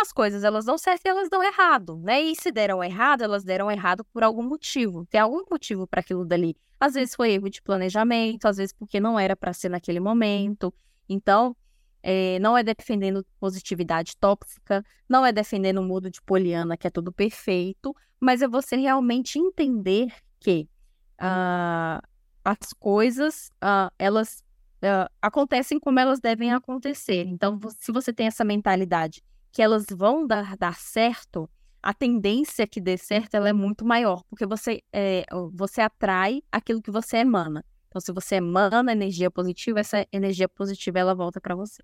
as 0.00 0.12
coisas 0.12 0.44
elas 0.44 0.64
dão 0.64 0.78
certo 0.78 1.04
e 1.04 1.08
elas 1.08 1.28
dão 1.28 1.42
errado, 1.42 1.98
né? 1.98 2.20
E 2.20 2.36
se 2.36 2.52
deram 2.52 2.82
errado, 2.82 3.22
elas 3.22 3.42
deram 3.42 3.70
errado 3.70 4.04
por 4.04 4.22
algum 4.22 4.42
motivo. 4.42 5.04
Tem 5.06 5.20
algum 5.20 5.42
motivo 5.50 5.86
para 5.86 6.00
aquilo 6.00 6.24
dali. 6.24 6.56
Às 6.78 6.94
vezes 6.94 7.14
foi 7.16 7.32
erro 7.32 7.50
de 7.50 7.60
planejamento, 7.60 8.46
às 8.46 8.56
vezes 8.56 8.72
porque 8.72 9.00
não 9.00 9.18
era 9.18 9.34
para 9.34 9.52
ser 9.52 9.68
naquele 9.68 9.98
momento. 9.98 10.72
Então, 11.08 11.56
é, 12.02 12.38
não 12.38 12.56
é 12.56 12.62
defendendo 12.62 13.24
positividade 13.40 14.16
tóxica, 14.16 14.84
não 15.08 15.24
é 15.24 15.32
defendendo 15.32 15.78
o 15.78 15.82
mundo 15.82 16.10
de 16.10 16.22
poliana, 16.22 16.76
que 16.76 16.86
é 16.86 16.90
tudo 16.90 17.12
perfeito, 17.12 17.94
mas 18.20 18.42
é 18.42 18.48
você 18.48 18.76
realmente 18.76 19.38
entender 19.38 20.12
que 20.40 20.68
uh, 21.20 22.00
as 22.44 22.72
coisas, 22.78 23.50
uh, 23.62 23.92
elas 23.98 24.44
uh, 24.82 25.10
acontecem 25.20 25.78
como 25.78 26.00
elas 26.00 26.20
devem 26.20 26.52
acontecer. 26.52 27.26
Então, 27.26 27.58
se 27.78 27.92
você 27.92 28.12
tem 28.12 28.26
essa 28.26 28.44
mentalidade 28.44 29.22
que 29.52 29.62
elas 29.62 29.86
vão 29.90 30.26
dar, 30.26 30.56
dar 30.56 30.76
certo, 30.76 31.48
a 31.82 31.94
tendência 31.94 32.66
que 32.66 32.80
dê 32.80 32.96
certo 32.96 33.34
ela 33.34 33.48
é 33.48 33.52
muito 33.52 33.84
maior, 33.84 34.22
porque 34.28 34.46
você, 34.46 34.82
é, 34.92 35.24
você 35.52 35.80
atrai 35.80 36.42
aquilo 36.50 36.82
que 36.82 36.90
você 36.90 37.18
emana. 37.18 37.64
Então, 37.98 38.00
se 38.00 38.12
você 38.12 38.36
emana 38.36 38.92
energia 38.92 39.30
positiva, 39.30 39.80
essa 39.80 40.06
energia 40.12 40.48
positiva 40.48 41.00
ela 41.00 41.14
volta 41.14 41.40
para 41.40 41.54
você. 41.54 41.82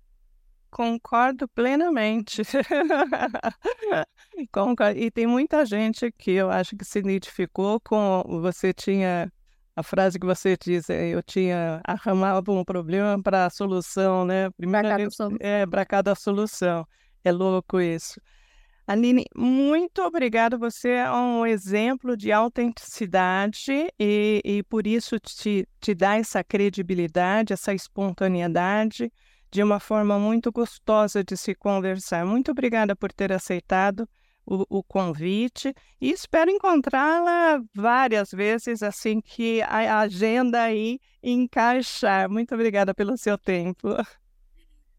Concordo 0.71 1.47
plenamente. 1.49 2.41
Concordo. 4.51 4.97
E 4.97 5.11
tem 5.11 5.27
muita 5.27 5.65
gente 5.65 6.11
que 6.17 6.31
eu 6.31 6.49
acho 6.49 6.75
que 6.75 6.85
se 6.85 6.99
identificou 6.99 7.79
com. 7.81 8.23
Você 8.41 8.73
tinha 8.73 9.31
a 9.75 9.83
frase 9.83 10.17
que 10.17 10.25
você 10.25 10.55
disse, 10.57 10.93
eh, 10.93 11.09
eu 11.09 11.21
tinha 11.21 11.81
arrumava 11.85 12.51
um 12.51 12.63
problema 12.63 13.21
para 13.21 13.45
a 13.45 13.49
solução, 13.49 14.25
né? 14.25 14.49
Primeiro, 14.51 14.87
é 15.39 15.65
para 15.65 15.85
cada 15.85 16.15
solução. 16.15 16.87
É 17.23 17.31
louco 17.31 17.81
isso. 17.81 18.19
Aline, 18.87 19.25
muito 19.35 20.03
obrigada. 20.03 20.57
Você 20.57 20.89
é 20.89 21.11
um 21.11 21.45
exemplo 21.45 22.15
de 22.15 22.31
autenticidade 22.31 23.89
e, 23.99 24.41
e 24.45 24.63
por 24.63 24.85
isso 24.85 25.19
te, 25.19 25.67
te 25.79 25.95
dá 25.95 26.15
essa 26.17 26.43
credibilidade, 26.43 27.51
essa 27.51 27.73
espontaneidade, 27.73 29.11
de 29.49 29.63
uma 29.63 29.79
forma 29.79 30.19
muito 30.19 30.51
gostosa 30.51 31.23
de 31.23 31.35
se 31.35 31.55
conversar. 31.55 32.25
Muito 32.25 32.51
obrigada 32.51 32.95
por 32.95 33.11
ter 33.11 33.31
aceitado 33.33 34.07
o, 34.45 34.63
o 34.77 34.83
convite 34.83 35.73
e 35.99 36.11
espero 36.11 36.51
encontrá-la 36.51 37.59
várias 37.73 38.29
vezes 38.29 38.83
assim 38.83 39.19
que 39.19 39.63
a 39.63 39.99
agenda 39.99 40.61
aí 40.61 40.99
encaixar. 41.23 42.29
Muito 42.29 42.53
obrigada 42.53 42.93
pelo 42.93 43.17
seu 43.17 43.35
tempo. 43.35 43.89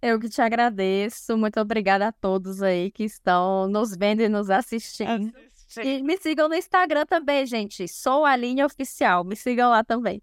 Eu 0.00 0.20
que 0.20 0.28
te 0.28 0.40
agradeço. 0.40 1.36
Muito 1.36 1.58
obrigada 1.60 2.08
a 2.08 2.12
todos 2.12 2.62
aí 2.62 2.90
que 2.90 3.04
estão 3.04 3.68
nos 3.68 3.96
vendo 3.96 4.20
e 4.20 4.28
nos 4.28 4.50
assistindo. 4.50 5.32
E 5.82 6.02
me 6.02 6.16
sigam 6.18 6.48
no 6.48 6.54
Instagram 6.54 7.04
também, 7.06 7.44
gente. 7.46 7.88
Sou 7.88 8.24
a 8.24 8.36
linha 8.36 8.66
oficial. 8.66 9.24
Me 9.24 9.34
sigam 9.34 9.70
lá 9.70 9.82
também. 9.82 10.22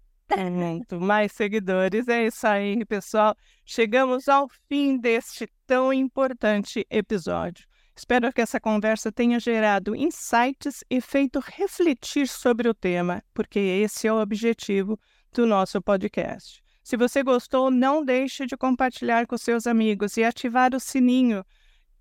Muito 0.50 1.00
mais 1.00 1.32
seguidores. 1.32 2.08
É 2.08 2.26
isso 2.26 2.46
aí, 2.46 2.84
pessoal. 2.84 3.36
Chegamos 3.64 4.28
ao 4.28 4.48
fim 4.68 4.98
deste 4.98 5.46
tão 5.66 5.92
importante 5.92 6.86
episódio. 6.90 7.66
Espero 7.96 8.32
que 8.32 8.40
essa 8.40 8.58
conversa 8.58 9.12
tenha 9.12 9.38
gerado 9.38 9.94
insights 9.94 10.82
e 10.90 11.00
feito 11.00 11.38
refletir 11.38 12.26
sobre 12.26 12.68
o 12.68 12.74
tema, 12.74 13.22
porque 13.32 13.58
esse 13.60 14.08
é 14.08 14.12
o 14.12 14.20
objetivo 14.20 14.98
do 15.32 15.46
nosso 15.46 15.80
podcast. 15.80 16.63
Se 16.84 16.98
você 16.98 17.22
gostou, 17.22 17.70
não 17.70 18.04
deixe 18.04 18.44
de 18.44 18.58
compartilhar 18.58 19.26
com 19.26 19.38
seus 19.38 19.66
amigos 19.66 20.18
e 20.18 20.22
ativar 20.22 20.74
o 20.74 20.78
sininho 20.78 21.42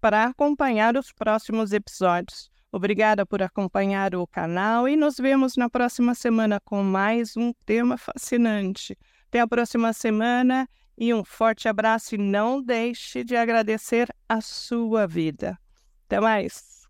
para 0.02 0.26
acompanhar 0.26 0.98
os 0.98 1.14
próximos 1.14 1.72
episódios. 1.72 2.52
Obrigada 2.70 3.26
por 3.26 3.42
acompanhar 3.42 4.14
o 4.14 4.28
canal 4.28 4.90
e 4.90 4.98
nos 4.98 5.16
vemos 5.16 5.56
na 5.56 5.70
próxima 5.70 6.14
semana 6.14 6.60
com 6.60 6.84
mais 6.84 7.38
um 7.38 7.54
tema 7.66 7.98
fascinante. 7.98 8.98
Até 9.30 9.40
a 9.40 9.48
próxima 9.48 9.94
semana 9.94 10.68
e 10.98 11.14
um 11.14 11.24
forte 11.24 11.70
abraço 11.70 12.16
e 12.16 12.18
não 12.18 12.62
deixe 12.62 13.24
de 13.24 13.38
agradecer 13.38 14.14
a 14.28 14.42
sua 14.42 15.08
vida. 15.08 15.58
Até 16.08 16.20
mais! 16.20 16.83